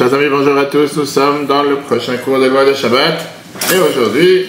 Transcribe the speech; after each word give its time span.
chers 0.00 0.14
amis, 0.14 0.30
bonjour 0.30 0.56
à 0.56 0.64
tous. 0.64 0.96
Nous 0.96 1.04
sommes 1.04 1.44
dans 1.44 1.62
le 1.62 1.76
prochain 1.76 2.16
cours 2.16 2.38
de 2.40 2.46
loi 2.46 2.64
de 2.64 2.72
Shabbat. 2.72 3.20
Et 3.70 3.76
aujourd'hui, 3.76 4.46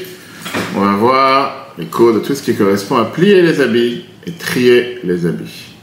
on 0.77 0.79
va 0.79 0.93
voir 0.93 1.67
les 1.77 1.87
cours 1.87 2.13
de 2.13 2.19
tout 2.19 2.33
ce 2.33 2.41
qui 2.41 2.55
correspond 2.55 2.95
à 2.95 3.03
plier 3.03 3.41
les 3.41 3.59
habits 3.59 4.05
et 4.25 4.31
trier 4.31 4.99
les 5.03 5.25
habits. 5.25 5.75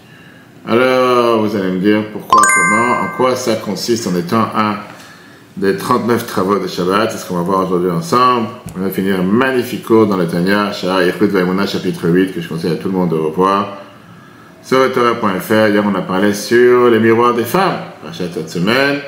Alors, 0.66 1.46
vous 1.46 1.54
allez 1.54 1.70
me 1.70 1.80
dire 1.80 2.02
pourquoi, 2.14 2.40
comment, 2.40 2.93
en 2.93 3.16
quoi 3.18 3.36
ça 3.36 3.57
consiste 3.57 4.07
en 4.07 4.16
étant 4.16 4.40
un 4.57 4.76
des 5.58 5.76
39 5.76 6.26
travaux 6.26 6.58
de 6.58 6.66
Shabbat. 6.66 7.12
C'est 7.12 7.18
ce 7.18 7.29
qu'on 7.29 7.36
va 7.36 7.43
voir 7.43 7.66
aujourd'hui 7.66 7.90
ensemble. 7.90 8.46
On 8.75 8.80
va 8.80 8.89
finir 8.89 9.21
un 9.21 9.22
magnifique 9.22 9.85
cours 9.85 10.07
dans 10.07 10.16
le 10.16 10.26
Tanya, 10.26 10.72
Shah 10.72 11.04
Yechud 11.04 11.29
Vaimuna, 11.29 11.66
chapitre 11.66 12.08
8, 12.08 12.35
que 12.35 12.40
je 12.40 12.48
conseille 12.48 12.72
à 12.72 12.76
tout 12.76 12.89
le 12.89 12.94
monde 12.94 13.11
de 13.11 13.16
revoir. 13.16 13.76
Sur 14.62 14.90
Torah.fr, 14.94 15.68
hier 15.68 15.85
on 15.85 15.94
a 15.94 16.00
parlé 16.00 16.32
sur 16.32 16.89
les 16.89 16.98
miroirs 16.98 17.35
des 17.35 17.44
femmes. 17.44 17.80
Parachat 18.00 18.32
cette 18.32 18.48
semaine. 18.48 19.00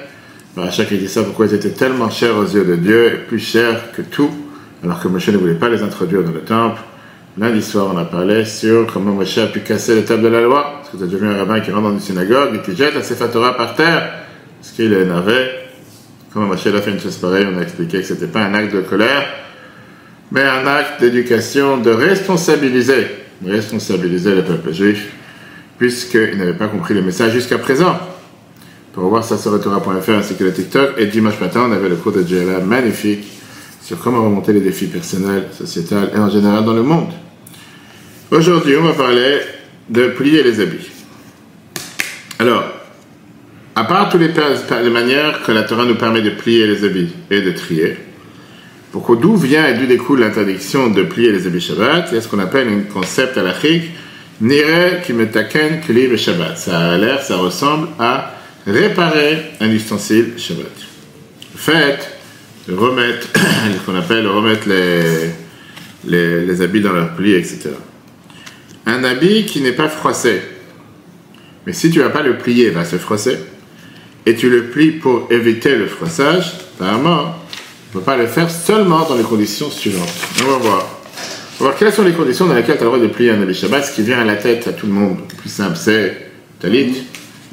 Parachat 0.54 0.84
qui 0.84 0.98
dit 0.98 1.08
ça 1.08 1.22
pourquoi 1.22 1.46
ils 1.46 1.54
étaient 1.54 1.70
tellement 1.70 2.10
chers 2.10 2.36
aux 2.36 2.44
yeux 2.44 2.64
de 2.64 2.76
Dieu 2.76 3.06
et 3.06 3.16
plus 3.18 3.38
chers 3.38 3.92
que 3.92 4.02
tout, 4.02 4.30
alors 4.82 5.00
que 5.00 5.08
Moshe 5.08 5.28
ne 5.28 5.36
voulait 5.36 5.54
pas 5.54 5.68
les 5.68 5.82
introduire 5.82 6.22
dans 6.22 6.32
le 6.32 6.40
temple? 6.40 6.80
Lundi 7.38 7.62
soir, 7.62 7.88
on 7.94 7.96
a 7.96 8.04
parlé 8.04 8.44
sur 8.44 8.86
comment 8.92 9.12
Moshe 9.12 9.38
a 9.38 9.46
pu 9.46 9.60
casser 9.60 9.94
les 9.94 10.04
tables 10.04 10.22
de 10.22 10.28
la 10.28 10.42
loi. 10.42 10.80
Parce 10.80 10.90
que 10.90 10.96
tu 10.96 11.04
as 11.04 11.06
déjà 11.06 11.26
un 11.32 11.38
rabbin 11.38 11.60
qui 11.60 11.70
rentre 11.70 11.88
dans 11.88 11.92
une 11.92 12.00
synagogue 12.00 12.56
et 12.56 12.58
qui 12.62 12.76
jette 12.76 12.94
la 12.94 13.02
Sefer 13.02 13.26
Torah 13.32 13.56
par 13.56 13.76
terre. 13.76 14.12
Parce 14.60 14.72
qu'il 14.72 14.92
est 14.92 15.02
énervé. 15.02 15.50
Comment 16.32 16.46
Moshe 16.46 16.66
a 16.66 16.80
fait 16.80 16.90
une 16.90 17.00
chose 17.00 17.16
pareille, 17.16 17.46
on 17.52 17.58
a 17.58 17.62
expliqué 17.62 18.00
que 18.00 18.04
c'était 18.04 18.26
pas 18.26 18.42
un 18.42 18.54
acte 18.54 18.74
de 18.74 18.80
colère, 18.80 19.26
mais 20.32 20.42
un 20.42 20.66
acte 20.66 21.00
d'éducation, 21.00 21.78
de 21.78 21.90
responsabiliser, 21.90 23.06
responsabiliser 23.44 24.34
le 24.34 24.42
peuple 24.42 24.72
juif 24.72 25.10
puisqu'ils 25.80 26.36
n'avaient 26.36 26.52
pas 26.52 26.68
compris 26.68 26.92
le 26.92 27.00
message 27.00 27.32
jusqu'à 27.32 27.56
présent. 27.56 27.98
Pour 28.92 29.04
voir 29.04 29.22
ça 29.22 29.38
sur 29.38 29.60
Torah.fr 29.60 30.10
ainsi 30.10 30.34
que 30.34 30.44
le 30.44 30.52
TikTok. 30.52 30.94
Et 30.98 31.06
dimanche 31.06 31.38
matin, 31.40 31.66
on 31.68 31.72
avait 31.72 31.88
le 31.88 31.96
cours 31.96 32.12
de 32.12 32.22
JLA 32.22 32.58
magnifique 32.60 33.24
sur 33.82 33.98
comment 33.98 34.24
remonter 34.24 34.52
les 34.52 34.60
défis 34.60 34.86
personnels, 34.86 35.48
sociétals 35.56 36.10
et 36.14 36.18
en 36.18 36.28
général 36.28 36.64
dans 36.64 36.74
le 36.74 36.82
monde. 36.82 37.10
Aujourd'hui, 38.30 38.74
on 38.76 38.84
va 38.84 38.92
parler 38.92 39.38
de 39.88 40.08
plier 40.08 40.42
les 40.42 40.60
habits. 40.60 40.90
Alors, 42.38 42.64
à 43.76 43.84
part 43.84 44.08
toutes 44.08 44.20
les, 44.20 44.90
manières 44.90 45.42
que 45.44 45.52
la 45.52 45.62
Torah 45.62 45.84
nous 45.84 45.94
permet 45.94 46.22
de 46.22 46.30
plier 46.30 46.66
les 46.66 46.84
habits 46.84 47.12
et 47.30 47.40
de 47.40 47.50
trier, 47.52 47.96
pourquoi 48.92 49.16
d'où 49.16 49.36
vient 49.36 49.68
et 49.68 49.74
d'où 49.74 49.86
découle 49.86 50.20
l'interdiction 50.20 50.90
de 50.90 51.02
plier 51.04 51.30
les 51.32 51.46
habits 51.46 51.60
Shabbat? 51.60 52.08
Il 52.10 52.14
y 52.16 52.18
a 52.18 52.20
ce 52.20 52.28
qu'on 52.28 52.40
appelle 52.40 52.68
un 52.68 52.92
concept 52.92 53.38
halachique 53.38 53.90
Nire 54.40 55.02
qui 55.04 55.12
metaken 55.12 55.80
kli 55.80 56.16
Shabbat. 56.16 56.56
Ça 56.56 56.92
a 56.92 56.96
l'air, 56.96 57.22
ça 57.22 57.36
ressemble 57.36 57.88
à 57.98 58.39
réparer 58.66 59.52
un 59.60 59.70
ustensile 59.70 60.34
Shabbat. 60.36 60.66
Fait, 61.56 61.98
remettre, 62.68 63.28
qu'on 63.86 63.94
appelle 63.94 64.26
remettre 64.26 64.68
les, 64.68 66.44
les, 66.44 66.62
habits 66.62 66.80
dans 66.80 66.92
leur 66.92 67.14
pli, 67.14 67.34
etc. 67.34 67.70
Un 68.86 69.04
habit 69.04 69.44
qui 69.46 69.60
n'est 69.60 69.72
pas 69.72 69.88
froissé, 69.88 70.40
mais 71.66 71.72
si 71.72 71.90
tu 71.90 71.98
ne 71.98 72.04
vas 72.04 72.10
pas 72.10 72.22
le 72.22 72.38
plier, 72.38 72.66
il 72.66 72.72
va 72.72 72.84
se 72.84 72.96
froisser, 72.96 73.38
et 74.26 74.34
tu 74.34 74.50
le 74.50 74.64
plies 74.64 74.92
pour 74.92 75.28
éviter 75.30 75.76
le 75.76 75.86
froissage, 75.86 76.52
apparemment, 76.78 77.34
tu 77.90 77.96
ne 77.96 78.00
peux 78.00 78.04
pas 78.04 78.16
le 78.16 78.26
faire 78.26 78.50
seulement 78.50 79.08
dans 79.08 79.16
les 79.16 79.24
conditions 79.24 79.70
suivantes. 79.70 80.14
On 80.42 80.50
va 80.50 80.56
voir. 80.58 81.00
Alors, 81.60 81.76
quelles 81.76 81.92
sont 81.92 82.04
les 82.04 82.12
conditions 82.12 82.46
dans 82.46 82.54
lesquelles 82.54 82.76
tu 82.76 82.82
as 82.82 82.84
le 82.84 82.90
droit 82.90 82.98
de 82.98 83.08
plier 83.08 83.32
un 83.32 83.42
habit 83.42 83.54
Shabbat 83.54 83.84
Ce 83.84 83.94
qui 83.94 84.02
vient 84.02 84.20
à 84.20 84.24
la 84.24 84.36
tête 84.36 84.66
à 84.68 84.72
tout 84.72 84.86
le 84.86 84.92
monde, 84.92 85.18
le 85.30 85.36
plus 85.36 85.50
simple, 85.50 85.76
c'est 85.76 86.30
talit. 86.58 87.04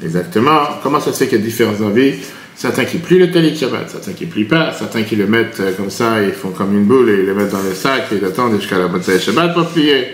Exactement. 0.02 0.60
Comment 0.82 1.00
ça 1.00 1.12
se 1.12 1.18
fait 1.18 1.28
qu'il 1.28 1.38
y 1.38 1.42
a 1.42 1.44
différents 1.44 1.86
habits 1.86 2.14
Certains 2.54 2.84
qui 2.84 2.98
plient 2.98 3.20
le 3.20 3.30
talit 3.30 3.56
Shabbat, 3.56 3.88
certains 3.88 4.12
qui 4.12 4.26
plient 4.26 4.44
pas, 4.44 4.72
certains 4.72 5.02
qui 5.04 5.14
le 5.14 5.28
mettent 5.28 5.60
euh, 5.60 5.72
comme 5.76 5.90
ça, 5.90 6.20
ils 6.22 6.32
font 6.32 6.50
comme 6.50 6.76
une 6.76 6.86
boule 6.86 7.08
et 7.08 7.20
ils 7.20 7.26
le 7.26 7.32
mettent 7.32 7.52
dans 7.52 7.62
le 7.62 7.72
sac 7.72 8.06
et 8.10 8.16
ils 8.16 8.24
attendent 8.24 8.58
jusqu'à 8.58 8.78
la 8.78 8.88
Motzai 8.88 9.20
Shabbat 9.20 9.54
pour 9.54 9.68
plier. 9.68 10.08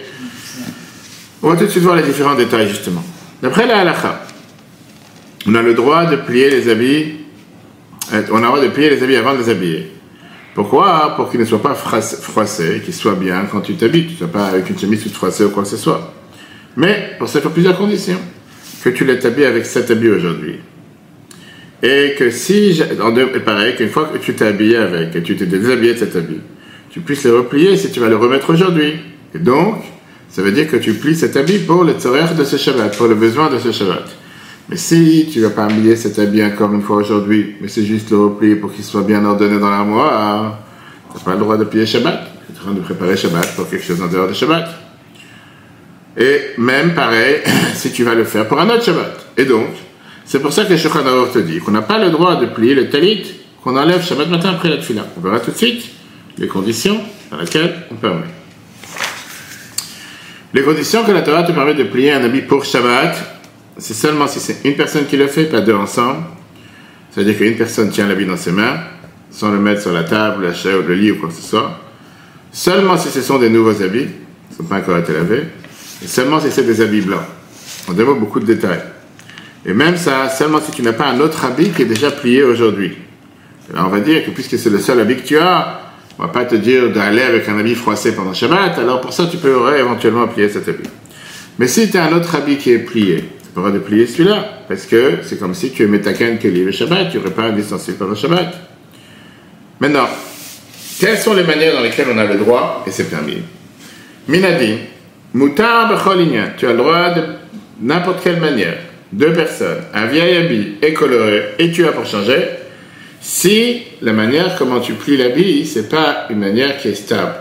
On 1.43 1.49
va 1.49 1.57
tout 1.57 1.65
de 1.65 1.71
suite 1.71 1.83
voir 1.83 1.97
les 1.97 2.03
différents 2.03 2.35
détails 2.35 2.69
justement. 2.69 3.03
D'après 3.43 3.67
la 3.67 3.79
halakha, 3.79 4.27
on 5.47 5.55
a 5.55 5.63
le 5.63 5.73
droit 5.73 6.05
de 6.05 6.17
plier 6.17 6.51
les 6.51 6.69
habits, 6.69 7.15
euh, 8.13 8.23
on 8.31 8.37
a 8.37 8.41
le 8.41 8.47
droit 8.47 8.61
de 8.61 8.69
plier 8.69 8.91
les 8.91 9.03
habits 9.03 9.17
avant 9.17 9.33
de 9.33 9.39
les 9.39 9.49
habiller. 9.49 9.93
Pourquoi? 10.55 11.15
Pour 11.17 11.31
qu'il 11.31 11.41
ne 11.41 11.47
soit 11.47 11.63
pas 11.63 11.75
froissé, 11.75 12.83
qu'il 12.85 12.95
soit 12.95 13.15
bien 13.15 13.47
quand 13.51 13.63
tu 13.63 13.75
t'habilles, 13.75 14.07
tu 14.07 14.13
ne 14.13 14.19
sois 14.19 14.29
pas 14.29 14.47
avec 14.49 14.69
une 14.69 14.79
chemise 14.79 15.03
toute 15.03 15.15
froissée 15.15 15.45
ou 15.45 15.51
quoi 15.51 15.63
que 15.63 15.69
ce 15.71 15.79
soit. 15.79 16.13
Mais 16.77 17.13
pour 17.19 17.27
ça, 17.29 17.39
il 17.39 17.43
faut 17.43 17.49
plusieurs 17.49 17.77
conditions. 17.77 18.21
Que 18.85 18.91
tu 18.91 19.07
t'habilles 19.19 19.47
avec 19.47 19.65
cet 19.65 19.91
habit 19.91 20.11
aujourd'hui. 20.11 20.57
Et 21.83 22.15
que 22.19 22.29
si, 22.31 22.83
pareil, 23.43 23.77
qu'une 23.77 23.89
fois 23.89 24.11
que 24.13 24.19
tu 24.19 24.35
t'es 24.35 24.45
habillé 24.45 24.77
avec, 24.77 25.17
et 25.17 25.23
tu 25.23 25.37
t'es 25.37 25.47
déshabillé 25.47 25.95
de 25.95 25.99
cet 26.01 26.17
habit, 26.17 26.41
tu 26.91 27.01
puisses 27.01 27.25
le 27.25 27.39
replier 27.39 27.79
si 27.79 27.91
tu 27.91 28.01
vas 28.01 28.11
le 28.11 28.17
remettre 28.17 28.53
aujourd'hui. 28.53 28.93
Et 29.35 29.39
donc, 29.39 29.77
ça 30.29 30.43
veut 30.43 30.53
dire 30.53 30.71
que 30.71 30.77
tu 30.77 30.93
plies 30.93 31.17
cet 31.17 31.35
habit 31.35 31.61
pour 31.61 31.83
le 31.83 31.95
tzorer 31.95 32.35
de 32.37 32.45
ce 32.45 32.59
Shabbat, 32.59 32.95
pour 32.95 33.07
le 33.07 33.15
besoin 33.15 33.49
de 33.49 33.59
ce 33.59 33.73
Shabbat. 33.73 34.05
Mais 34.69 34.77
si 34.77 35.31
tu 35.33 35.41
vas 35.41 35.51
pas 35.51 35.65
habiller 35.65 35.97
cet 35.97 36.19
habit 36.19 36.45
encore 36.45 36.75
une 36.75 36.83
fois 36.83 36.97
aujourd'hui, 36.99 37.55
mais 37.63 37.69
c'est 37.69 37.85
juste 37.85 38.11
le 38.11 38.19
replier 38.19 38.57
pour 38.57 38.71
qu'il 38.71 38.85
soit 38.85 39.03
bien 39.03 39.25
ordonné 39.25 39.59
dans 39.59 39.71
l'armoire, 39.71 40.59
tu 41.11 41.17
n'as 41.17 41.25
pas 41.25 41.33
le 41.33 41.39
droit 41.39 41.57
de 41.57 41.65
plier 41.65 41.87
Shabbat. 41.87 42.33
Tu 42.49 42.53
es 42.53 42.61
en 42.61 42.65
train 42.65 42.75
de 42.75 42.81
préparer 42.81 43.17
Shabbat 43.17 43.57
pour 43.57 43.67
quelque 43.67 43.85
chose 43.85 44.03
en 44.03 44.09
dehors 44.09 44.29
de 44.29 44.35
Shabbat. 44.35 44.84
Et 46.17 46.41
même 46.59 46.95
pareil, 46.95 47.37
si 47.75 47.93
tu 47.93 48.05
vas 48.05 48.15
le 48.15 48.25
faire 48.25 48.47
pour 48.47 48.61
un 48.61 48.69
autre 48.69 48.85
Shabbat. 48.85 49.27
Et 49.37 49.45
donc, 49.45 49.69
c'est 50.25 50.41
pour 50.41 50.53
ça 50.53 50.65
que 50.65 50.77
Shulchan 50.77 51.03
te 51.33 51.39
dit 51.39 51.59
qu'on 51.59 51.73
n'a 51.73 51.83
pas 51.83 51.99
le 51.99 52.11
droit 52.11 52.37
de 52.37 52.47
plier 52.47 52.75
le 52.75 52.89
talit 52.89 53.35
qu'on 53.63 53.77
enlève 53.77 54.05
Shabbat 54.05 54.29
matin 54.29 54.51
après 54.51 54.69
la 54.69 54.77
tefila. 54.77 55.07
On 55.17 55.21
verra 55.21 55.41
tout 55.41 55.51
de 55.51 55.57
suite 55.57 55.91
les 56.39 56.47
conditions 56.47 57.01
dans 57.31 57.39
lesquelles 57.39 57.75
on 57.91 57.95
permet. 57.97 58.27
Les 60.53 60.63
conditions 60.63 61.03
que 61.05 61.11
la 61.11 61.23
Torah 61.23 61.43
te 61.43 61.53
permet 61.53 61.75
de 61.75 61.83
plier 61.83 62.13
un 62.13 62.23
habit 62.23 62.43
pour 62.43 62.65
Shabbat, 62.65 63.17
c'est 63.77 63.95
seulement 63.95 64.29
si 64.29 64.39
c'est 64.39 64.59
une 64.65 64.77
personne 64.77 65.07
qui 65.07 65.17
le 65.17 65.27
fait, 65.27 65.45
pas 65.47 65.61
deux 65.61 65.75
ensemble. 65.75 66.23
C'est-à-dire 67.11 67.37
qu'une 67.37 67.57
personne 67.57 67.91
tient 67.91 68.07
l'habit 68.07 68.27
dans 68.27 68.37
ses 68.37 68.53
mains, 68.53 68.79
sans 69.31 69.51
le 69.51 69.59
mettre 69.59 69.83
sur 69.83 69.93
la 69.93 70.05
table, 70.05 70.45
la 70.45 70.55
chaise, 70.55 70.85
le 70.87 70.95
lit 70.95 71.11
ou 71.11 71.17
quoi 71.17 71.29
que 71.29 71.35
ce 71.35 71.43
soit. 71.43 71.81
Seulement 72.53 72.97
si 72.97 73.09
ce 73.09 73.21
sont 73.21 73.39
des 73.39 73.51
nouveaux 73.51 73.83
habits, 73.83 74.07
qui 74.07 74.53
ne 74.53 74.57
sont 74.59 74.65
pas 74.65 74.77
encore 74.77 74.99
été 74.99 75.13
lavés. 75.13 75.45
Seulement 76.07 76.41
si 76.41 76.51
c'est 76.51 76.65
des 76.65 76.81
habits 76.81 77.01
blancs. 77.01 77.25
On 77.89 77.93
dévoile 77.93 78.19
beaucoup 78.19 78.41
de 78.41 78.47
détails. 78.47 78.83
Et 79.67 79.73
même 79.73 79.97
ça, 79.97 80.29
seulement 80.29 80.61
si 80.61 80.73
tu 80.73 80.83
n'as 80.83 80.93
pas 80.93 81.07
un 81.07 81.21
autre 81.21 81.45
habit 81.45 81.71
qui 81.71 81.83
est 81.83 81.87
déjà 81.87 82.11
plié 82.11 82.43
aujourd'hui. 82.43 82.97
Alors 83.73 83.87
on 83.87 83.91
va 83.91 84.01
dire 84.01 84.25
que 84.25 84.31
puisque 84.31 84.59
c'est 84.59 84.71
le 84.71 84.79
seul 84.79 85.01
habit 85.01 85.17
que 85.17 85.27
tu 85.27 85.39
as, 85.39 85.81
on 86.19 86.23
va 86.23 86.29
pas 86.29 86.45
te 86.45 86.55
dire 86.55 86.91
d'aller 86.93 87.23
avec 87.23 87.49
un 87.49 87.59
habit 87.59 87.75
froissé 87.75 88.15
pendant 88.15 88.35
Shabbat, 88.35 88.79
alors 88.79 89.01
pour 89.01 89.13
ça 89.13 89.27
tu 89.31 89.39
peux 89.39 89.57
éventuellement 89.77 90.29
plier 90.29 90.51
cet 90.51 90.69
habit. 90.69 90.89
Mais 91.59 91.67
si 91.67 91.91
tu 91.91 91.97
as 91.97 92.05
un 92.05 92.13
autre 92.13 92.35
habit 92.35 92.59
qui 92.59 92.73
est 92.73 92.79
plié, 92.79 93.25
tu 93.55 93.73
de 93.73 93.79
plier 93.79 94.07
celui-là, 94.07 94.65
parce 94.69 94.85
que 94.85 95.19
c'est 95.23 95.39
comme 95.39 95.55
si 95.55 95.71
tu 95.71 95.85
aimais 95.85 96.01
ta 96.01 96.13
canne 96.13 96.39
que 96.39 96.49
le 96.49 96.73
Shabbat, 96.73 97.11
tu 97.11 97.19
n'aurais 97.19 97.31
pas 97.31 97.45
un 97.45 97.53
pour 97.53 98.09
le 98.09 98.15
Shabbat. 98.15 98.53
Maintenant, 99.81 100.09
quelles 100.99 101.19
sont 101.19 101.35
les 101.35 101.45
manières 101.45 101.75
dans 101.75 101.83
lesquelles 101.83 102.09
on 102.13 102.19
a 102.19 102.25
le 102.25 102.37
droit, 102.37 102.85
et 102.87 102.91
c'est 102.91 103.05
permis 103.05 103.39
Minadi, 104.29 104.79
mutar 105.35 105.89
tu 106.57 106.67
as 106.67 106.73
le 106.73 106.79
droit 106.79 107.11
de 107.11 107.23
n'importe 107.83 108.23
quelle 108.23 108.41
manière, 108.41 108.79
deux 109.13 109.33
personnes, 109.33 109.83
un 109.93 110.07
vieil 110.07 110.37
habit 110.37 110.75
et 110.81 110.95
coloré, 110.95 111.43
et 111.59 111.71
tu 111.71 111.87
as 111.87 111.93
pour 111.93 112.07
changer, 112.07 112.43
si 113.21 113.83
la 114.03 114.13
manière 114.13 114.55
comment 114.57 114.81
tu 114.81 114.93
plies 114.93 115.17
l'habit, 115.17 115.67
c'est 115.67 115.89
pas 115.89 116.27
une 116.31 116.39
manière 116.39 116.77
qui 116.77 116.89
est 116.89 116.95
stable. 116.95 117.35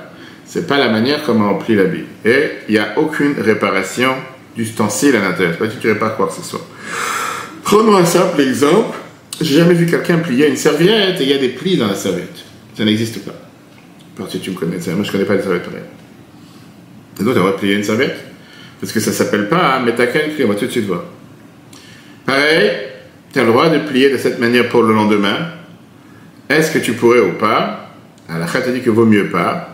C'est 0.45 0.65
pas 0.65 0.77
la 0.77 0.87
manière 0.87 1.23
comment 1.25 1.51
on 1.51 1.57
plie 1.57 1.75
l'habit. 1.75 2.05
Et 2.23 2.51
il 2.69 2.73
n'y 2.73 2.79
a 2.79 2.97
aucune 2.97 3.33
réparation 3.37 4.11
d'ustensiles 4.55 5.15
à 5.15 5.19
l'intérieur. 5.19 5.57
Pas 5.57 5.67
tu 5.67 5.95
pas 5.95 6.11
quoi 6.11 6.27
que 6.27 6.33
ce 6.33 6.41
soit. 6.41 6.65
Prenons 7.63 7.97
un 7.97 8.05
simple 8.05 8.39
exemple. 8.39 8.97
J'ai 9.41 9.55
jamais 9.55 9.73
vu 9.73 9.85
quelqu'un 9.85 10.19
plier 10.19 10.47
une 10.47 10.55
serviette 10.55 11.19
et 11.19 11.23
il 11.23 11.29
y 11.29 11.33
a 11.33 11.37
des 11.37 11.49
plis 11.49 11.75
dans 11.75 11.87
la 11.87 11.95
serviette. 11.95 12.45
Ça 12.77 12.85
n'existe 12.85 13.25
pas. 13.25 13.33
Parce 14.15 14.31
que 14.31 14.37
tu 14.37 14.51
me 14.51 14.55
connais, 14.55 14.77
moi 14.95 15.03
je 15.03 15.11
connais 15.11 15.25
pas 15.25 15.35
les 15.35 15.41
serviettes. 15.41 15.67
Et 17.19 17.23
donc 17.23 17.33
tu 17.33 17.39
vas 17.39 17.51
plier 17.51 17.75
une 17.75 17.83
serviette 17.83 18.17
Parce 18.79 18.91
que 18.91 18.99
ça 18.99 19.11
s'appelle 19.11 19.49
pas 19.49 19.81
ta 19.95 20.07
pli, 20.07 20.43
on 20.43 20.47
va 20.47 20.55
tout 20.55 20.65
de 20.65 20.71
suite 20.71 20.85
voir. 20.85 21.03
Pareil, 22.25 22.71
tu 23.31 23.39
as 23.39 23.43
le 23.43 23.49
droit 23.49 23.69
de 23.69 23.79
plier 23.79 24.09
de 24.09 24.17
cette 24.17 24.39
manière 24.39 24.69
pour 24.69 24.83
le 24.83 24.93
lendemain. 24.93 25.37
Est-ce 26.49 26.71
que 26.71 26.79
tu 26.79 26.93
pourrais 26.93 27.19
ou 27.19 27.33
pas 27.33 27.91
Alors, 28.29 28.47
la 28.53 28.71
dit 28.71 28.81
que 28.81 28.89
vaut 28.89 29.05
mieux 29.05 29.29
pas. 29.29 29.69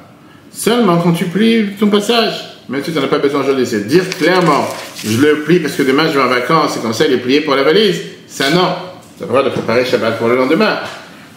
Seulement 0.51 0.97
quand 0.97 1.13
tu 1.13 1.25
plies 1.25 1.71
ton 1.80 1.88
passage 1.88 2.50
même 2.69 2.83
si 2.83 2.91
tu 2.91 3.00
n'en 3.00 3.06
as 3.06 3.07
pas 3.07 3.18
besoin 3.18 3.42
aujourd'hui, 3.42 3.65
c'est 3.65 3.88
dire 3.88 4.07
clairement, 4.09 4.68
je 5.03 5.19
le 5.19 5.39
plie 5.39 5.59
parce 5.59 5.74
que 5.74 5.81
demain 5.81 6.07
je 6.07 6.19
vais 6.19 6.24
en 6.24 6.27
vacances 6.27 6.77
et 6.77 6.80
comme 6.80 6.94
ça 6.94 7.07
il 7.07 7.13
est 7.13 7.18
plié 7.18 7.42
pour 7.42 7.56
la 7.56 7.63
valise. 7.63 8.00
Ça 8.27 8.51
non. 8.51 8.75
Tu 9.18 9.24
as 9.24 9.25
le 9.25 9.27
droit 9.27 9.44
de 9.44 9.50
préparer 9.50 9.83
Shabbat 9.85 10.19
pour 10.19 10.27
le 10.27 10.35
lendemain. 10.35 10.77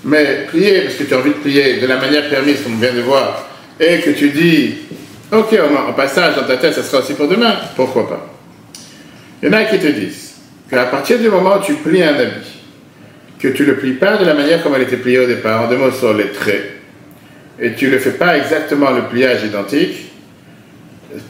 Mais 0.04 0.46
plier 0.50 0.82
parce 0.82 0.96
que 0.96 1.04
tu 1.04 1.14
as 1.14 1.18
envie 1.18 1.30
de 1.30 1.36
plier 1.36 1.80
de 1.80 1.86
la 1.86 1.96
manière 1.96 2.28
permise, 2.28 2.60
comme 2.62 2.74
on 2.74 2.78
vient 2.78 2.92
de 2.92 3.00
voir, 3.00 3.48
et 3.80 4.00
que 4.00 4.10
tu 4.10 4.28
dis, 4.28 4.74
ok, 5.32 5.58
en 5.88 5.92
passage 5.94 6.36
dans 6.36 6.44
ta 6.44 6.56
tête, 6.58 6.74
ça 6.74 6.82
sera 6.82 7.02
aussi 7.02 7.14
pour 7.14 7.26
demain, 7.26 7.56
pourquoi 7.74 8.08
pas? 8.08 8.28
Il 9.42 9.46
y 9.46 9.48
en 9.48 9.54
a 9.54 9.64
qui 9.64 9.78
te 9.78 9.86
disent 9.86 10.34
qu'à 10.70 10.84
partir 10.84 11.18
du 11.18 11.28
moment 11.28 11.56
où 11.56 11.64
tu 11.64 11.74
plies 11.74 12.02
un 12.02 12.14
habit, 12.14 12.60
que 13.40 13.48
tu 13.48 13.64
le 13.64 13.76
plies 13.76 13.94
pas 13.94 14.18
de 14.18 14.24
la 14.24 14.34
manière 14.34 14.62
comme 14.62 14.74
elle 14.76 14.82
était 14.82 14.98
pliée 14.98 15.18
au 15.18 15.26
départ, 15.26 15.62
en 15.62 15.68
deux 15.68 15.76
mots 15.76 15.90
sur 15.90 16.14
les 16.14 16.28
traits, 16.28 16.74
et 17.58 17.72
tu 17.72 17.90
le 17.90 17.98
fais 17.98 18.12
pas 18.12 18.36
exactement 18.36 18.90
le 18.90 19.02
pliage 19.02 19.42
identique, 19.44 20.12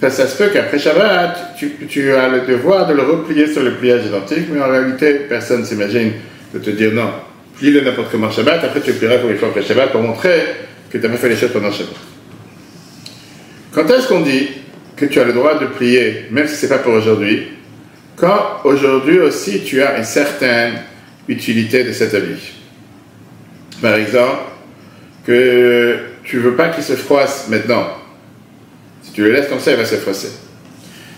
ça 0.00 0.26
se 0.26 0.36
peut 0.36 0.50
qu'après 0.52 0.78
Shabbat, 0.78 1.56
tu, 1.88 2.12
as 2.12 2.28
le 2.28 2.40
devoir 2.42 2.86
de 2.86 2.94
le 2.94 3.02
replier 3.02 3.46
sur 3.46 3.62
le 3.62 3.72
pliage 3.72 4.06
identique, 4.06 4.46
mais 4.52 4.60
en 4.60 4.68
réalité, 4.68 5.26
personne 5.28 5.64
s'imagine 5.64 6.12
de 6.52 6.58
te 6.58 6.70
dire 6.70 6.92
non, 6.92 7.10
plie-le 7.56 7.80
n'importe 7.80 8.10
comment 8.10 8.30
Shabbat, 8.30 8.64
après 8.64 8.80
tu 8.80 8.92
le 8.92 8.96
plieras 8.96 9.18
comme 9.18 9.30
il 9.30 9.36
faut 9.36 9.46
après 9.46 9.62
Shabbat 9.62 9.90
pour 9.90 10.02
montrer 10.02 10.42
que 10.90 10.98
tu 10.98 11.04
n'as 11.04 11.10
pas 11.10 11.18
fait 11.18 11.28
les 11.28 11.36
choses 11.36 11.52
pendant 11.52 11.72
Shabbat. 11.72 12.11
Quand 13.72 13.88
est-ce 13.88 14.06
qu'on 14.08 14.20
dit 14.20 14.48
que 14.96 15.06
tu 15.06 15.18
as 15.18 15.24
le 15.24 15.32
droit 15.32 15.58
de 15.58 15.66
plier, 15.66 16.26
même 16.30 16.46
si 16.46 16.56
ce 16.56 16.66
n'est 16.66 16.72
pas 16.76 16.78
pour 16.78 16.92
aujourd'hui, 16.92 17.48
quand 18.16 18.60
aujourd'hui 18.64 19.18
aussi 19.18 19.62
tu 19.64 19.82
as 19.82 19.96
une 19.96 20.04
certaine 20.04 20.74
utilité 21.26 21.82
de 21.82 21.92
cet 21.92 22.12
habit? 22.14 22.52
Par 23.80 23.94
exemple, 23.94 24.42
que 25.26 25.96
tu 26.24 26.38
veux 26.38 26.54
pas 26.54 26.68
qu'il 26.68 26.84
se 26.84 26.92
froisse 26.94 27.46
maintenant. 27.48 27.86
Si 29.02 29.12
tu 29.12 29.22
le 29.24 29.32
laisses 29.32 29.48
comme 29.48 29.58
ça, 29.58 29.72
il 29.72 29.78
va 29.78 29.86
se 29.86 29.96
froisser. 29.96 30.28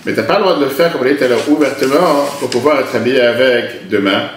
Mais 0.06 0.12
tu 0.12 0.20
n'as 0.20 0.26
pas 0.26 0.38
le 0.38 0.44
droit 0.44 0.56
de 0.58 0.64
le 0.64 0.70
faire, 0.70 0.92
comme 0.92 1.00
on 1.02 1.04
dit 1.04 1.16
tout 1.16 1.24
à 1.24 1.28
l'heure, 1.28 1.48
ouvertement 1.48 2.24
pour 2.38 2.50
pouvoir 2.50 2.80
être 2.80 2.94
habillé 2.94 3.20
avec 3.20 3.88
demain. 3.88 4.28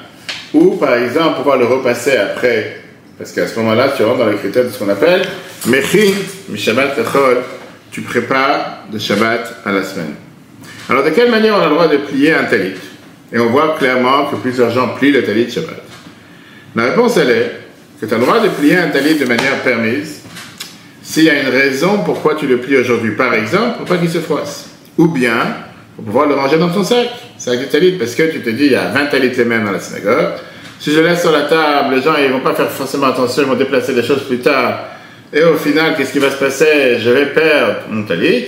Ou 0.53 0.77
par 0.77 0.95
exemple, 0.95 1.37
pouvoir 1.37 1.57
le 1.57 1.65
repasser 1.65 2.17
après. 2.17 2.81
Parce 3.17 3.31
qu'à 3.31 3.47
ce 3.47 3.59
moment-là, 3.59 3.93
tu 3.95 4.03
rentres 4.03 4.19
dans 4.19 4.25
le 4.25 4.37
critère 4.37 4.63
de 4.63 4.69
ce 4.69 4.79
qu'on 4.79 4.89
appelle 4.89 5.21
Mechin, 5.67 6.13
Mishabat 6.49 6.89
Techol. 6.89 7.37
Tu 7.97 8.03
prépares 8.03 8.83
de 8.93 8.99
Shabbat 8.99 9.61
à 9.65 9.71
la 9.71 9.83
semaine. 9.83 10.13
Alors, 10.87 11.03
de 11.03 11.09
quelle 11.09 11.31
manière 11.31 11.55
on 11.57 11.61
a 11.61 11.67
le 11.67 11.73
droit 11.73 11.87
de 11.87 11.97
plier 11.97 12.31
un 12.31 12.43
talit? 12.43 12.75
Et 13.33 13.39
on 13.39 13.47
voit 13.47 13.75
clairement 13.79 14.25
que 14.25 14.35
plusieurs 14.35 14.69
gens 14.69 14.89
plient 14.89 15.11
le 15.11 15.23
talit 15.23 15.49
Shabbat. 15.49 15.81
La 16.75 16.83
réponse, 16.91 17.17
elle 17.17 17.31
est 17.31 17.51
que 17.99 18.05
tu 18.05 18.13
as 18.13 18.17
le 18.19 18.23
droit 18.23 18.39
de 18.39 18.49
plier 18.49 18.77
un 18.77 18.89
talit 18.89 19.15
de 19.15 19.25
manière 19.25 19.63
permise 19.63 20.21
s'il 21.01 21.23
y 21.23 21.31
a 21.31 21.41
une 21.41 21.49
raison 21.49 22.03
pourquoi 22.05 22.35
tu 22.35 22.45
le 22.45 22.57
plies 22.59 22.77
aujourd'hui. 22.77 23.15
Par 23.15 23.33
exemple, 23.33 23.77
pour 23.77 23.87
pas 23.87 23.97
qu'il 23.97 24.11
se 24.11 24.19
froisse. 24.19 24.69
Ou 24.99 25.07
bien, 25.07 25.55
pour 25.95 26.05
pouvoir 26.05 26.27
le 26.27 26.35
ranger 26.35 26.59
dans 26.59 26.69
ton 26.69 26.83
sac, 26.83 27.09
sac 27.39 27.59
de 27.59 27.65
talit, 27.65 27.93
parce 27.93 28.13
que 28.13 28.31
tu 28.31 28.41
te 28.41 28.51
dis, 28.51 28.65
il 28.65 28.71
y 28.73 28.75
a 28.75 28.89
20 28.89 29.07
talits 29.07 29.31
les 29.35 29.45
mêmes 29.45 29.65
dans 29.65 29.71
la 29.71 29.79
synagogue. 29.79 30.33
Si 30.79 30.93
je 30.93 30.99
laisse 30.99 31.21
sur 31.21 31.31
la 31.31 31.45
table, 31.45 31.95
les 31.95 32.03
gens 32.03 32.13
ils 32.23 32.31
vont 32.31 32.41
pas 32.41 32.53
faire 32.53 32.69
forcément 32.69 33.07
attention, 33.07 33.41
ils 33.41 33.49
vont 33.49 33.55
déplacer 33.55 33.93
les 33.93 34.03
choses 34.03 34.21
plus 34.27 34.37
tard. 34.37 34.96
Et 35.33 35.43
au 35.43 35.55
final, 35.55 35.95
qu'est-ce 35.95 36.13
qui 36.13 36.19
va 36.19 36.31
se 36.31 36.37
passer? 36.37 36.99
Je 36.99 37.09
vais 37.09 37.25
perdre 37.27 37.81
mon 37.89 38.03
talit. 38.03 38.45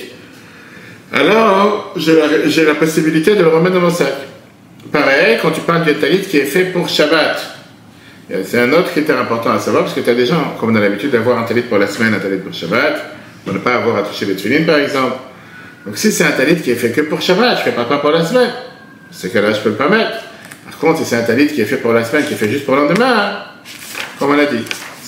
Alors, 1.11 1.93
j'ai 1.97 2.65
la, 2.65 2.75
possibilité 2.75 3.35
de 3.35 3.43
le 3.43 3.49
remettre 3.49 3.75
dans 3.75 3.81
mon 3.81 3.89
sac. 3.89 4.13
Pareil, 4.91 5.39
quand 5.41 5.51
tu 5.51 5.61
parles 5.61 5.83
du 5.83 5.93
talit 5.95 6.21
qui 6.21 6.37
est 6.37 6.45
fait 6.45 6.65
pour 6.65 6.87
Shabbat. 6.87 7.57
C'est 8.45 8.59
un 8.59 8.71
autre 8.73 8.91
critère 8.91 9.19
important 9.19 9.51
à 9.51 9.59
savoir, 9.59 9.83
parce 9.83 9.95
que 9.95 10.01
tu 10.01 10.09
as 10.09 10.13
des 10.13 10.27
gens, 10.27 10.55
comme 10.59 10.71
on 10.71 10.75
a 10.75 10.79
l'habitude 10.79 11.09
d'avoir 11.09 11.39
un 11.39 11.43
talit 11.43 11.63
pour 11.63 11.79
la 11.79 11.87
semaine, 11.87 12.13
un 12.13 12.19
talit 12.19 12.37
pour 12.37 12.53
Shabbat, 12.53 13.13
pour 13.43 13.53
ne 13.53 13.59
pas 13.59 13.75
avoir 13.75 13.97
à 13.97 14.03
toucher 14.03 14.25
les 14.25 14.35
tefillin, 14.35 14.65
par 14.65 14.77
exemple. 14.77 15.17
Donc 15.85 15.97
si 15.97 16.11
c'est 16.11 16.25
un 16.25 16.31
talit 16.31 16.57
qui 16.57 16.69
est 16.71 16.75
fait 16.75 16.91
que 16.91 17.01
pour 17.01 17.21
Shabbat, 17.21 17.57
je 17.63 17.69
ne 17.69 17.75
fais 17.75 17.83
pas 17.83 17.97
pour 17.97 18.11
la 18.11 18.23
semaine. 18.23 18.51
C'est 19.11 19.33
que 19.33 19.39
là, 19.39 19.51
je 19.51 19.59
peux 19.59 19.69
le 19.69 19.75
permettre. 19.75 20.11
Par 20.65 20.77
contre, 20.77 20.99
si 20.99 21.05
c'est 21.05 21.15
un 21.15 21.23
talit 21.23 21.47
qui 21.47 21.61
est 21.61 21.65
fait 21.65 21.77
pour 21.77 21.91
la 21.91 22.03
semaine, 22.05 22.25
qui 22.25 22.35
est 22.35 22.37
fait 22.37 22.49
juste 22.49 22.65
pour 22.65 22.75
le 22.75 22.83
lendemain, 22.83 23.39
comme 24.19 24.31
on 24.31 24.35
l'a 24.35 24.45
dit, 24.45 24.63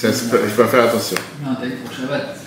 ça, 0.10 0.40
il 0.44 0.50
faut 0.50 0.66
faire 0.66 0.84
attention. 0.86 1.18
Un 1.46 1.56
talit 1.56 1.74
pour 1.84 1.94
Shabbat. 1.94 2.38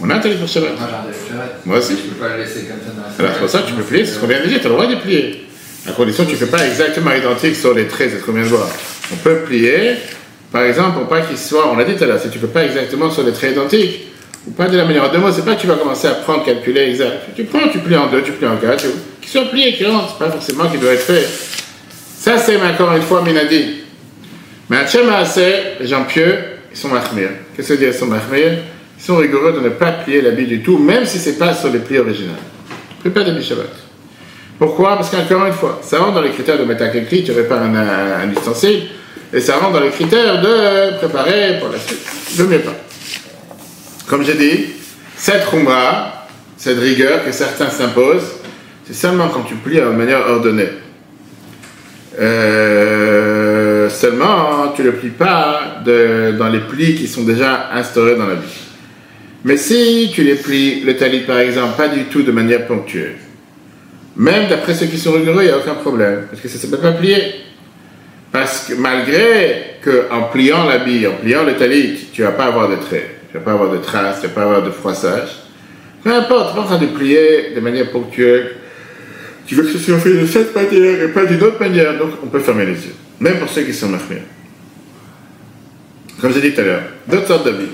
On 0.00 0.08
a 0.08 0.14
un 0.14 0.18
talit 0.18 0.36
pour 0.36 0.48
Shabbat. 0.48 0.70
Moi, 0.78 0.88
j'ai 0.88 0.94
un 0.94 1.02
talit 1.02 1.18
pour 1.18 1.28
Shabbat. 1.28 1.66
Moi 1.66 1.78
aussi. 1.78 1.92
Je 1.92 2.08
peux 2.08 2.24
pas 2.24 2.36
le 2.36 2.42
laisser 2.42 2.60
comme 2.62 2.78
ça 2.78 2.92
dans 2.96 3.02
la 3.02 3.08
Alors, 3.18 3.32
c'est 3.34 3.40
pour 3.40 3.50
ça 3.50 3.58
que 3.60 3.68
tu 3.68 3.74
peux 3.74 3.82
plier, 3.82 4.06
c'est 4.06 4.12
ce 4.12 4.18
qu'on 4.18 4.26
vient 4.26 4.40
de 4.40 4.46
dire, 4.46 4.60
tu 4.60 4.66
as 4.66 4.70
le 4.70 4.74
droit 4.74 4.86
de 4.86 4.96
plier. 4.96 5.46
À 5.86 5.92
condition 5.92 6.24
que 6.24 6.30
tu 6.30 6.34
ne 6.34 6.40
fais 6.40 6.46
pas 6.46 6.64
exactement 6.66 7.12
identique 7.12 7.56
sur 7.56 7.74
les 7.74 7.86
traits, 7.86 8.10
c'est 8.10 8.20
ce 8.20 8.24
qu'on 8.24 8.32
vient 8.32 8.44
de 8.44 8.48
voir. 8.48 8.68
On 9.12 9.16
peut 9.16 9.40
plier, 9.46 9.96
par 10.50 10.62
exemple, 10.62 10.98
pour 10.98 11.08
pas 11.08 11.20
qu'il 11.22 11.36
soit, 11.36 11.70
on 11.70 11.76
l'a 11.76 11.84
dit 11.84 11.96
tout 11.96 12.04
à 12.04 12.06
l'heure, 12.06 12.20
si 12.20 12.30
tu 12.30 12.38
ne 12.38 12.46
fais 12.46 12.52
pas 12.52 12.64
exactement 12.64 13.10
sur 13.10 13.24
les 13.24 13.32
traits 13.32 13.52
identiques, 13.52 14.08
ou 14.46 14.50
pas 14.52 14.68
de 14.68 14.76
la 14.76 14.84
manière. 14.84 15.10
Deux 15.10 15.18
mots, 15.18 15.30
c'est 15.30 15.44
pas 15.44 15.54
que 15.54 15.60
tu 15.60 15.66
vas 15.66 15.76
commencer 15.76 16.08
à 16.08 16.12
prendre, 16.12 16.44
calculer 16.44 16.90
exact. 16.90 17.34
Tu 17.36 17.44
prends, 17.44 17.68
tu 17.68 17.78
plies 17.78 17.96
en 17.96 18.06
deux, 18.06 18.22
tu 18.22 18.32
plies 18.32 18.46
en 18.46 18.56
quatre, 18.56 18.84
qu'il 19.20 19.30
soit 19.30 19.44
plié, 19.44 19.74
qu'il 19.74 19.86
rentre, 19.86 20.16
c'est 20.18 20.24
pas 20.24 20.30
forcément 20.30 20.68
qu'il 20.68 20.80
doit 20.80 20.92
être 20.92 21.02
fait. 21.02 21.28
Ça, 22.18 22.38
c'est 22.38 22.56
encore 22.56 22.94
une 22.94 23.02
fois 23.02 23.22
Minadi. 23.22 23.82
Mais 24.70 24.78
à 24.78 25.24
c'est 25.24 25.76
les 25.80 25.86
gens 25.86 26.04
pieux, 26.04 26.34
ils 26.72 26.78
sont 26.78 26.88
mahmir. 26.88 27.28
Qu'est-ce 27.54 27.68
que 27.68 27.72
veut 27.74 27.78
dire, 27.78 27.88
ils 27.88 27.94
sont 27.94 28.06
mahmir 28.06 28.58
Ils 28.98 29.02
sont 29.02 29.16
rigoureux 29.16 29.52
de 29.52 29.60
ne 29.60 29.68
pas 29.68 29.92
plier 29.92 30.22
l'habit 30.22 30.46
du 30.46 30.62
tout, 30.62 30.78
même 30.78 31.04
si 31.04 31.18
c'est 31.18 31.38
pas 31.38 31.54
sur 31.54 31.70
les 31.70 31.80
plis 31.80 31.98
originaux. 31.98 32.32
Prépare 33.00 33.24
des 33.24 33.42
Shabbat. 33.42 33.70
Pourquoi? 34.58 34.96
Parce 34.96 35.10
qu'encore 35.10 35.44
une 35.46 35.52
fois, 35.52 35.80
ça 35.82 35.98
rentre 35.98 36.14
dans 36.14 36.22
les 36.22 36.30
critères 36.30 36.58
de 36.58 36.64
Metakekli, 36.64 37.24
tu 37.24 37.32
répares 37.32 37.62
un, 37.62 37.74
un, 37.74 38.30
ustensile, 38.30 38.84
et 39.32 39.40
ça 39.40 39.56
rentre 39.56 39.72
dans 39.72 39.80
les 39.80 39.90
critères 39.90 40.40
de 40.40 40.96
préparer 40.98 41.58
pour 41.58 41.68
la 41.70 41.78
suite. 41.78 42.38
Ne 42.38 42.44
mets 42.44 42.58
pas. 42.58 42.74
Comme 44.08 44.24
j'ai 44.24 44.34
dit, 44.34 44.66
cette 45.16 45.48
khumra, 45.50 46.26
cette 46.56 46.78
rigueur 46.78 47.24
que 47.24 47.32
certains 47.32 47.70
s'imposent, 47.70 48.36
c'est 48.86 48.94
seulement 48.94 49.28
quand 49.28 49.42
tu 49.42 49.54
plies 49.54 49.76
de 49.76 49.82
manière 49.82 50.28
ordonnée. 50.28 50.68
Euh, 52.20 53.31
seulement, 53.92 54.72
tu 54.74 54.82
ne 54.82 54.88
le 54.88 54.92
plies 54.94 55.10
pas 55.10 55.82
dans 55.84 56.48
les 56.48 56.60
plis 56.60 56.94
qui 56.96 57.06
sont 57.06 57.22
déjà 57.22 57.70
instaurés 57.72 58.16
dans 58.16 58.26
la 58.26 58.34
vie. 58.34 58.60
Mais 59.44 59.56
si 59.56 60.10
tu 60.14 60.22
les 60.22 60.34
plies, 60.34 60.80
le 60.80 60.96
talit 60.96 61.20
par 61.20 61.38
exemple, 61.38 61.76
pas 61.76 61.88
du 61.88 62.04
tout 62.04 62.22
de 62.22 62.32
manière 62.32 62.66
ponctuelle, 62.66 63.16
même 64.16 64.48
d'après 64.48 64.74
ceux 64.74 64.86
qui 64.86 64.98
sont 64.98 65.12
rigoureux, 65.12 65.42
il 65.42 65.46
n'y 65.46 65.52
a 65.52 65.58
aucun 65.58 65.74
problème, 65.74 66.26
parce 66.30 66.42
que 66.42 66.48
ça 66.48 66.56
ne 66.56 66.60
s'appelle 66.60 66.92
pas 66.92 66.98
plier. 66.98 67.22
Parce 68.30 68.66
que 68.66 68.74
malgré 68.74 69.76
qu'en 69.84 70.22
pliant 70.32 70.66
l'habit, 70.66 71.06
en 71.06 71.12
pliant 71.12 71.44
le 71.44 71.54
talit, 71.54 72.08
tu 72.12 72.22
ne 72.22 72.28
vas 72.28 72.32
pas 72.32 72.46
avoir 72.46 72.68
de 72.70 72.76
traits, 72.76 73.10
tu 73.30 73.36
ne 73.36 73.40
vas 73.40 73.44
pas 73.44 73.52
avoir 73.52 73.70
de 73.70 73.76
traces, 73.76 74.20
tu 74.20 74.26
ne 74.26 74.28
vas 74.28 74.34
pas 74.34 74.42
avoir 74.42 74.62
de 74.62 74.70
froissage, 74.70 75.28
peu 76.02 76.14
importe, 76.14 76.50
tu 76.50 76.56
pas 76.56 76.62
en 76.62 76.64
train 76.64 76.78
de 76.78 76.86
plier 76.86 77.52
de 77.54 77.60
manière 77.60 77.90
ponctuelle, 77.90 78.56
tu 79.46 79.54
veux 79.54 79.64
que 79.64 79.70
ce 79.70 79.78
soit 79.78 79.98
fait 79.98 80.14
de 80.14 80.24
cette 80.24 80.54
manière 80.54 81.02
et 81.02 81.08
pas 81.08 81.26
d'une 81.26 81.42
autre 81.42 81.60
manière, 81.60 81.98
donc 81.98 82.12
on 82.22 82.28
peut 82.28 82.38
fermer 82.38 82.64
les 82.64 82.72
yeux, 82.72 82.94
même 83.22 83.38
pour 83.38 83.48
ceux 83.48 83.62
qui 83.62 83.72
sont 83.72 83.88
mahmir. 83.88 84.22
Comme 86.20 86.32
j'ai 86.34 86.40
dit 86.40 86.52
tout 86.52 86.60
à 86.60 86.64
l'heure, 86.64 86.82
d'autres 87.06 87.28
sortes 87.28 87.44
d'habits. 87.44 87.70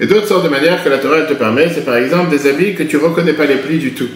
Et 0.00 0.06
d'autres 0.06 0.26
sortes 0.26 0.44
de 0.44 0.48
manières 0.48 0.82
que 0.82 0.88
la 0.88 0.98
Torah 0.98 1.22
te 1.22 1.34
permet, 1.34 1.68
c'est 1.72 1.84
par 1.84 1.96
exemple 1.96 2.30
des 2.30 2.46
habits 2.46 2.74
que 2.74 2.84
tu 2.84 2.96
ne 2.96 3.02
reconnais 3.02 3.34
pas 3.34 3.44
les 3.44 3.56
plis 3.56 3.78
du 3.78 3.92
tout. 3.92 4.08
Tu 4.08 4.12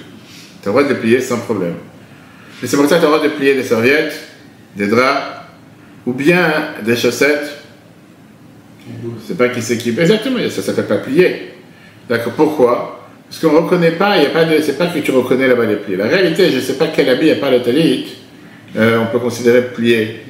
as 0.65 0.67
le 0.67 0.71
droit 0.71 0.83
de 0.85 0.89
les 0.89 0.95
plier 0.95 1.21
sans 1.21 1.39
problème. 1.39 1.75
Et 2.63 2.67
c'est 2.67 2.77
pour 2.77 2.89
ça 2.89 2.97
que 2.97 3.01
tu 3.01 3.07
as 3.07 3.11
le 3.11 3.17
droit 3.17 3.29
de 3.29 3.35
plier 3.35 3.55
des 3.55 3.65
serviettes, 3.65 4.19
des 4.77 4.87
draps, 4.87 5.43
ou 6.07 6.13
bien 6.13 6.51
des 6.85 6.97
chaussettes. 6.97 7.59
C'est 9.27 9.37
pas 9.37 9.49
qui 9.49 9.61
s'équipe. 9.61 9.99
Exactement, 9.99 10.39
ça 10.39 10.45
ne 10.45 10.51
s'appelle 10.63 10.87
pas 10.87 10.99
plier. 10.99 11.53
D'accord, 12.09 12.33
pourquoi? 12.33 13.09
Parce 13.29 13.41
qu'on 13.41 13.53
ne 13.53 13.59
reconnaît 13.65 13.93
pas, 13.93 14.19
il 14.19 14.25
y 14.25 14.27
pas 14.29 14.45
de, 14.45 14.61
c'est 14.61 14.79
pas 14.79 14.87
que 14.87 15.01
tu 15.01 15.11
reconnais 15.11 15.49
là-bas 15.49 15.67
les 15.67 15.77
plis. 15.77 15.97
La 15.97 16.07
réalité, 16.07 16.51
je 16.51 16.57
ne 16.57 16.61
sais 16.61 16.75
pas 16.75 16.89
quel 16.95 17.09
habit, 17.09 17.31
a 17.31 17.37
pas 17.37 17.51
le 17.51 17.63
talit, 17.63 18.07
euh, 18.77 19.01
on 19.03 19.07
peut 19.07 19.19
considérer 19.19 19.63
plié. 19.63 20.21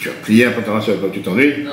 Tu 0.00 0.08
as 0.08 0.12
plié 0.12 0.46
un 0.46 0.50
pantalon 0.50 0.80
sur 0.80 0.94
lequel 0.94 1.10
tu 1.12 1.22
t'ennuies 1.22 1.64
Non, 1.64 1.70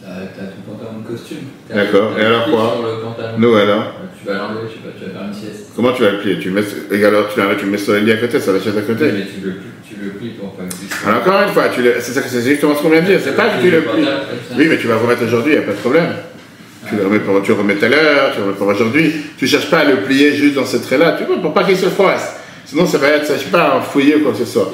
tu 0.00 0.06
as, 0.06 0.44
ton 0.44 0.72
pantalon 0.72 1.00
de 1.00 1.08
costume. 1.08 1.38
D'accord, 1.68 2.18
et 2.18 2.24
alors 2.24 2.50
quoi 2.50 2.74
sur 2.76 2.86
le 2.86 3.02
pantalon. 3.02 3.38
Nous 3.38 3.54
alors 3.54 3.94
Tu 4.20 4.26
vas 4.28 4.34
l'enlever, 4.34 4.60
je 4.68 4.74
sais 4.74 4.78
pas, 4.78 4.98
tu 4.98 5.04
vas 5.04 5.18
faire 5.18 5.28
une 5.28 5.34
sieste. 5.34 5.70
Comment 5.74 5.92
tu 5.92 6.02
vas 6.02 6.10
le 6.12 6.18
plier? 6.18 6.38
Tu 6.38 6.50
mets, 6.50 6.62
et 6.90 7.04
alors 7.04 7.28
tu, 7.28 7.40
tu 7.58 7.64
le 7.64 7.70
mets 7.70 7.78
sur 7.78 7.92
le 7.94 8.00
lit 8.00 8.12
à 8.12 8.16
côté, 8.16 8.40
sur 8.40 8.52
la 8.52 8.60
chaise 8.60 8.76
à 8.76 8.82
côté? 8.82 9.04
Oui, 9.04 9.12
mais 9.14 9.26
tu 9.26 9.46
le, 9.46 9.54
tu 9.88 9.94
le 10.02 10.10
plies 10.10 10.30
pour 10.30 10.52
pas 10.54 10.64
que 10.64 11.08
Alors 11.08 11.22
encore 11.22 11.42
une 11.42 11.54
fois, 11.54 11.68
tu 11.68 11.82
le, 11.82 11.94
c'est, 11.98 12.42
justement 12.42 12.74
ce 12.76 12.82
qu'on 12.82 12.90
vient 12.90 13.00
de 13.00 13.06
dire, 13.06 13.20
c'est 13.22 13.36
pas 13.36 13.48
que 13.48 13.62
tu 13.62 13.70
le 13.70 13.80
plies. 13.82 14.08
Oui, 14.56 14.66
mais 14.68 14.78
tu 14.78 14.86
vas 14.86 14.96
remettre 14.96 15.24
aujourd'hui, 15.24 15.52
il 15.54 15.58
n'y 15.58 15.64
a 15.64 15.66
pas 15.66 15.72
de 15.72 15.78
problème. 15.78 16.12
Tu 16.88 16.96
le 16.96 17.04
remets 17.04 17.20
pour, 17.20 17.42
tu 17.42 17.52
remets 17.52 17.76
tout 17.76 17.84
à 17.84 17.88
l'heure, 17.88 18.32
tu 18.32 18.38
le 18.38 18.44
remets 18.46 18.56
pour 18.56 18.66
aujourd'hui. 18.66 19.12
Tu 19.36 19.44
ne 19.44 19.50
cherches 19.50 19.70
pas 19.70 19.80
à 19.80 19.84
le 19.84 19.96
plier 19.98 20.32
juste 20.32 20.54
dans 20.54 20.64
ce 20.64 20.78
trait-là, 20.78 21.16
tu 21.18 21.24
vois, 21.24 21.40
pour 21.40 21.52
pas 21.52 21.64
qu'il 21.64 21.76
se 21.76 21.86
froisse. 21.86 22.36
Sinon, 22.64 22.86
ça 22.86 22.98
va 22.98 23.08
être, 23.08 23.26
ça, 23.26 23.34
je 23.34 23.44
sais 23.44 23.50
pas, 23.50 23.80
fouiller 23.80 24.16
ou 24.16 24.20
quoi 24.20 24.32
que 24.32 24.38
ce 24.38 24.44
soit. 24.44 24.72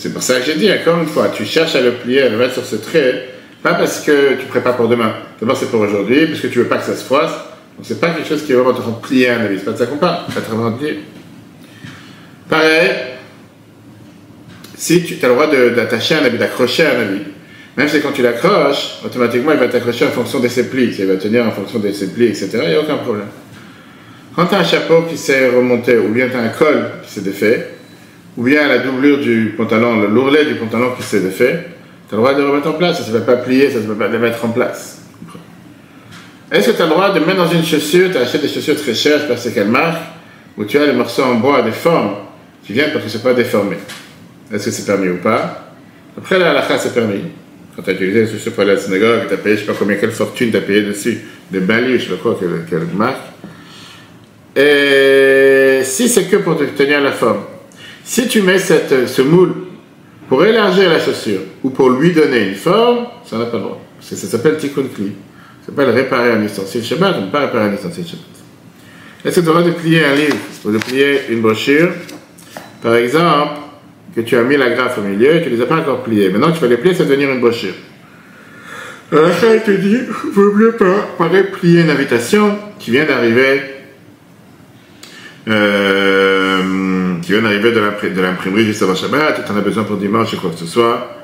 C'est 0.00 0.14
pour 0.14 0.22
ça 0.22 0.40
que 0.40 0.46
j'ai 0.46 0.54
dit, 0.54 0.72
encore 0.72 0.98
une 0.98 1.06
fois, 1.06 1.28
tu 1.28 1.44
cherches 1.44 1.74
à 1.74 1.82
le 1.82 1.92
plier, 1.92 2.22
à 2.22 2.30
le 2.30 2.38
mettre 2.38 2.54
sur 2.54 2.64
ce 2.64 2.76
trait, 2.76 3.28
pas 3.62 3.74
parce 3.74 4.00
que 4.00 4.36
tu 4.40 4.46
prépares 4.46 4.74
pour 4.74 4.88
demain. 4.88 5.12
D'abord, 5.38 5.58
c'est 5.58 5.70
pour 5.70 5.80
aujourd'hui, 5.80 6.26
parce 6.26 6.40
que 6.40 6.46
tu 6.46 6.58
veux 6.58 6.68
pas 6.68 6.78
que 6.78 6.86
ça 6.86 6.96
se 6.96 7.04
froisse. 7.04 7.32
Donc, 7.76 7.84
c'est 7.84 8.00
pas 8.00 8.08
quelque 8.08 8.26
chose 8.26 8.42
qui 8.42 8.54
va 8.54 8.62
vraiment 8.62 8.78
te 8.78 8.82
faire 8.82 8.94
plier 8.94 9.28
un 9.28 9.40
avis. 9.42 9.58
C'est 9.58 9.66
pas 9.66 9.72
de 9.72 9.76
ça 9.76 9.84
qu'on 9.84 9.98
parle. 9.98 10.20
Ça 10.32 10.40
te 10.40 10.50
vraiment 10.50 10.72
plier. 10.72 11.00
Pareil, 12.48 12.90
si 14.74 15.04
tu 15.04 15.18
as 15.22 15.28
le 15.28 15.34
droit 15.34 15.48
d'attacher 15.48 16.14
un 16.14 16.24
habit, 16.24 16.38
d'accrocher 16.38 16.86
un 16.86 17.00
habit, 17.02 17.24
même 17.76 17.86
si 17.86 18.00
quand 18.00 18.12
tu 18.12 18.22
l'accroches, 18.22 19.00
automatiquement 19.04 19.52
il 19.52 19.58
va 19.58 19.68
t'accrocher 19.68 20.06
en 20.06 20.12
fonction 20.12 20.40
de 20.40 20.48
ses 20.48 20.70
plis, 20.70 20.96
il 20.98 21.04
va 21.04 21.16
tenir 21.16 21.44
en 21.44 21.50
fonction 21.50 21.78
de 21.78 21.92
ses 21.92 22.06
plis, 22.06 22.28
etc. 22.28 22.48
Il 22.62 22.68
n'y 22.70 22.74
a 22.74 22.80
aucun 22.80 22.96
problème. 22.96 23.28
Quand 24.34 24.46
tu 24.46 24.54
as 24.54 24.60
un 24.60 24.64
chapeau 24.64 25.02
qui 25.02 25.18
s'est 25.18 25.50
remonté, 25.50 25.98
ou 25.98 26.08
bien 26.08 26.30
tu 26.30 26.36
as 26.36 26.40
un 26.40 26.48
col 26.48 26.90
qui 27.04 27.12
s'est 27.12 27.20
défait, 27.20 27.79
ou 28.36 28.44
bien 28.44 28.68
la 28.68 28.78
doublure 28.78 29.18
du 29.18 29.54
pantalon, 29.56 30.00
le 30.00 30.08
lourlet 30.08 30.44
du 30.44 30.54
pantalon 30.54 30.92
qui 30.96 31.02
s'est 31.02 31.20
défait, 31.20 31.66
tu 32.08 32.14
as 32.14 32.16
le 32.16 32.22
droit 32.22 32.34
de 32.34 32.42
le 32.42 32.48
remettre 32.48 32.68
en 32.68 32.72
place. 32.74 33.02
Ça 33.02 33.12
ne 33.12 33.18
va 33.18 33.24
pas 33.24 33.36
plier, 33.36 33.70
ça 33.70 33.80
ne 33.80 33.86
va 33.86 33.94
pas 33.94 34.08
le 34.08 34.18
mettre 34.18 34.44
en 34.44 34.50
place. 34.50 35.02
Est-ce 36.50 36.70
que 36.70 36.76
tu 36.76 36.82
as 36.82 36.86
le 36.86 36.90
droit 36.90 37.12
de 37.12 37.20
mettre 37.20 37.36
dans 37.36 37.50
une 37.50 37.64
chaussure, 37.64 38.10
tu 38.10 38.16
acheté 38.16 38.38
des 38.38 38.48
chaussures 38.48 38.76
très 38.76 38.94
chères, 38.94 39.20
je 39.28 39.36
sais 39.36 39.52
quelle 39.52 39.68
marque, 39.68 40.02
où 40.56 40.64
tu 40.64 40.78
as 40.78 40.86
les 40.86 40.92
morceaux 40.92 41.22
en 41.22 41.34
bois 41.34 41.62
des 41.62 41.70
formes 41.70 42.14
qui 42.64 42.72
viennent 42.72 42.92
parce 42.92 43.04
que 43.04 43.10
ce 43.10 43.18
n'est 43.18 43.22
pas 43.22 43.34
déformé 43.34 43.76
Est-ce 44.52 44.66
que 44.66 44.70
c'est 44.72 44.84
permis 44.84 45.08
ou 45.08 45.18
pas? 45.18 45.74
Après, 46.18 46.38
la 46.38 46.50
halakha, 46.50 46.78
c'est 46.78 46.92
permis. 46.92 47.22
Quand 47.76 47.82
tu 47.82 47.90
as 47.90 47.92
utilisé 47.92 48.26
ce 48.26 48.50
pour 48.50 48.62
aller 48.62 48.72
à 48.72 48.74
la 48.74 48.80
synagogue, 48.80 49.28
tu 49.28 49.34
as 49.34 49.36
payé, 49.36 49.56
je 49.56 49.60
ne 49.62 49.66
sais 49.66 49.72
pas 49.72 49.78
combien, 49.78 49.96
quelle 49.96 50.10
fortune 50.10 50.50
tu 50.50 50.56
as 50.56 50.60
payé 50.60 50.82
dessus, 50.82 51.20
des 51.50 51.60
balis, 51.60 51.86
je 51.86 51.94
ne 51.94 51.98
sais 51.98 52.08
pas 52.08 52.22
quoi, 52.22 52.36
quelle, 52.38 52.64
quelle 52.68 52.86
marque. 52.96 53.30
Et 54.56 55.82
si 55.84 56.08
c'est 56.08 56.24
que 56.24 56.36
pour 56.38 56.58
te 56.58 56.64
tenir 56.64 57.00
la 57.00 57.12
forme, 57.12 57.42
si 58.10 58.26
tu 58.26 58.42
mets 58.42 58.58
cette, 58.58 59.06
ce 59.06 59.22
moule 59.22 59.52
pour 60.28 60.44
élargir 60.44 60.90
la 60.90 60.98
chaussure 60.98 61.42
ou 61.62 61.70
pour 61.70 61.90
lui 61.90 62.10
donner 62.10 62.48
une 62.48 62.56
forme, 62.56 63.06
ça 63.24 63.38
n'a 63.38 63.44
pas 63.44 63.58
le 63.58 63.62
droit. 63.62 63.80
Ça 64.00 64.16
s'appelle 64.16 64.56
tikkun 64.56 64.88
kli. 64.92 65.12
Ça 65.60 65.66
s'appelle 65.66 65.90
réparer 65.90 66.32
un 66.32 66.42
ustensile 66.42 66.82
Shabbat, 66.82 67.14
on 67.20 67.26
ne 67.26 67.30
pas 67.30 67.42
réparer 67.42 67.66
un 67.66 67.72
ustensile 67.72 68.04
Shabbat. 68.04 68.24
Est-ce 69.24 69.38
que 69.38 69.44
tu 69.44 69.48
auras 69.48 69.62
de 69.62 69.70
plier 69.70 70.04
un 70.04 70.16
livre 70.16 70.36
ou 70.64 70.72
de 70.72 70.78
plier 70.78 71.20
une 71.30 71.40
brochure? 71.40 71.90
Par 72.82 72.96
exemple, 72.96 73.60
que 74.16 74.22
tu 74.22 74.36
as 74.36 74.42
mis 74.42 74.56
la 74.56 74.70
graffe 74.70 74.98
au 74.98 75.02
milieu 75.02 75.36
et 75.36 75.42
tu 75.44 75.48
ne 75.48 75.54
les 75.54 75.62
as 75.62 75.66
pas 75.66 75.76
encore 75.76 76.02
pliés. 76.02 76.30
Maintenant, 76.30 76.50
tu 76.50 76.58
vas 76.58 76.66
les 76.66 76.78
plier, 76.78 76.94
ça 76.94 77.04
va 77.04 77.10
devenir 77.10 77.30
une 77.30 77.40
brochure. 77.40 77.74
Alors, 79.12 79.30
il 79.54 79.60
te 79.60 79.70
dit, 79.70 79.98
vaut 80.32 80.52
mieux 80.52 80.72
pas, 80.72 81.14
pareil, 81.16 81.44
plier 81.52 81.82
une 81.82 81.90
invitation 81.90 82.58
qui 82.80 82.90
vient 82.90 83.04
d'arriver, 83.04 83.60
euh, 85.46 86.39
qui 87.22 87.32
vient 87.32 87.42
d'arriver 87.42 87.72
de 87.72 87.80
l'impr- 87.80 88.12
de 88.14 88.20
l'imprimerie 88.20 88.64
juste 88.64 88.82
avant 88.82 88.94
Shabbat, 88.94 89.44
tu 89.44 89.52
en 89.52 89.56
as 89.56 89.60
besoin 89.60 89.84
pour 89.84 89.96
dimanche 89.96 90.32
ou 90.34 90.40
quoi 90.40 90.50
que 90.50 90.58
ce 90.58 90.66
soit, 90.66 91.16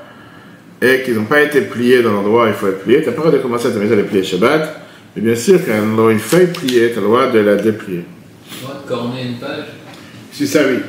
et 0.81 1.01
qu'ils 1.03 1.15
n'ont 1.15 1.25
pas 1.25 1.41
été 1.41 1.61
pliés 1.61 2.01
dans 2.03 2.11
l'endroit 2.11 2.45
où 2.45 2.47
il 2.47 2.53
faut 2.53 2.67
être 2.67 2.83
plié, 2.83 3.01
tu 3.01 3.07
n'as 3.07 3.13
pas 3.13 3.23
le 3.23 3.27
droit 3.27 3.37
de 3.37 3.43
commencer 3.43 3.67
à 3.67 3.71
te 3.71 3.77
mettre 3.77 3.93
à 3.93 3.95
les 3.95 4.03
plier 4.03 4.23
Shabbat, 4.23 4.81
mais 5.15 5.21
bien 5.21 5.35
sûr, 5.35 5.59
quand 5.65 6.09
une 6.09 6.19
feuille 6.19 6.47
pliée, 6.47 6.91
tu 6.91 6.99
as 6.99 7.01
le 7.01 7.07
droit 7.07 7.27
de 7.27 7.39
la 7.39 7.55
déplier. 7.55 8.03
Tu 8.49 8.65
vois, 8.65 8.81
de 8.83 8.87
corner 8.87 9.23
une 9.25 9.37
page. 9.39 9.65
Si 10.31 10.45
ça, 10.47 10.59
oui. 10.67 10.79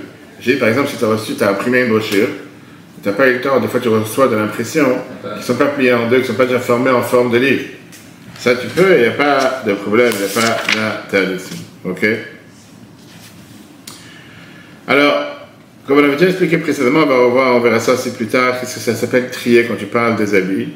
J'ai 0.40 0.56
par 0.56 0.68
exemple, 0.68 0.88
si 0.88 0.96
tu 0.96 1.04
as 1.04 1.08
reçu, 1.08 1.34
tu 1.34 1.42
as 1.42 1.50
imprimé 1.50 1.82
une 1.82 1.88
brochure, 1.88 2.28
tu 3.02 3.08
n'as 3.08 3.14
pas 3.14 3.28
eu 3.28 3.34
le 3.34 3.40
temps, 3.40 3.58
des 3.60 3.68
fois 3.68 3.80
tu 3.80 3.88
reçois 3.88 4.28
de 4.28 4.36
l'impression, 4.36 4.86
qui 5.22 5.38
ne 5.38 5.42
sont 5.42 5.54
pas 5.54 5.66
pliés 5.66 5.92
en 5.94 6.08
deux, 6.08 6.16
qui 6.16 6.22
ne 6.22 6.26
sont 6.28 6.34
pas 6.34 6.46
déjà 6.46 6.60
formés 6.60 6.90
en 6.90 7.02
forme 7.02 7.30
de 7.32 7.38
livre. 7.38 7.62
Ça, 8.38 8.54
tu 8.54 8.68
peux, 8.68 8.94
il 8.94 9.00
n'y 9.00 9.06
a 9.06 9.10
pas 9.12 9.62
de 9.66 9.72
problème, 9.74 10.12
il 10.12 10.18
n'y 10.18 10.26
a 10.26 10.40
pas 10.40 11.10
d'interdiction. 11.10 11.56
Ok? 11.84 12.06
Alors, 14.88 15.26
comme 15.86 15.98
on 15.98 16.04
avait 16.04 16.16
déjà 16.16 16.30
expliqué 16.30 16.56
précédemment, 16.56 17.00
on 17.00 17.30
va 17.30 17.52
on 17.52 17.60
verra 17.60 17.78
ça 17.78 17.92
aussi 17.92 18.10
plus 18.10 18.26
tard, 18.26 18.58
qu'est-ce 18.58 18.76
que 18.76 18.80
ça 18.80 18.94
s'appelle 18.94 19.30
trier 19.30 19.64
quand 19.64 19.76
tu 19.76 19.84
parles 19.84 20.16
des 20.16 20.34
habits. 20.34 20.68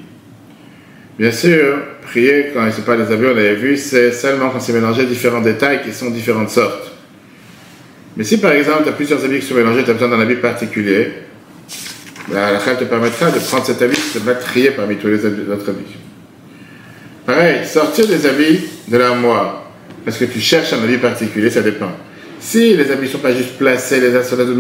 Bien 1.18 1.32
sûr, 1.32 1.78
prier 2.02 2.50
quand 2.52 2.66
il 2.66 2.72
se 2.74 2.82
parle 2.82 3.06
des 3.06 3.12
habits, 3.12 3.26
on 3.26 3.34
l'avait 3.34 3.54
vu, 3.54 3.76
c'est 3.78 4.12
seulement 4.12 4.50
quand 4.50 4.60
c'est 4.60 4.74
mélangé 4.74 5.06
différents 5.06 5.40
détails 5.40 5.80
qui 5.82 5.92
sont 5.92 6.10
différentes 6.10 6.50
sortes. 6.50 6.92
Mais 8.16 8.24
si 8.24 8.36
par 8.38 8.52
exemple 8.52 8.82
tu 8.82 8.90
as 8.90 8.92
plusieurs 8.92 9.24
habits 9.24 9.40
qui 9.40 9.46
sont 9.46 9.54
mélangés, 9.54 9.82
tu 9.82 9.90
as 9.90 9.94
besoin 9.94 10.08
d'un 10.08 10.20
habit 10.20 10.36
particulier, 10.36 11.12
ben, 12.28 12.34
la 12.34 12.46
halakha 12.48 12.74
te 12.74 12.84
permettra 12.84 13.30
de 13.30 13.38
prendre 13.38 13.64
cet 13.64 13.80
habit 13.80 13.98
et 14.14 14.20
de 14.20 14.26
le 14.26 14.38
trier 14.38 14.70
parmi 14.72 14.96
tous 14.96 15.08
les 15.08 15.24
habits- 15.24 15.50
autres 15.50 15.70
habits. 15.70 15.96
Pareil, 17.24 17.64
sortir 17.66 18.06
des 18.06 18.26
habits 18.26 18.60
de 18.88 18.98
l'armoire, 18.98 19.70
parce 20.04 20.18
que 20.18 20.26
tu 20.26 20.38
cherches 20.38 20.74
un 20.74 20.82
habit 20.82 20.98
particulier, 20.98 21.48
ça 21.48 21.62
dépend. 21.62 21.92
Si 22.42 22.74
les 22.74 22.90
habits 22.90 23.06
ne 23.06 23.06
sont 23.06 23.18
pas 23.18 23.32
juste 23.32 23.56
placés 23.56 24.00
les 24.00 24.16
uns 24.16 24.24
sur 24.24 24.36
les 24.36 24.42
autres, 24.42 24.56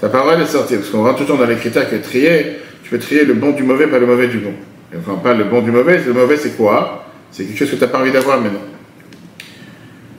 pas 0.00 0.06
le 0.06 0.08
droit 0.08 0.36
de 0.36 0.44
sortir, 0.44 0.78
parce 0.78 0.88
qu'on 0.90 1.02
rentre 1.02 1.18
toujours 1.18 1.36
dans 1.36 1.46
les 1.46 1.56
critères 1.56 1.90
que 1.90 1.96
trier, 1.96 2.58
tu 2.84 2.90
peux 2.90 2.98
trier 3.00 3.24
le 3.24 3.34
bon 3.34 3.50
du 3.50 3.64
mauvais, 3.64 3.88
pas 3.88 3.98
le 3.98 4.06
mauvais 4.06 4.28
du 4.28 4.38
bon. 4.38 4.52
Et 4.94 4.96
on 5.08 5.16
parle 5.16 5.38
le 5.38 5.44
bon 5.44 5.62
du 5.62 5.72
mauvais, 5.72 6.00
le 6.06 6.12
mauvais 6.12 6.36
c'est 6.36 6.56
quoi? 6.56 7.06
C'est 7.32 7.42
quelque 7.44 7.58
chose 7.58 7.70
que 7.70 7.74
tu 7.74 7.80
n'as 7.80 7.88
pas 7.88 7.98
envie 7.98 8.12
d'avoir 8.12 8.40
maintenant. 8.40 8.60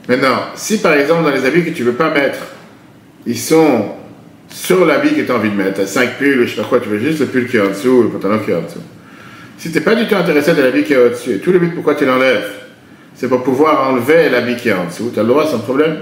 Maintenant, 0.06 0.40
si 0.54 0.76
par 0.78 0.92
exemple 0.92 1.24
dans 1.24 1.30
les 1.30 1.46
habits 1.46 1.64
que 1.64 1.70
tu 1.70 1.82
ne 1.82 1.88
veux 1.88 1.96
pas 1.96 2.10
mettre, 2.10 2.40
ils 3.26 3.38
sont 3.38 3.92
sur 4.48 4.84
l'habit 4.84 5.14
que 5.14 5.22
tu 5.22 5.32
as 5.32 5.34
envie 5.34 5.48
de 5.48 5.56
mettre, 5.56 5.80
as 5.80 5.86
5 5.86 6.18
pulls, 6.18 6.46
je 6.46 6.54
sais 6.54 6.60
pas 6.60 6.68
quoi, 6.68 6.80
tu 6.80 6.90
veux 6.90 6.98
juste 6.98 7.20
le 7.20 7.26
pull 7.26 7.48
qui 7.48 7.56
est 7.56 7.62
en 7.62 7.68
dessous, 7.68 8.02
le 8.02 8.08
pantalon 8.10 8.40
qui 8.40 8.50
est 8.50 8.54
en 8.54 8.60
dessous. 8.60 8.82
Si 9.56 9.72
tu 9.72 9.78
n'es 9.78 9.84
pas 9.84 9.94
du 9.94 10.06
tout 10.06 10.16
intéressé 10.16 10.52
de 10.52 10.60
l'habit 10.60 10.82
qui 10.82 10.92
est 10.92 10.98
au-dessus, 10.98 11.36
et 11.36 11.38
tout 11.38 11.50
le 11.50 11.58
but 11.58 11.74
pourquoi 11.74 11.94
tu 11.94 12.04
l'enlèves, 12.04 12.50
c'est 13.14 13.28
pour 13.28 13.42
pouvoir 13.42 13.90
enlever 13.90 14.28
l'habit 14.28 14.56
qui 14.56 14.68
est 14.68 14.72
en 14.72 14.86
dessous, 14.86 15.10
tu 15.12 15.20
as 15.20 15.22
le 15.22 15.28
droit 15.28 15.46
sans 15.46 15.60
problème. 15.60 15.98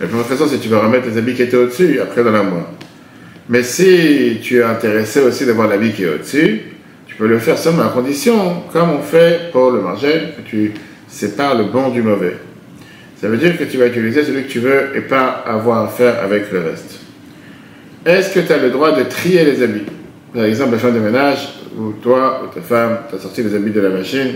La 0.00 0.06
première 0.06 0.26
façon, 0.26 0.46
c'est 0.48 0.56
que 0.56 0.62
tu 0.62 0.68
vas 0.68 0.80
remettre 0.80 1.06
les 1.08 1.18
habits 1.18 1.34
qui 1.34 1.42
étaient 1.42 1.56
au-dessus, 1.56 2.00
après 2.00 2.22
dans 2.22 2.30
l'armoire. 2.30 2.68
Mais 3.48 3.62
si 3.62 4.38
tu 4.42 4.58
es 4.58 4.62
intéressé 4.62 5.20
aussi 5.20 5.44
d'avoir 5.44 5.68
l'habit 5.68 5.92
qui 5.92 6.04
est 6.04 6.08
au-dessus, 6.08 6.60
tu 7.06 7.16
peux 7.16 7.26
le 7.26 7.38
faire 7.38 7.58
seulement 7.58 7.84
à 7.84 7.88
condition, 7.88 8.62
comme 8.72 8.90
on 8.90 9.02
fait 9.02 9.50
pour 9.52 9.70
le 9.70 9.80
manger, 9.80 10.34
que 10.36 10.48
tu 10.48 10.72
sépares 11.08 11.56
le 11.56 11.64
bon 11.64 11.90
du 11.90 12.02
mauvais. 12.02 12.36
Ça 13.20 13.28
veut 13.28 13.36
dire 13.36 13.58
que 13.58 13.64
tu 13.64 13.76
vas 13.76 13.86
utiliser 13.86 14.22
celui 14.22 14.44
que 14.44 14.50
tu 14.50 14.60
veux 14.60 14.96
et 14.96 15.00
pas 15.00 15.26
avoir 15.44 15.84
à 15.84 15.88
faire 15.88 16.22
avec 16.22 16.52
le 16.52 16.60
reste. 16.60 17.00
Est-ce 18.06 18.32
que 18.32 18.40
tu 18.40 18.52
as 18.52 18.58
le 18.58 18.70
droit 18.70 18.92
de 18.92 19.02
trier 19.02 19.44
les 19.44 19.62
habits? 19.62 19.86
Par 20.32 20.44
exemple, 20.44 20.72
la 20.72 20.78
femme 20.78 20.94
de 20.94 21.00
ménage, 21.00 21.48
ou 21.76 21.92
toi, 22.00 22.42
ou 22.44 22.54
ta 22.54 22.60
femme, 22.60 22.98
tu 23.08 23.16
as 23.16 23.18
sorti 23.18 23.42
les 23.42 23.54
habits 23.54 23.72
de 23.72 23.80
la 23.80 23.90
machine 23.90 24.34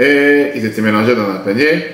et 0.00 0.52
ils 0.56 0.64
étaient 0.64 0.80
mélangés 0.80 1.14
dans 1.14 1.28
un 1.28 1.40
panier. 1.44 1.84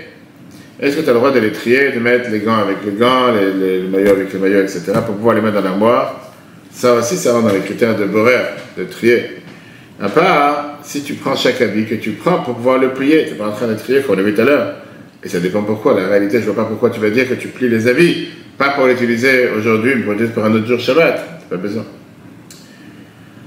Est-ce 0.79 0.97
que 0.97 1.03
tu 1.03 1.09
as 1.09 1.13
le 1.13 1.19
droit 1.19 1.33
de 1.33 1.41
les 1.41 1.53
trier, 1.53 1.91
de 1.91 1.99
mettre 1.99 2.31
les 2.31 2.39
gants 2.41 2.59
avec 2.59 2.77
les 2.85 2.93
gants, 2.93 3.33
les, 3.33 3.53
les, 3.53 3.83
le 3.83 3.89
maillot 3.89 4.11
avec 4.11 4.33
le 4.33 4.39
maillot, 4.39 4.61
etc., 4.61 4.93
pour 5.05 5.17
pouvoir 5.17 5.35
les 5.35 5.41
mettre 5.41 5.55
dans 5.55 5.63
l'armoire? 5.63 6.33
Ça 6.71 6.95
aussi, 6.95 7.17
ça 7.17 7.33
rentre 7.33 7.49
dans 7.49 7.55
les 7.55 7.61
critères 7.61 7.97
de 7.97 8.05
Borer, 8.05 8.37
de 8.77 8.85
trier. 8.85 9.39
À 10.01 10.09
part, 10.11 10.79
si 10.83 11.03
tu 11.03 11.15
prends 11.15 11.35
chaque 11.35 11.61
habit 11.63 11.87
que 11.87 11.95
tu 11.95 12.13
prends 12.13 12.43
pour 12.43 12.55
pouvoir 12.55 12.79
le 12.79 12.91
plier, 12.91 13.25
tu 13.25 13.33
n'es 13.33 13.39
pas 13.39 13.49
en 13.49 13.53
train 13.53 13.67
de 13.67 13.75
trier, 13.75 14.03
comme 14.03 14.15
on 14.15 14.19
l'a 14.19 14.23
vu 14.23 14.35
tout 14.35 14.43
à 14.43 14.45
l'heure. 14.45 14.75
Et 15.25 15.29
ça 15.29 15.41
dépend 15.41 15.63
pourquoi. 15.63 15.99
La 15.99 16.07
réalité, 16.07 16.41
je 16.41 16.47
ne 16.47 16.53
vois 16.53 16.63
pas 16.63 16.69
pourquoi 16.69 16.91
tu 16.91 17.01
vas 17.01 17.11
dire 17.11 17.29
que 17.29 17.35
tu 17.35 17.49
plies 17.49 17.71
les 17.71 17.89
habits. 17.89 18.29
Pas 18.59 18.71
pour 18.71 18.87
l'utiliser 18.87 19.49
aujourd'hui, 19.57 19.95
mais 19.97 20.03
l'utiliser 20.03 20.33
pour 20.35 20.45
un 20.45 20.53
autre 20.53 20.67
jour 20.67 20.79
Shabbat. 20.79 21.41
Tu 21.41 21.49
pas 21.49 21.57
besoin. 21.57 21.85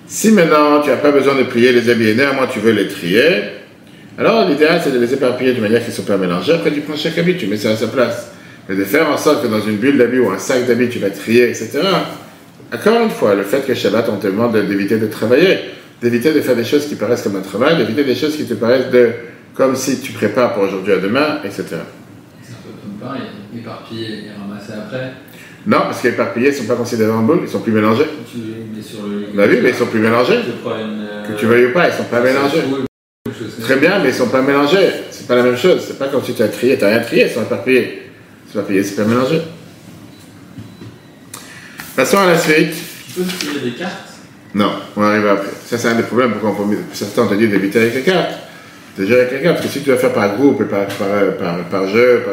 Si 0.08 0.32
maintenant 0.32 0.82
tu 0.82 0.90
n'as 0.90 0.98
pas 0.98 1.12
besoin 1.12 1.36
de 1.36 1.44
plier 1.44 1.72
les 1.72 1.88
habits 1.88 2.10
et 2.10 2.16
néanmoins 2.16 2.48
tu 2.48 2.60
veux 2.60 2.72
les 2.72 2.88
trier, 2.88 3.59
alors 4.20 4.48
l'idéal 4.48 4.82
c'est 4.84 4.92
de 4.92 5.00
les 5.00 5.14
éparpiller 5.14 5.54
de 5.54 5.62
manière 5.62 5.80
qu'ils 5.80 5.92
ne 5.92 5.96
sont 5.96 6.04
pas 6.04 6.18
mélangés. 6.18 6.54
Après 6.54 6.72
tu 6.72 6.82
prends 6.82 6.96
chaque 6.96 7.18
habit, 7.18 7.38
tu 7.38 7.48
mets 7.48 7.58
ça 7.58 7.72
à 7.72 7.76
sa 7.76 7.88
place. 7.88 8.32
Mais 8.68 8.76
de 8.76 8.84
faire 8.84 9.10
en 9.10 9.18
sorte 9.18 9.42
que 9.42 9.48
dans 9.48 9.62
une 9.62 9.78
bulle 9.78 9.98
d'habits 9.98 10.20
ou 10.20 10.30
un 10.30 10.38
sac 10.38 10.68
d'habits 10.68 10.90
tu 10.90 11.00
vas 11.00 11.10
trier, 11.10 11.50
etc. 11.50 11.80
Encore 12.72 13.02
une 13.02 13.10
fois, 13.10 13.34
le 13.34 13.42
fait 13.44 13.66
que 13.66 13.74
Shabbat 13.74 14.08
on 14.10 14.18
te 14.18 14.28
demande 14.28 14.56
d'éviter 14.56 14.98
de 15.00 15.08
travailler, 15.08 15.58
d'éviter 16.02 16.34
de 16.34 16.42
faire 16.42 16.56
des 16.56 16.64
choses 16.66 16.86
qui 16.86 16.96
paraissent 16.96 17.24
comme 17.24 17.36
un 17.38 17.42
travail, 17.42 17.78
d'éviter 17.78 18.04
des 18.04 18.14
choses 18.14 18.36
qui 18.38 18.46
te 18.46 18.54
paraissent 18.54 18.92
de 18.92 19.10
comme 19.56 19.76
si 19.76 20.00
tu 20.02 20.12
prépares 20.12 20.54
pour 20.54 20.64
aujourd'hui 20.64 20.94
à 20.94 20.98
demain, 20.98 21.40
etc. 21.44 21.64
C'est 21.64 21.74
un 21.74 21.78
peu 22.64 22.70
comme 22.82 23.00
pareil, 23.08 23.24
éparpiller 23.58 24.26
et 24.26 24.40
ramasser 24.40 24.74
après. 24.74 25.14
Non, 25.66 25.80
parce 25.84 26.02
qu'éparpillés 26.02 26.50
ne 26.50 26.56
sont 26.56 26.66
pas 26.66 26.76
considérés 26.76 27.12
en 27.12 27.24
boule, 27.24 27.40
ils 27.44 27.50
sont 27.50 27.60
plus 27.60 27.74
mélangés. 27.74 28.06
Tu 28.32 28.38
les 28.38 28.78
mets 28.78 28.84
sur 28.84 29.00
le. 29.08 29.26
On 29.36 29.40
a 29.40 29.48
vu, 29.48 29.60
mais 29.64 29.70
ils 29.70 29.76
sont 29.76 29.88
plus 29.88 30.00
mélangés. 30.00 30.36
Une. 30.36 31.08
euh, 31.08 31.28
Que 31.28 31.40
tu 31.40 31.46
veuilles 31.48 31.66
ou 31.66 31.74
pas, 31.74 31.88
ils 31.88 31.92
ne 31.92 31.98
sont 31.98 32.04
pas 32.04 32.22
mélangés. 32.22 32.62
Très 33.62 33.76
bien, 33.76 34.00
mais 34.00 34.06
ils 34.10 34.14
ne 34.14 34.18
sont 34.18 34.30
pas 34.30 34.42
mélangés. 34.42 34.90
C'est 35.12 35.28
pas 35.28 35.36
la 35.36 35.44
même 35.44 35.58
chose. 35.58 35.84
C'est 35.86 36.00
pas 36.00 36.08
comme 36.08 36.24
si 36.24 36.34
tu 36.34 36.42
as 36.42 36.48
trié, 36.48 36.78
tu 36.78 36.84
n'as 36.84 36.90
rien 36.92 37.00
trié, 37.02 37.26
ils 37.28 37.32
sont 37.34 37.42
éparpillés. 37.44 38.04
C'est 38.48 38.60
pas 38.60 38.66
payé, 38.66 38.84
c'est 38.84 38.96
pas 38.96 39.04
mélangé. 39.06 39.42
Passons 41.96 42.18
à 42.20 42.28
la 42.28 42.38
suite. 42.38 42.74
Tu 43.08 43.22
peux 43.22 43.24
tirer 43.28 43.60
des 43.70 43.76
cartes 43.78 44.10
Non, 44.56 44.72
on 44.96 45.02
va 45.02 45.08
arriver 45.10 45.30
après. 45.30 45.50
Ça, 45.66 45.78
c'est 45.78 45.90
un 45.90 45.96
des 45.96 46.04
problèmes 46.04 46.32
pourquoi 46.34 46.66
on 46.66 46.70
peut, 46.70 46.78
certains 46.94 47.28
te 47.28 47.34
disent 47.36 47.50
d'éviter 47.50 47.80
avec 47.80 47.96
les 47.96 48.02
cartes. 48.02 48.32
Gérer 48.98 49.22
avec 49.22 49.32
les 49.34 49.42
cartes. 49.44 49.58
Parce 49.58 49.68
que 49.68 49.74
si 49.74 49.84
tu 49.84 49.90
vas 49.92 49.98
faire 49.98 50.14
par 50.14 50.36
groupe 50.36 50.62
et 50.62 50.66
par, 50.66 50.86
par, 50.88 51.08
par, 51.38 51.64
par 51.66 51.88
jeu, 51.90 52.24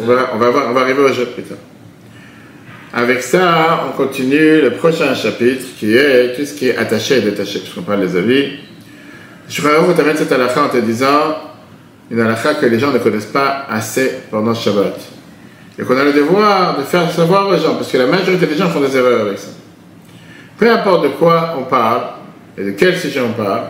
on, 0.00 0.06
va, 0.06 0.30
on, 0.34 0.38
va 0.38 0.50
voir- 0.50 0.66
on 0.70 0.72
va 0.72 0.80
arriver 0.80 1.00
au 1.02 1.12
jeu 1.12 1.26
plus 1.26 1.42
tard. 1.42 1.58
Avec 2.92 3.22
ça, 3.22 3.84
on 3.88 3.96
continue 3.96 4.62
le 4.62 4.72
prochain 4.72 5.14
chapitre 5.14 5.64
qui 5.78 5.94
est 5.94 6.34
tout 6.36 6.44
ce 6.44 6.54
qui 6.54 6.68
est 6.68 6.76
attaché 6.76 7.18
et 7.18 7.20
détaché, 7.20 7.60
puisqu'on 7.60 7.82
parle 7.82 8.00
des 8.08 8.16
habits. 8.16 8.58
Que 9.50 9.94
tu 9.94 10.00
amènes 10.00 10.16
cette 10.16 10.30
halakha 10.30 10.62
en 10.62 10.68
te 10.68 10.76
disant 10.76 11.36
une 12.08 12.20
halakha 12.20 12.54
que 12.54 12.66
les 12.66 12.78
gens 12.78 12.92
ne 12.92 12.98
connaissent 12.98 13.26
pas 13.26 13.66
assez 13.68 14.20
pendant 14.30 14.54
Shabbat. 14.54 14.96
Et 15.76 15.82
qu'on 15.82 15.98
a 15.98 16.04
le 16.04 16.12
devoir 16.12 16.78
de 16.78 16.84
faire 16.84 17.10
savoir 17.10 17.48
aux 17.48 17.56
gens, 17.56 17.74
parce 17.74 17.90
que 17.90 17.98
la 17.98 18.06
majorité 18.06 18.46
des 18.46 18.54
gens 18.54 18.68
font 18.68 18.80
des 18.80 18.96
erreurs 18.96 19.22
avec 19.26 19.38
ça. 19.38 19.48
Peu 20.56 20.70
importe 20.70 21.02
de 21.02 21.08
quoi 21.08 21.56
on 21.58 21.64
parle, 21.64 22.02
et 22.56 22.64
de 22.64 22.70
quel 22.72 22.96
sujet 22.96 23.20
on 23.20 23.32
parle, 23.32 23.64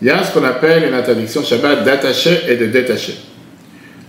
il 0.00 0.06
y 0.06 0.10
a 0.10 0.22
ce 0.22 0.32
qu'on 0.32 0.44
appelle 0.44 0.88
une 0.88 0.94
interdiction 0.94 1.42
Shabbat 1.42 1.84
d'attacher 1.84 2.40
et 2.48 2.56
de 2.56 2.66
détacher. 2.66 3.18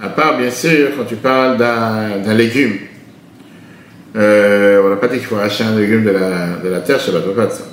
À 0.01 0.09
part, 0.09 0.37
bien 0.37 0.51
sûr, 0.51 0.89
quand 0.97 1.05
tu 1.05 1.15
parles 1.15 1.57
d'un 1.57 2.33
légume. 2.35 2.77
Euh, 4.15 4.83
on 4.85 4.89
n'a 4.89 4.97
pas 4.97 5.07
dit 5.07 5.17
qu'il 5.17 5.25
faut 5.25 5.37
arracher 5.37 5.63
un 5.63 5.75
légume 5.75 6.03
de 6.03 6.11
la, 6.11 6.57
de 6.63 6.69
la 6.69 6.81
terre 6.81 6.99
Shabbat, 6.99 7.23
on 7.25 7.29
ne 7.29 7.33
pas 7.33 7.45
de 7.47 7.51
ça. 7.51 7.63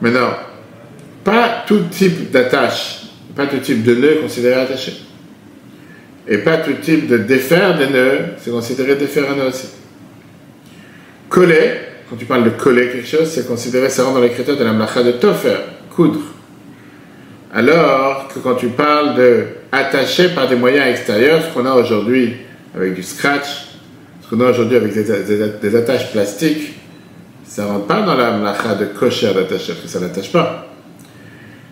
Maintenant, 0.00 0.30
pas 1.26 1.64
tout 1.66 1.80
type 1.90 2.30
d'attache, 2.30 3.00
pas 3.34 3.48
tout 3.48 3.58
type 3.58 3.82
de 3.82 3.96
nœud 3.96 4.18
considéré 4.22 4.54
attaché. 4.54 4.92
Et 6.28 6.38
pas 6.38 6.58
tout 6.58 6.74
type 6.80 7.08
de 7.08 7.18
défaire 7.18 7.76
des 7.76 7.88
nœuds, 7.88 8.18
c'est 8.38 8.52
considéré 8.52 8.94
défaire 8.94 9.24
un 9.32 9.34
nœud 9.34 9.48
aussi. 9.48 9.66
Coller, 11.28 11.72
quand 12.08 12.14
tu 12.14 12.26
parles 12.26 12.44
de 12.44 12.50
coller 12.50 12.90
quelque 12.90 13.08
chose, 13.08 13.28
c'est 13.28 13.48
considéré, 13.48 13.90
ça 13.90 14.04
rentre 14.04 14.18
dans 14.18 14.22
les 14.22 14.30
critères 14.30 14.56
de 14.56 14.62
la 14.62 14.72
mlacha 14.72 15.02
de 15.02 15.12
tofer, 15.12 15.56
coudre. 15.90 16.20
Alors 17.52 18.28
que 18.32 18.38
quand 18.38 18.54
tu 18.54 18.68
parles 18.68 19.16
de 19.16 19.46
attacher 19.72 20.28
par 20.28 20.46
des 20.46 20.54
moyens 20.54 20.86
extérieurs, 20.86 21.42
ce 21.42 21.52
qu'on 21.52 21.66
a 21.66 21.72
aujourd'hui 21.72 22.36
avec 22.72 22.94
du 22.94 23.02
scratch, 23.02 23.66
ce 24.22 24.30
qu'on 24.30 24.40
a 24.42 24.50
aujourd'hui 24.50 24.76
avec 24.76 24.94
des, 24.94 25.76
attaches 25.76 26.12
plastiques, 26.12 26.74
ça 27.44 27.66
rentre 27.66 27.86
pas 27.86 28.02
dans 28.02 28.14
la 28.14 28.30
mlacha 28.38 28.76
de 28.76 28.84
kosher 28.84 29.34
d'attacher, 29.34 29.72
parce 29.72 29.82
que 29.82 29.88
ça 29.88 29.98
n'attache 29.98 30.30
pas. 30.30 30.65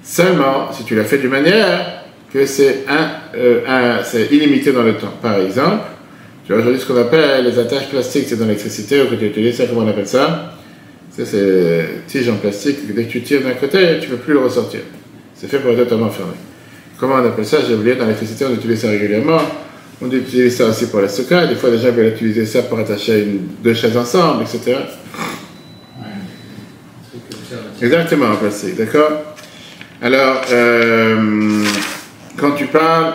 Seulement, 0.05 0.71
si 0.71 0.85
tu 0.85 0.95
l'as 0.95 1.05
fait 1.05 1.17
d'une 1.17 1.31
manière 1.31 2.05
que 2.33 2.45
c'est 2.45 2.85
un, 2.89 3.09
euh, 3.37 3.99
c'est 4.05 4.27
illimité 4.27 4.71
dans 4.71 4.83
le 4.83 4.95
temps. 4.95 5.15
Par 5.23 5.39
exemple, 5.39 5.85
tu 6.45 6.53
vois 6.53 6.61
aujourd'hui 6.61 6.81
ce 6.81 6.87
qu'on 6.87 7.01
appelle 7.01 7.45
les 7.45 7.59
attaches 7.59 7.89
plastiques, 7.89 8.27
c'est 8.29 8.37
dans 8.37 8.45
l'électricité, 8.45 9.01
ou 9.01 9.07
que 9.07 9.15
tu 9.15 9.27
utilises 9.27 9.57
ça, 9.57 9.67
comment 9.67 9.81
on 9.81 9.89
appelle 9.89 10.07
ça? 10.07 10.53
C'est 11.11 11.25
ces 11.25 11.85
tiges 12.07 12.29
en 12.29 12.37
plastique, 12.37 12.93
dès 12.95 13.05
que 13.05 13.11
tu 13.11 13.23
tires 13.23 13.43
d'un 13.43 13.55
côté, 13.55 13.99
tu 14.01 14.11
ne 14.11 14.17
peux 14.17 14.23
plus 14.23 14.33
le 14.35 14.41
ressortir. 14.41 14.81
C'est 15.35 15.47
fait 15.47 15.59
pour 15.59 15.71
être 15.71 15.79
totalement 15.79 16.11
fermé. 16.11 16.33
Comment 16.99 17.15
on 17.15 17.27
appelle 17.27 17.47
ça? 17.47 17.59
J'ai 17.67 17.75
oublié, 17.75 17.95
dans 17.95 18.05
l'électricité, 18.05 18.45
on 18.45 18.55
utilise 18.55 18.81
ça 18.81 18.89
régulièrement. 18.89 19.41
On 20.03 20.11
utilise 20.11 20.57
ça 20.57 20.67
aussi 20.67 20.87
pour 20.87 21.01
la 21.01 21.09
stockage. 21.09 21.49
Des 21.49 21.55
fois, 21.55 21.71
les 21.71 21.79
gens 21.79 21.93
veulent 21.93 22.09
utiliser 22.09 22.45
ça 22.45 22.63
pour 22.63 22.79
attacher 22.79 23.23
une, 23.23 23.41
deux 23.63 23.75
chaises 23.75 23.97
ensemble, 23.97 24.43
etc. 24.43 24.77
Exactement, 27.81 28.27
en 28.27 28.37
plastique, 28.37 28.77
d'accord? 28.77 29.34
Alors, 30.03 30.43
euh, 30.51 31.65
quand 32.37 32.53
tu 32.53 32.67
parles, 32.67 33.15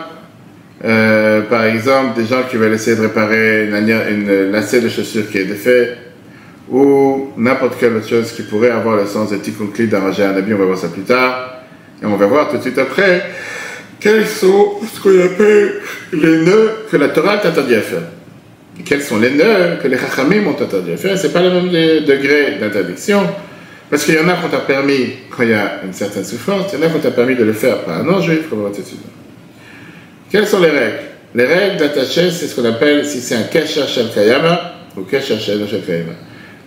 euh, 0.86 1.42
par 1.42 1.66
exemple, 1.66 2.20
des 2.20 2.26
gens 2.26 2.44
qui 2.50 2.58
veulent 2.58 2.74
essayer 2.74 2.96
de 2.96 3.02
réparer 3.02 3.66
une, 3.68 3.76
une 3.76 4.52
lacet 4.52 4.82
de 4.82 4.90
chaussure 4.90 5.30
qui 5.30 5.40
est 5.40 5.46
défait, 5.46 5.98
ou 6.72 7.32
n'importe 7.38 7.80
quelle 7.80 7.96
autre 7.96 8.08
chose 8.08 8.32
qui 8.32 8.44
pourrait 8.44 8.72
avoir 8.72 8.96
le 8.96 9.06
sens 9.06 9.32
de 9.32 9.38
tikkun 9.38 9.86
d'arranger 9.86 10.24
un 10.24 10.36
habit, 10.36 10.54
on 10.54 10.58
va 10.58 10.66
voir 10.66 10.78
ça 10.78 10.88
plus 10.88 11.04
tard. 11.04 11.56
Et 12.02 12.06
on 12.06 12.16
va 12.16 12.28
voir 12.28 12.50
tout 12.50 12.58
de 12.58 12.62
suite 12.62 12.78
après 12.78 13.24
quels 14.00 14.26
sont 14.26 14.76
ce 14.94 15.02
qu'on 15.02 15.26
appelle 15.26 15.82
les 16.14 16.38
nœuds 16.44 16.86
que 16.90 16.96
la 16.96 17.10
Torah 17.10 17.38
t'interdit 17.40 17.76
à 17.76 17.82
faire. 17.82 18.04
Quels 18.86 19.02
sont 19.02 19.20
les 19.20 19.32
nœuds 19.32 19.78
que 19.82 19.88
les 19.90 19.98
Chachamim 19.98 20.48
ont 20.48 20.62
interdit 20.62 20.94
à 20.94 20.98
faire? 20.98 21.18
Ce 21.18 21.28
n'est 21.28 21.34
pas 21.34 21.42
le 21.42 21.50
même 21.50 21.70
degré 21.70 22.58
d'interdiction, 22.62 23.24
parce 23.90 24.06
qu'il 24.06 24.16
y 24.16 24.20
en 24.20 24.28
a 24.28 24.34
qu'on 24.34 24.50
t'a 24.50 24.60
permis 24.60 25.14
quand 25.30 25.44
il 25.44 25.50
y 25.50 25.54
a 25.54 25.82
une 25.84 25.94
certaine 25.94 26.24
souffrance, 26.24 26.72
il 26.72 26.80
y 26.80 26.84
en 26.84 26.86
a 26.86 26.90
qu'on 26.90 27.00
t'a 27.00 27.12
permis 27.12 27.36
de 27.36 27.44
le 27.44 27.54
faire 27.54 27.84
par 27.84 28.00
un 28.00 28.04
non-juif, 28.04 28.50
comme 28.50 28.64
on. 28.64 28.72
Quelles 30.30 30.48
sont 30.48 30.60
les 30.60 30.70
règles? 30.70 31.00
Les 31.34 31.46
règles 31.46 31.78
d'attacher, 31.78 32.32
c'est 32.32 32.48
ce 32.48 32.56
qu'on 32.56 32.66
appelle, 32.66 33.06
si 33.06 33.20
c'est 33.20 33.36
un 33.36 33.44
kesha 33.44 33.88
shel 33.88 34.10
kayama, 34.14 34.74
ou 34.96 35.02
kesha 35.02 35.38
shel 35.40 35.68
kayama, 35.86 36.14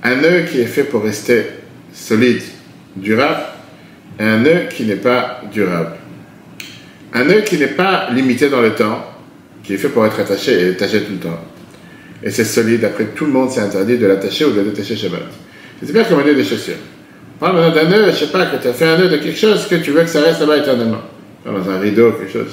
un 0.02 0.16
nœud 0.16 0.42
qui 0.50 0.60
est 0.60 0.66
fait 0.66 0.84
pour 0.84 1.04
rester 1.04 1.46
solide, 1.92 2.42
durable, 2.96 3.42
et 4.18 4.24
un 4.24 4.38
nœud 4.38 4.68
qui 4.70 4.84
n'est 4.84 4.96
pas 4.96 5.42
durable. 5.52 5.96
Un 7.14 7.24
nœud 7.24 7.42
qui 7.42 7.56
n'est 7.56 7.68
pas 7.68 8.08
limité 8.10 8.48
dans 8.48 8.60
le 8.60 8.74
temps, 8.74 9.04
qui 9.62 9.74
est 9.74 9.76
fait 9.76 9.88
pour 9.88 10.04
être 10.06 10.18
attaché 10.18 10.60
et 10.60 10.70
attaché 10.70 11.02
tout 11.02 11.12
le 11.12 11.18
temps. 11.18 11.40
Et 12.22 12.30
c'est 12.30 12.44
solide, 12.44 12.84
après 12.84 13.06
tout 13.14 13.26
le 13.26 13.32
monde 13.32 13.50
s'est 13.50 13.60
interdit 13.60 13.98
de 13.98 14.06
l'attacher 14.06 14.44
ou 14.44 14.52
de 14.52 14.60
l'attacher 14.60 14.96
Shabbat. 14.96 15.22
C'est 15.84 15.92
bien 15.92 16.04
comme 16.04 16.20
un 16.20 16.24
nœud 16.24 16.34
de 16.34 16.42
chaussures. 16.42 16.74
Parle 17.42 17.74
d'un 17.74 17.88
nœud, 17.88 18.04
je 18.12 18.18
sais 18.18 18.26
pas, 18.26 18.46
que 18.46 18.62
tu 18.62 18.68
as 18.68 18.72
fait 18.72 18.84
un 18.84 18.96
nœud 18.96 19.08
de 19.08 19.16
quelque 19.16 19.36
chose 19.36 19.66
que 19.66 19.74
tu 19.74 19.90
veux 19.90 20.02
que 20.02 20.08
ça 20.08 20.20
reste 20.20 20.38
là-bas 20.38 20.58
éternellement. 20.58 21.00
Dans 21.44 21.68
un 21.68 21.80
rideau, 21.80 22.12
quelque 22.12 22.32
chose. 22.32 22.52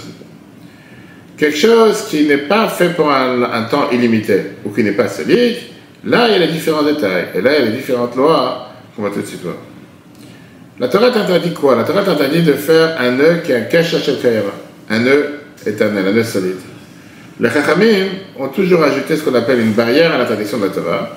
Quelque 1.38 1.58
chose 1.58 2.08
qui 2.10 2.26
n'est 2.26 2.40
pas 2.40 2.68
fait 2.70 2.96
pour 2.96 3.12
un, 3.12 3.44
un, 3.44 3.62
temps 3.66 3.92
illimité 3.92 4.42
ou 4.66 4.72
qui 4.72 4.84
n'est 4.84 4.94
pas 4.94 5.08
solide, 5.08 5.58
là 6.04 6.28
il 6.28 6.32
y 6.32 6.36
a 6.38 6.40
les 6.40 6.52
différents 6.52 6.82
détails. 6.82 7.26
Et 7.36 7.42
là 7.42 7.52
il 7.56 7.66
y 7.66 7.68
a 7.68 7.70
les 7.70 7.78
différentes 7.78 8.16
lois 8.16 8.70
qu'on 8.96 9.04
va 9.04 9.12
tout 9.12 9.22
de 9.22 9.28
suite 9.28 9.44
voir. 9.44 9.58
La 10.80 10.88
Torah 10.88 11.12
t'interdit 11.12 11.54
quoi? 11.54 11.76
La 11.76 11.84
Torah 11.84 12.02
t'interdit 12.02 12.42
de 12.42 12.54
faire 12.54 13.00
un 13.00 13.12
nœud 13.12 13.42
qui 13.46 13.52
est 13.52 13.58
un 13.58 13.62
cache 13.66 13.94
un 14.90 15.00
nœud 15.00 15.42
éternel, 15.68 16.08
un 16.08 16.14
nœud 16.14 16.24
solide. 16.24 16.58
Les 17.40 17.52
Chachamim 17.52 18.08
ont 18.40 18.48
toujours 18.48 18.82
ajouté 18.82 19.18
ce 19.18 19.22
qu'on 19.22 19.36
appelle 19.36 19.60
une 19.60 19.74
barrière 19.74 20.14
à 20.14 20.18
l'interdiction 20.18 20.58
de 20.58 20.66
la 20.66 20.72
Torah, 20.72 21.10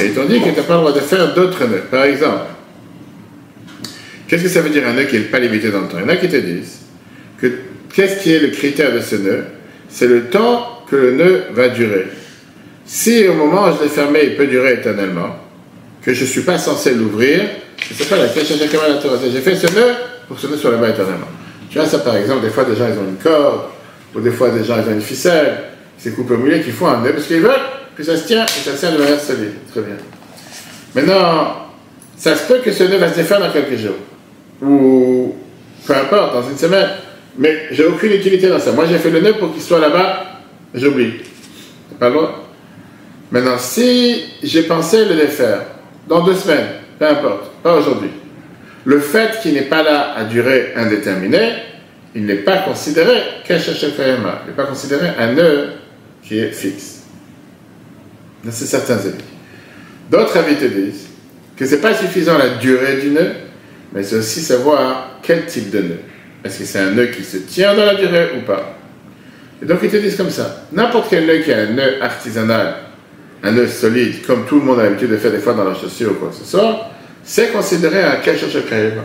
et 0.00 0.06
ils 0.06 0.14
t'ont 0.14 0.24
dit 0.24 0.38
que 0.38 0.50
tu 0.50 0.56
n'as 0.56 0.62
pas 0.62 0.74
le 0.74 0.80
droit 0.82 0.92
de 0.92 1.00
faire 1.00 1.34
d'autres 1.34 1.64
nœuds. 1.66 1.82
Par 1.90 2.04
exemple, 2.04 2.42
qu'est-ce 4.28 4.44
que 4.44 4.48
ça 4.48 4.60
veut 4.60 4.70
dire 4.70 4.86
un 4.86 4.92
nœud 4.92 5.04
qui 5.04 5.16
n'est 5.16 5.24
pas 5.24 5.40
limité 5.40 5.70
dans 5.70 5.80
le 5.80 5.88
temps? 5.88 5.98
Il 5.98 6.02
y 6.02 6.04
en 6.04 6.08
a 6.08 6.16
qui 6.16 6.28
te 6.28 6.36
disent 6.36 6.78
que 7.40 7.50
qu'est-ce 7.92 8.22
qui 8.22 8.32
est 8.32 8.40
le 8.40 8.48
critère 8.48 8.92
de 8.92 9.00
ce 9.00 9.16
nœud? 9.16 9.44
C'est 9.88 10.06
le 10.06 10.24
temps 10.24 10.84
que 10.88 10.96
le 10.96 11.12
nœud 11.12 11.42
va 11.52 11.68
durer. 11.68 12.06
Si 12.84 13.26
au 13.26 13.34
moment 13.34 13.68
où 13.68 13.76
je 13.76 13.82
l'ai 13.82 13.88
fermé, 13.88 14.20
il 14.24 14.36
peut 14.36 14.46
durer 14.46 14.74
éternellement, 14.74 15.36
que 16.02 16.14
je 16.14 16.22
ne 16.22 16.26
suis 16.26 16.42
pas 16.42 16.58
censé 16.58 16.94
l'ouvrir, 16.94 17.42
c'est 17.92 18.08
pas 18.08 18.16
la 18.16 18.28
question 18.28 18.56
de 18.56 18.62
la 18.62 19.00
Torah. 19.00 19.16
J'ai 19.30 19.40
fait 19.40 19.54
ce 19.54 19.66
nœud 19.74 19.94
pour 20.26 20.36
que 20.36 20.42
ce 20.42 20.46
nœud 20.46 20.56
soit 20.56 20.70
là-bas 20.70 20.90
éternellement. 20.90 21.28
Tu 21.70 21.78
vois 21.78 21.86
ça 21.86 21.98
par 21.98 22.16
exemple, 22.16 22.42
des 22.42 22.50
fois 22.50 22.64
des 22.64 22.76
gens 22.76 22.86
ils 22.86 22.98
ont 22.98 23.08
une 23.08 23.16
corde, 23.16 23.62
ou 24.14 24.20
des 24.20 24.30
fois 24.30 24.50
des 24.50 24.64
gens 24.64 24.76
ils 24.82 24.90
ont 24.90 24.94
une 24.94 25.02
ficelle, 25.02 25.58
c'est 25.98 26.14
coupé 26.14 26.34
au 26.34 26.38
milieu 26.38 26.58
qui 26.58 26.70
font 26.70 26.88
un 26.88 27.02
nœud 27.02 27.12
parce 27.12 27.26
qu'ils 27.26 27.40
veulent 27.40 27.52
que 27.96 28.02
ça 28.02 28.16
se 28.16 28.26
tient 28.26 28.44
et 28.44 28.48
ça 28.64 28.74
se 28.74 28.78
tient 28.78 28.92
de 28.92 28.98
manière 28.98 29.20
solide. 29.20 29.52
Très 29.70 29.82
bien. 29.82 29.96
Maintenant, 30.94 31.68
ça 32.16 32.36
se 32.36 32.46
peut 32.46 32.60
que 32.64 32.72
ce 32.72 32.84
nœud 32.84 32.98
va 32.98 33.10
se 33.10 33.16
défaire 33.16 33.40
dans 33.40 33.50
quelques 33.50 33.76
jours. 33.76 33.96
Ou 34.62 35.34
peu 35.86 35.94
importe, 35.94 36.34
dans 36.34 36.48
une 36.48 36.58
semaine. 36.58 36.88
Mais 37.38 37.68
j'ai 37.70 37.86
aucune 37.86 38.12
utilité 38.12 38.48
dans 38.48 38.58
ça. 38.58 38.72
Moi 38.72 38.86
j'ai 38.86 38.98
fait 38.98 39.10
le 39.10 39.20
nœud 39.20 39.34
pour 39.34 39.52
qu'il 39.52 39.62
soit 39.62 39.78
là-bas, 39.78 40.40
j'oublie. 40.74 41.14
Pas 41.98 42.10
loin. 42.10 42.34
Maintenant, 43.30 43.58
si 43.58 44.24
j'ai 44.42 44.62
pensé 44.62 45.04
le 45.04 45.14
défaire 45.14 45.62
dans 46.08 46.24
deux 46.24 46.34
semaines, 46.34 46.68
peu 46.98 47.06
importe, 47.06 47.50
pas 47.62 47.74
aujourd'hui. 47.74 48.10
Le 48.84 49.00
fait 49.00 49.40
qu'il 49.42 49.54
n'est 49.54 49.62
pas 49.62 49.82
là 49.82 50.14
à 50.16 50.24
durée 50.24 50.72
indéterminée, 50.74 51.52
il 52.14 52.24
n'est 52.24 52.36
pas 52.36 52.58
considéré 52.58 53.14
qu'un 53.46 53.58
Il 53.58 54.46
n'est 54.46 54.56
pas 54.56 54.64
considéré 54.64 55.08
un 55.18 55.32
nœud 55.32 55.72
qui 56.22 56.38
est 56.38 56.52
fixe. 56.52 57.02
C'est 58.50 58.66
certains 58.66 58.94
avis. 58.94 59.24
D'autres 60.10 60.36
avis 60.38 60.56
te 60.56 60.64
disent 60.64 61.06
que 61.56 61.66
ce 61.66 61.74
n'est 61.74 61.80
pas 61.80 61.94
suffisant 61.94 62.38
la 62.38 62.50
durée 62.60 62.96
du 62.96 63.10
nœud, 63.10 63.32
mais 63.92 64.02
c'est 64.02 64.16
aussi 64.16 64.40
savoir 64.40 65.18
quel 65.22 65.46
type 65.46 65.70
de 65.70 65.78
nœud. 65.80 66.00
Est-ce 66.44 66.60
que 66.60 66.64
c'est 66.64 66.78
un 66.78 66.90
nœud 66.90 67.06
qui 67.06 67.24
se 67.24 67.38
tient 67.38 67.74
dans 67.74 67.84
la 67.84 67.94
durée 67.94 68.30
ou 68.36 68.46
pas? 68.46 68.76
Et 69.62 69.66
donc 69.66 69.78
ils 69.82 69.90
te 69.90 69.96
disent 69.96 70.16
comme 70.16 70.30
ça. 70.30 70.64
N'importe 70.72 71.08
quel 71.10 71.26
nœud 71.26 71.38
qui 71.38 71.52
a 71.52 71.58
un 71.58 71.66
nœud 71.66 72.02
artisanal, 72.02 72.74
un 73.42 73.52
nœud 73.52 73.66
solide, 73.66 74.24
comme 74.26 74.46
tout 74.46 74.60
le 74.60 74.64
monde 74.64 74.80
a 74.80 74.84
l'habitude 74.84 75.10
de 75.10 75.16
faire 75.16 75.32
des 75.32 75.38
fois 75.38 75.54
dans 75.54 75.64
la 75.64 75.74
chaussure 75.74 76.12
ou 76.12 76.14
quoi 76.14 76.28
que 76.28 76.36
ce 76.36 76.44
soit, 76.44 76.90
c'est 77.24 77.52
considéré 77.52 78.02
un 78.02 78.16
cache 78.16 78.48
Shekhaïma. 78.48 79.02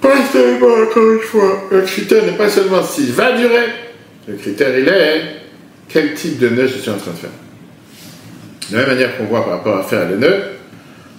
Pas 0.00 0.16
seulement, 0.32 0.82
encore 0.88 1.12
une 1.12 1.20
fois, 1.20 1.62
le 1.70 1.82
critère 1.82 2.24
n'est 2.24 2.36
pas 2.36 2.48
seulement 2.48 2.82
s'il 2.82 3.12
va 3.12 3.32
durer, 3.32 3.66
le 4.28 4.34
critère 4.34 4.76
il 4.76 4.88
est 4.88 5.22
quel 5.88 6.14
type 6.14 6.38
de 6.38 6.48
nœud 6.48 6.66
je 6.66 6.78
suis 6.78 6.90
en 6.90 6.96
train 6.96 7.12
de 7.12 7.16
faire. 7.16 7.30
De 8.70 8.76
la 8.76 8.82
même 8.82 8.96
manière 8.96 9.16
qu'on 9.16 9.24
voit 9.24 9.44
par 9.44 9.54
rapport 9.54 9.78
à 9.78 9.82
faire 9.84 10.08
le 10.08 10.16
nœud, 10.16 10.42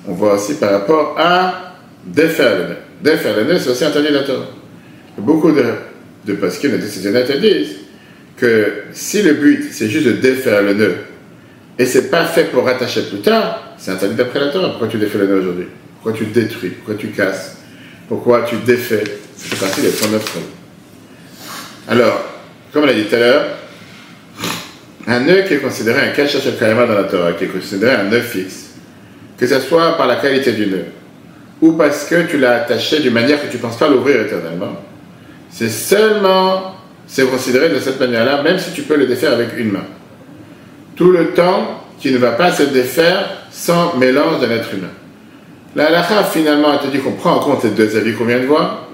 on 0.08 0.14
voit 0.14 0.34
aussi 0.34 0.56
par 0.56 0.72
rapport 0.72 1.16
à 1.18 1.67
défaire 2.08 2.58
le 2.58 2.64
nœud. 2.64 2.78
Défaire 3.02 3.38
le 3.38 3.44
nœud, 3.44 3.60
c'est 3.60 3.70
aussi 3.70 3.86
interdit 3.86 4.12
la 4.12 4.24
Torah. 4.24 4.48
Beaucoup 5.18 5.52
de, 5.52 5.64
de 6.26 6.78
décisionnaires 6.78 7.28
te 7.28 7.38
disent 7.38 7.76
que 8.36 8.84
si 8.92 9.22
le 9.24 9.34
but 9.34 9.70
c'est 9.72 9.90
juste 9.90 10.06
de 10.06 10.12
défaire 10.14 10.62
le 10.62 10.74
nœud 10.74 10.96
et 11.80 11.86
c'est 11.86 12.10
pas 12.10 12.26
fait 12.26 12.46
pour 12.46 12.66
rattacher 12.66 13.04
plus 13.04 13.20
tard, 13.20 13.74
c'est 13.78 13.92
interdit 13.92 14.16
d'après 14.16 14.40
la 14.40 14.48
Torah. 14.48 14.70
Pourquoi 14.70 14.88
tu 14.88 14.98
défais 14.98 15.18
le 15.20 15.28
nœud 15.28 15.40
aujourd'hui? 15.40 15.68
Pourquoi 15.96 16.14
tu 16.14 16.26
détruis? 16.26 16.70
Pourquoi 16.70 16.96
tu 16.96 17.08
casses? 17.08 17.58
Pourquoi 18.08 18.44
tu 18.44 18.56
défais? 18.58 19.04
C'est 19.36 19.60
partie 19.60 19.82
des 19.82 19.92
39 19.92 20.38
Alors, 21.88 22.24
comme 22.74 22.84
on 22.84 22.86
l'a 22.88 22.94
dit 22.94 23.04
tout 23.04 23.16
à 23.16 23.20
l'heure, 23.20 23.46
un 25.06 25.20
nœud 25.22 25.44
qui 25.48 25.54
est 25.54 25.60
considéré 25.60 26.02
un 26.02 26.12
cache 26.12 26.36
dans 26.60 26.88
la 26.88 27.04
Torah, 27.04 27.34
qui 27.34 27.46
est 27.46 27.48
considéré 27.48 27.94
un 27.96 28.06
nœud 28.06 28.22
fixe, 28.22 28.72
que 29.38 29.46
ce 29.46 29.60
soit 29.60 29.96
par 29.96 30.08
la 30.08 30.18
qualité 30.18 30.52
du 30.52 30.68
nœud, 30.68 30.86
ou 31.62 31.74
parce 31.74 32.06
que 32.06 32.28
tu 32.28 32.38
l'as 32.38 32.62
attaché 32.62 33.00
d'une 33.00 33.14
manière 33.14 33.42
que 33.42 33.48
tu 33.48 33.58
ne 33.58 33.62
penses 33.62 33.78
pas 33.78 33.88
l'ouvrir 33.88 34.22
éternellement, 34.22 34.82
c'est 35.50 35.70
seulement, 35.70 36.76
c'est 37.08 37.30
considéré 37.30 37.70
de 37.70 37.80
cette 37.80 38.00
manière-là, 38.00 38.44
même 38.44 38.60
si 38.60 38.72
tu 38.72 38.84
peux 38.84 38.96
le 38.96 39.06
défaire 39.06 39.34
avec 39.34 39.58
une 39.58 39.72
main 39.72 39.86
tout 40.98 41.12
le 41.12 41.28
temps 41.28 41.84
qui 42.00 42.12
ne 42.12 42.18
va 42.18 42.32
pas 42.32 42.52
se 42.52 42.64
défaire 42.64 43.30
sans 43.52 43.96
mélange 43.96 44.42
d'un 44.42 44.50
être 44.50 44.74
humain. 44.74 44.90
La 45.76 45.88
halakha, 45.88 46.24
finalement, 46.24 46.70
elle 46.84 46.92
dit 46.92 47.00
qu'on 47.00 47.14
prend 47.14 47.36
en 47.36 47.40
compte 47.40 47.64
les 47.64 47.70
deux 47.70 47.96
avis 47.96 48.14
qu'on 48.14 48.26
vient 48.26 48.40
de 48.40 48.46
voir. 48.46 48.88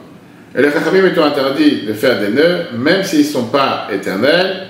Et 0.55 0.61
les 0.61 0.71
chachamim 0.71 1.05
étant 1.07 1.23
interdit 1.23 1.83
de 1.87 1.93
faire 1.93 2.19
des 2.19 2.29
nœuds, 2.29 2.65
même 2.77 3.03
s'ils 3.03 3.19
ne 3.19 3.31
sont 3.31 3.45
pas 3.45 3.87
éternels, 3.91 4.67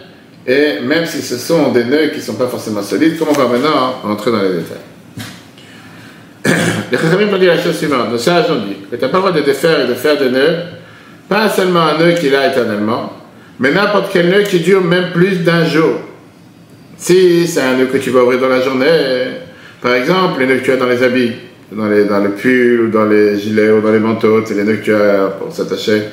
et 0.47 0.79
même 0.82 1.06
si 1.06 1.21
ce 1.21 1.38
sont 1.38 1.71
des 1.71 1.84
nœuds 1.84 2.10
qui 2.10 2.17
ne 2.17 2.23
sont 2.23 2.36
pas 2.36 2.47
forcément 2.47 2.82
solides, 2.82 3.17
comme 3.17 3.29
on 3.29 3.34
va 3.34 3.47
maintenant 3.47 3.95
entrer 4.03 4.32
dans 4.32 4.41
les 4.41 4.49
détails? 4.49 4.77
Les 6.93 6.99
chachamim 6.99 7.34
ont 7.34 7.39
dit 7.39 7.47
la 7.47 7.58
chose 7.58 7.75
suivante. 7.75 8.12
Nos 8.12 8.19
sages 8.19 8.51
ont 8.51 8.67
dit 8.67 8.75
que 8.91 8.95
tu 8.95 9.01
n'as 9.01 9.08
pas 9.08 9.17
le 9.17 9.23
droit 9.23 9.32
de 9.32 9.41
défaire 9.41 9.84
et 9.84 9.88
de 9.88 9.95
faire 9.95 10.15
des 10.15 10.29
nœuds, 10.29 10.58
pas 11.27 11.49
seulement 11.49 11.88
un 11.88 11.97
nœud 11.97 12.13
qui 12.13 12.29
là 12.29 12.51
éternellement, 12.51 13.13
mais 13.60 13.71
n'importe 13.71 14.12
quel 14.13 14.29
nœud 14.29 14.43
qui 14.43 14.60
dure 14.60 14.84
même 14.84 15.12
plus 15.12 15.39
d'un 15.39 15.65
jour. 15.65 15.95
Si 16.97 17.47
c'est 17.47 17.62
un 17.62 17.77
nœud 17.77 17.88
que 17.88 17.97
tu 17.97 18.12
vas 18.12 18.21
ouvrir 18.21 18.39
dans 18.39 18.47
la 18.47 18.62
journée, 18.62 18.86
par 19.82 19.95
exemple, 19.95 20.41
les 20.41 20.45
nœuds 20.45 20.58
que 20.58 20.65
tu 20.65 20.71
as 20.71 20.77
dans 20.77 20.86
les 20.86 21.01
habits, 21.01 21.32
dans, 21.71 21.89
les, 21.89 22.06
dans 22.06 22.19
le 22.19 22.29
pull, 22.29 22.82
ou 22.82 22.89
dans 22.89 23.06
les 23.06 23.39
gilets, 23.39 23.71
ou 23.71 23.82
dans 23.82 23.91
les 23.91 23.99
manteaux, 23.99 24.45
c'est 24.45 24.53
les 24.53 24.63
nœuds 24.63 24.75
que 24.75 24.86
tu 24.86 24.93
as 24.93 25.29
pour 25.39 25.51
s'attacher, 25.51 26.03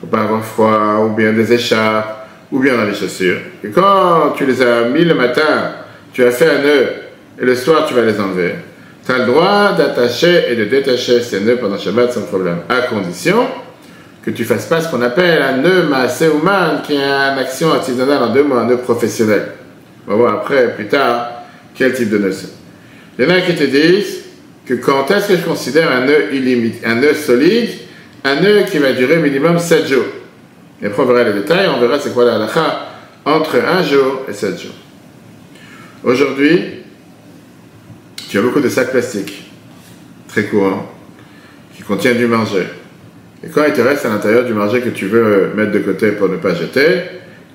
pour 0.00 0.10
pas 0.10 0.20
avoir 0.20 0.44
froid, 0.44 1.02
ou 1.06 1.14
bien 1.16 1.32
des 1.32 1.50
écharpes, 1.50 2.26
ou 2.52 2.58
bien 2.58 2.76
dans 2.76 2.84
les 2.84 2.94
chaussures. 2.94 3.38
Et 3.64 3.70
quand 3.70 4.34
tu 4.36 4.44
les 4.44 4.60
as 4.60 4.82
mis 4.90 5.06
le 5.06 5.14
matin, 5.14 5.72
tu 6.12 6.22
as 6.24 6.30
fait 6.30 6.50
un 6.50 6.58
nœud, 6.58 6.86
et 7.40 7.44
le 7.46 7.54
soir 7.54 7.86
tu 7.88 7.94
vas 7.94 8.02
les 8.02 8.20
enlever. 8.20 8.52
Tu 9.06 9.12
as 9.12 9.18
le 9.18 9.26
droit 9.26 9.72
d'attacher 9.72 10.50
et 10.50 10.56
de 10.56 10.64
détacher 10.64 11.22
ces 11.22 11.40
nœuds 11.40 11.58
pendant 11.58 11.78
Shabbat 11.78 12.12
sans 12.12 12.22
problème, 12.22 12.58
à 12.68 12.82
condition 12.82 13.46
que 14.24 14.32
tu 14.32 14.44
fasses 14.44 14.66
pas 14.66 14.80
ce 14.80 14.90
qu'on 14.90 15.00
appelle 15.02 15.40
un 15.40 15.58
nœud 15.58 15.84
maaseuman, 15.84 16.82
qui 16.84 16.94
est 16.94 16.96
une 16.96 17.38
action 17.38 17.70
artisanale 17.72 18.24
en 18.24 18.32
deux 18.32 18.42
mots, 18.42 18.56
un 18.56 18.66
nœud 18.66 18.78
professionnel. 18.78 19.52
On 20.08 20.10
va 20.10 20.16
voir 20.16 20.34
après, 20.34 20.74
plus 20.74 20.88
tard, 20.88 21.30
quel 21.76 21.94
type 21.94 22.10
de 22.10 22.18
nœud 22.18 22.32
c'est. 22.32 22.48
Il 23.16 23.24
y 23.24 23.28
en 23.28 23.36
a 23.36 23.40
qui 23.42 23.54
te 23.54 23.62
disent 23.62 24.24
que 24.66 24.74
quand 24.74 25.08
est-ce 25.12 25.28
que 25.28 25.36
je 25.36 25.42
considère 25.42 25.92
un 25.92 26.04
nœud 26.04 26.34
illimité, 26.34 26.84
un 26.84 26.96
nœud 26.96 27.14
solide, 27.14 27.70
un 28.24 28.40
nœud 28.40 28.64
qui 28.68 28.78
va 28.78 28.92
durer 28.92 29.18
minimum 29.18 29.60
7 29.60 29.86
jours. 29.86 30.06
Et 30.82 30.86
après 30.86 31.02
on 31.04 31.06
verra 31.06 31.22
les 31.22 31.32
détails, 31.32 31.68
on 31.68 31.78
verra 31.80 32.00
c'est 32.00 32.12
quoi 32.12 32.24
la 32.24 32.34
halakha 32.34 32.88
entre 33.24 33.56
un 33.64 33.84
jour 33.84 34.22
et 34.28 34.32
7 34.32 34.60
jours. 34.60 34.74
Aujourd'hui, 36.02 36.82
tu 38.28 38.38
as 38.38 38.42
beaucoup 38.42 38.60
de 38.60 38.68
sacs 38.68 38.90
plastiques, 38.90 39.50
très 40.28 40.44
courants, 40.44 40.92
qui 41.74 41.82
contiennent 41.82 42.18
du 42.18 42.26
manger. 42.26 42.66
Et 43.44 43.48
quand 43.48 43.64
il 43.66 43.72
te 43.72 43.80
reste 43.80 44.04
à 44.06 44.08
l'intérieur 44.08 44.44
du 44.44 44.52
manger 44.52 44.80
que 44.80 44.88
tu 44.88 45.06
veux 45.06 45.52
mettre 45.54 45.72
de 45.72 45.78
côté 45.80 46.12
pour 46.12 46.28
ne 46.28 46.36
pas 46.36 46.54
jeter, 46.54 47.02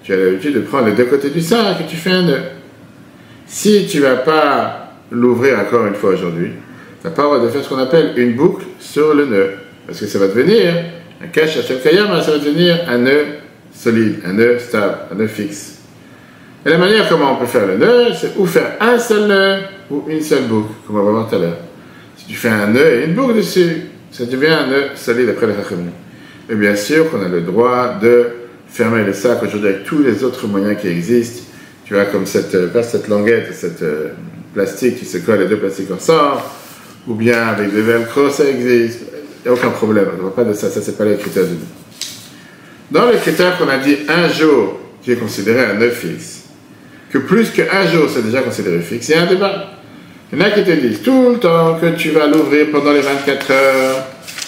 tu 0.04 0.14
as 0.14 0.18
l'habitude 0.18 0.56
de 0.56 0.62
prendre 0.62 0.88
les 0.88 0.94
deux 0.94 1.06
côtés 1.06 1.30
du 1.30 1.42
sac 1.42 1.78
et 1.82 1.86
tu 1.86 1.96
fais 1.96 2.12
un 2.12 2.24
nœud. 2.24 2.42
Si 3.46 3.88
tu 3.88 3.98
ne 3.98 4.04
vas 4.04 4.16
pas 4.16 4.94
l'ouvrir 5.12 5.60
encore 5.60 5.86
une 5.86 5.96
fois 5.96 6.12
aujourd'hui, 6.12 6.52
tu 7.02 7.08
n'as 7.08 7.14
pas 7.14 7.24
le 7.24 7.28
droit 7.28 7.40
de 7.46 7.50
faire 7.50 7.64
ce 7.64 7.70
qu'on 7.70 7.78
appelle 7.78 8.14
une 8.16 8.36
boucle 8.36 8.66
sur 8.80 9.14
le 9.14 9.26
nœud. 9.26 9.52
Parce 9.86 10.00
que 10.00 10.06
ça 10.06 10.20
va 10.20 10.28
devenir 10.28 10.74
un 11.22 11.28
cache 11.28 11.58
à 11.58 11.62
Kayama, 11.62 12.22
ça 12.22 12.32
va 12.32 12.38
devenir 12.38 12.80
un 12.88 13.00
nœud 13.00 13.26
solide, 13.74 14.20
un 14.26 14.34
nœud 14.34 14.60
stable, 14.60 14.96
un 15.12 15.16
nœud 15.16 15.28
fixe. 15.28 15.81
Et 16.66 16.70
la 16.70 16.78
manière 16.78 17.10
comment 17.10 17.34
on 17.34 17.38
peut 17.38 17.48
faire 17.48 17.66
le 17.66 17.78
nœud, 17.78 18.08
c'est 18.20 18.38
ou 18.38 18.46
faire 18.46 18.78
un 18.80 19.00
seul 19.00 19.28
nœud 19.28 19.58
ou 19.90 20.04
une 20.08 20.22
seule 20.22 20.44
boucle, 20.44 20.74
comme 20.86 21.00
on 21.00 21.04
va 21.04 21.12
voir 21.12 21.30
tout 21.30 21.36
à 21.36 21.40
l'heure. 21.40 21.58
Si 22.16 22.26
tu 22.28 22.36
fais 22.36 22.50
un 22.50 22.68
nœud 22.68 23.02
et 23.02 23.06
une 23.06 23.16
boucle 23.16 23.36
dessus, 23.36 23.88
ça 24.12 24.26
devient 24.26 24.48
un 24.48 24.68
nœud 24.68 24.84
solide 24.96 25.30
après 25.30 25.48
le 25.48 25.54
Chachamim. 25.54 25.90
Et 26.50 26.56
bien 26.56 26.76
sûr 26.76 27.10
qu'on 27.10 27.22
a 27.24 27.28
le 27.28 27.42
droit 27.42 27.96
de 28.00 28.28
fermer 28.68 29.04
le 29.04 29.14
sac 29.14 29.42
aujourd'hui 29.42 29.70
avec 29.70 29.86
tous 29.86 30.04
les 30.04 30.24
autres 30.24 30.46
moyens 30.48 30.80
qui 30.80 30.88
existent. 30.88 31.44
Tu 31.86 31.96
vois, 31.96 32.06
comme 32.06 32.26
cette, 32.26 32.54
euh, 32.54 32.84
cette 32.84 33.08
languette, 33.08 33.54
cette 33.54 33.82
euh, 33.82 34.10
plastique 34.54 35.00
qui 35.00 35.06
se 35.06 35.18
colle, 35.18 35.40
les 35.40 35.48
deux 35.48 35.58
plastiques 35.58 35.92
ensemble, 35.92 36.42
ou 37.08 37.16
bien 37.16 37.48
avec 37.48 37.74
des 37.74 37.82
velcro, 37.82 38.30
ça 38.30 38.46
existe. 38.46 39.00
Il 39.44 39.52
n'y 39.52 39.58
a 39.58 39.60
aucun 39.60 39.72
problème, 39.72 40.06
on 40.14 40.18
ne 40.18 40.22
voit 40.22 40.36
pas 40.36 40.44
de 40.44 40.54
ça, 40.54 40.70
ça 40.70 40.82
c'est 40.82 40.98
pas 40.98 41.06
les 41.06 41.18
critères 41.18 41.46
du 41.46 41.56
Dans 42.92 43.10
les 43.10 43.18
critères 43.18 43.58
qu'on 43.58 43.68
a 43.68 43.80
dit 43.80 43.98
un 44.08 44.30
jour 44.30 44.80
qui 45.02 45.12
est 45.12 45.16
considéré 45.16 45.66
un 45.66 45.74
nœud 45.74 45.90
fixe, 45.90 46.41
que 47.12 47.18
plus 47.18 47.50
qu'un 47.52 47.86
jour 47.92 48.10
c'est 48.10 48.24
déjà 48.24 48.42
considéré 48.42 48.80
fixe, 48.80 49.10
il 49.10 49.16
un 49.16 49.26
débat. 49.26 49.68
Il 50.32 50.40
y 50.40 50.42
en 50.42 50.46
a 50.46 50.52
qui 50.52 50.64
te 50.64 50.72
disent 50.72 51.02
tout 51.02 51.32
le 51.32 51.40
temps 51.40 51.78
que 51.80 51.88
tu 51.98 52.12
vas 52.12 52.26
l'ouvrir 52.28 52.72
pendant 52.72 52.94
les 52.94 53.02
24 53.02 53.52
heures, 53.52 54.06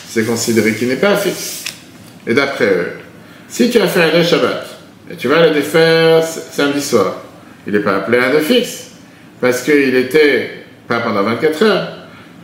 c'est 0.08 0.26
considéré 0.26 0.74
qu'il 0.74 0.88
n'est 0.88 0.96
pas 0.96 1.16
fixe. 1.18 1.66
Et 2.26 2.34
d'après 2.34 2.68
eux, 2.68 2.92
si 3.50 3.70
tu 3.70 3.80
as 3.80 3.88
fait 3.88 4.16
un 4.16 4.24
Shabbat 4.24 4.66
et 5.12 5.16
tu 5.16 5.28
vas 5.28 5.46
le 5.46 5.54
défaire 5.54 6.24
samedi 6.24 6.82
soir, 6.82 7.18
il 7.68 7.74
n'est 7.74 7.80
pas 7.80 7.98
appelé 7.98 8.18
un 8.18 8.32
nœud 8.32 8.40
fixe 8.40 8.92
parce 9.42 9.62
qu'il 9.62 9.94
était 9.96 10.64
pas 10.88 11.02
pendant 11.02 11.24
24 11.24 11.64
heures. 11.64 11.88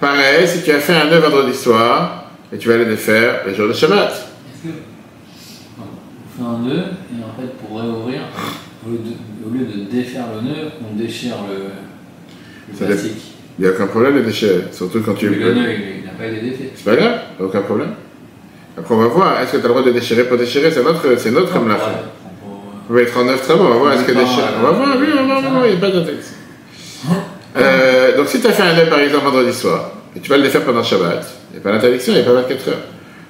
Pareil, 0.02 0.48
si 0.48 0.62
tu 0.62 0.72
as 0.72 0.80
fait 0.80 0.96
un 0.96 1.06
nœud 1.06 1.20
vendredi 1.20 1.56
soir 1.56 2.32
et 2.52 2.58
tu 2.58 2.68
vas 2.68 2.78
le 2.78 2.86
défaire 2.86 3.42
le 3.46 3.54
jour 3.54 3.70
de 3.70 3.74
Shabbat. 3.74 4.12
On 4.66 5.88
fait 6.38 6.44
un 6.44 6.60
nœud 6.60 6.84
et 7.12 7.24
en 7.24 7.42
fait 7.42 7.54
pour 7.58 7.80
réouvrir, 7.80 8.22
au 8.86 8.92
lieu 8.92 8.98
de, 8.98 9.29
au 9.46 9.50
lieu 9.54 9.66
de 9.66 9.90
défaire 9.90 10.26
le 10.36 10.48
nœud, 10.48 10.70
on 10.82 10.96
déchire 10.98 11.36
le, 11.50 11.66
le 12.80 12.86
plastique. 12.88 13.36
Il 13.58 13.64
n'y 13.64 13.68
a 13.68 13.74
aucun 13.74 13.88
problème 13.88 14.16
de 14.16 14.22
déchirer, 14.22 14.64
surtout 14.72 15.02
quand 15.02 15.14
tu 15.14 15.30
Mais 15.30 15.38
le 15.38 15.54
nœud, 15.54 15.62
il 16.00 16.06
n'a 16.06 16.12
pas 16.12 16.26
été 16.28 16.42
défait. 16.46 16.72
C'est 16.76 16.86
pas 16.86 16.96
grave, 16.96 17.20
aucun 17.40 17.62
problème. 17.62 17.92
Après, 18.78 18.96
on 18.96 19.00
va 19.00 19.08
voir, 19.08 19.42
est-ce 19.42 19.52
que 19.54 19.58
tu 19.58 19.64
as 19.66 19.68
le 19.68 19.74
droit 19.74 19.84
de 19.84 19.92
déchirer 19.92 20.24
pour 20.24 20.38
déchirer? 20.38 20.72
C'est 20.72 20.84
notre, 20.84 21.18
c'est 21.18 21.32
notre 21.32 21.56
amlacha. 21.58 22.04
pour- 22.42 22.64
On 22.90 22.94
va 22.94 23.02
être 23.02 23.18
en 23.18 23.26
9 23.26 23.42
travaux, 23.42 23.66
on 23.66 23.70
va 23.70 23.76
voir 23.76 23.94
est-ce 23.94 24.04
que 24.04 24.12
déchirer. 24.14 24.44
On 24.60 24.64
va 24.64 24.72
voir, 24.72 24.98
oui, 25.00 25.08
on 25.12 25.28
va 25.28 25.42
voir, 25.42 25.52
on 25.56 25.60
va 25.60 25.68
il 25.68 25.72
n'y 25.72 25.78
a 25.78 25.80
pas 25.82 25.92
d'interdiction. 25.92 26.34
Euh, 27.58 28.16
donc, 28.18 28.28
si 28.28 28.40
tu 28.40 28.48
as 28.48 28.52
fait 28.52 28.64
un 28.64 28.76
nœud 28.76 28.90
par 28.90 29.00
exemple 29.00 29.26
vendredi 29.26 29.54
soir, 29.54 29.92
et 30.16 30.20
tu 30.20 30.30
vas 30.30 30.38
le 30.38 30.44
défaire 30.44 30.64
pendant 30.64 30.84
Shabbat, 30.84 31.26
il 31.52 31.54
n'y 31.56 31.60
a 31.60 31.64
pas 31.64 31.72
d'interdiction, 31.72 32.14
il 32.14 32.18
n'y 32.18 32.22
a 32.22 32.26
pas 32.26 32.34
24 32.42 32.68
heures. 32.70 32.76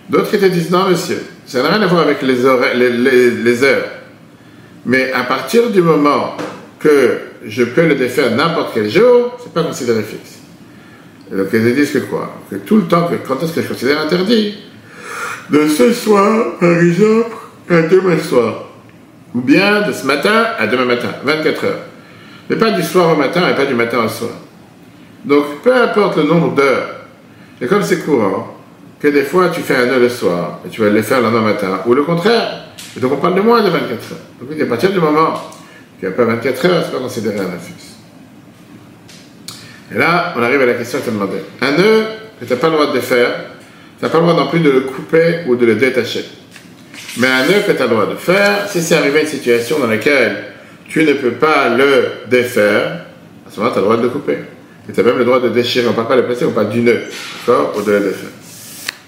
D'autres 0.10 0.30
qui 0.32 0.40
te 0.40 0.46
disent 0.46 0.70
non, 0.72 0.90
monsieur, 0.90 1.24
ça 1.46 1.62
n'a 1.64 1.70
rien 1.70 1.82
à 1.82 1.88
voir 1.88 2.02
avec 2.04 2.22
les, 2.22 2.46
horaires- 2.46 2.76
les, 2.76 2.90
les- 2.92 3.32
les 3.32 3.64
heures. 3.64 3.86
Mais 4.86 5.12
à 5.12 5.24
partir 5.24 5.70
du 5.70 5.82
moment 5.82 6.36
que 6.80 7.20
je 7.46 7.64
peux 7.64 7.88
le 7.88 7.96
défaire 7.96 8.36
n'importe 8.36 8.72
quel 8.74 8.90
jour, 8.90 9.38
c'est 9.42 9.54
pas 9.54 9.64
considéré 9.64 10.04
fixe. 10.04 10.40
Et 11.32 11.36
donc 11.36 11.48
ils 11.54 11.76
disent 11.76 11.92
que 11.92 12.00
quoi? 12.00 12.34
Que 12.50 12.56
tout 12.56 12.78
le 12.78 12.84
temps, 12.84 13.08
que 13.08 13.16
quand 13.16 13.42
est-ce 13.44 13.54
que 13.54 13.62
je 13.62 13.68
considère 13.68 14.02
interdit? 14.02 14.56
De 15.50 15.68
ce 15.68 15.94
soir, 15.94 16.58
par 16.60 16.78
exemple, 16.80 17.36
à 17.70 17.82
demain 17.82 18.18
soir. 18.20 18.66
Ou 19.36 19.42
bien 19.42 19.82
de 19.88 19.94
ce 19.94 20.06
matin 20.06 20.48
à 20.58 20.68
demain 20.68 20.86
matin, 20.86 21.10
24 21.24 21.66
heures. 21.66 21.80
Mais 22.50 22.56
pas 22.56 22.72
du 22.72 22.82
soir 22.82 23.14
au 23.14 23.16
matin 23.16 23.48
et 23.48 23.56
pas 23.56 23.66
du 23.66 23.76
matin 23.76 24.06
au 24.06 24.10
soir. 24.10 24.32
Donc 25.24 25.62
peu 25.64 25.76
importe 25.76 26.18
le 26.18 26.24
nombre 26.24 26.56
d'heures, 26.56 26.96
et 27.62 27.68
comme 27.68 27.84
c'est 27.84 28.04
courant, 28.04 28.59
que 29.00 29.08
des 29.08 29.24
fois 29.24 29.50
tu 29.50 29.62
fais 29.62 29.76
un 29.76 29.86
nœud 29.86 30.00
le 30.00 30.10
soir 30.10 30.60
et 30.66 30.70
tu 30.70 30.82
vas 30.82 30.90
le 30.90 31.02
faire 31.02 31.20
le 31.20 31.26
lendemain 31.26 31.42
matin, 31.42 31.82
ou 31.86 31.94
le 31.94 32.04
contraire. 32.04 32.66
Et 32.96 33.00
donc 33.00 33.14
on 33.14 33.18
parle 33.18 33.36
de 33.36 33.42
moins 33.42 33.62
de 33.62 33.70
24 33.70 33.92
heures. 33.92 34.18
Donc 34.42 34.62
à 34.62 34.66
partir 34.66 34.92
du 34.92 35.00
moment 35.00 35.34
qu'il 36.00 36.10
n'y 36.10 36.14
a 36.14 36.18
pas 36.18 36.26
24 36.26 36.66
heures, 36.66 36.84
c'est 36.86 36.92
pas 36.92 37.00
considéré 37.00 37.40
un 37.40 37.60
fixe. 37.60 37.96
Et 39.94 39.98
là, 39.98 40.34
on 40.38 40.44
arrive 40.44 40.62
à 40.62 40.66
la 40.66 40.74
question 40.74 41.00
que 41.00 41.06
tu 41.06 41.12
demandé. 41.12 41.38
Un 41.62 41.72
nœud 41.72 42.04
que 42.40 42.46
tu 42.46 42.54
n'as 42.54 42.60
pas 42.60 42.68
le 42.68 42.74
droit 42.74 42.88
de 42.88 42.94
défaire, 42.94 43.46
tu 43.98 44.06
n'as 44.06 44.10
pas 44.10 44.20
le 44.20 44.24
droit 44.26 44.36
non 44.36 44.50
plus 44.50 44.60
de 44.60 44.70
le 44.70 44.82
couper 44.82 45.40
ou 45.48 45.56
de 45.56 45.66
le 45.66 45.76
détacher. 45.76 46.26
Mais 47.18 47.28
un 47.28 47.46
nœud 47.48 47.64
que 47.66 47.72
tu 47.72 47.82
as 47.82 47.86
le 47.86 47.90
droit 47.90 48.06
de 48.06 48.16
faire, 48.16 48.68
si 48.70 48.82
c'est 48.82 48.96
arrivé 48.96 49.22
une 49.22 49.28
situation 49.28 49.80
dans 49.80 49.88
laquelle 49.88 50.36
tu 50.88 51.04
ne 51.04 51.14
peux 51.14 51.32
pas 51.32 51.70
le 51.70 52.28
défaire, 52.30 53.06
à 53.48 53.52
ce 53.52 53.60
moment-là, 53.60 53.74
tu 53.74 53.80
as 53.80 53.82
le 53.82 53.88
droit 53.88 53.98
de 53.98 54.04
le 54.04 54.10
couper. 54.10 54.38
Et 54.88 54.94
tu 54.94 55.00
as 55.00 55.04
même 55.04 55.18
le 55.18 55.26
droit 55.26 55.40
de 55.40 55.50
déchirer. 55.50 55.88
On 55.88 55.92
ne 55.92 55.96
parle 55.96 56.08
pas 56.08 56.16
de 56.16 56.22
le 56.22 56.28
placer, 56.28 56.46
on 56.46 56.52
parle 56.52 56.70
du 56.70 56.82
nœud, 56.82 57.02
d'accord 57.46 57.74
Ou 57.78 57.82
de 57.82 57.92
le 57.92 58.00
défaire. 58.00 58.30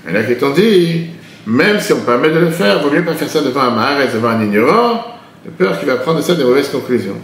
Il 0.05 0.13
y 0.13 0.17
en 0.17 0.19
a 0.19 0.23
qui 0.23 0.35
t'ont 0.35 0.51
dit, 0.51 1.07
même 1.45 1.79
si 1.79 1.93
on 1.93 2.01
permet 2.01 2.29
de 2.29 2.39
le 2.39 2.49
faire, 2.49 2.77
il 2.77 2.83
vaut 2.83 2.93
mieux 2.93 3.05
pas 3.05 3.13
faire 3.13 3.29
ça 3.29 3.41
devant 3.41 3.61
un 3.61 3.75
marais, 3.75 4.07
devant 4.13 4.29
un 4.29 4.43
ignorant, 4.43 5.05
de 5.45 5.51
peur 5.51 5.79
qu'il 5.79 5.87
va 5.87 5.97
prendre 5.97 6.17
de 6.17 6.23
ça 6.23 6.35
des 6.35 6.43
mauvaises 6.43 6.69
conclusions. 6.69 7.17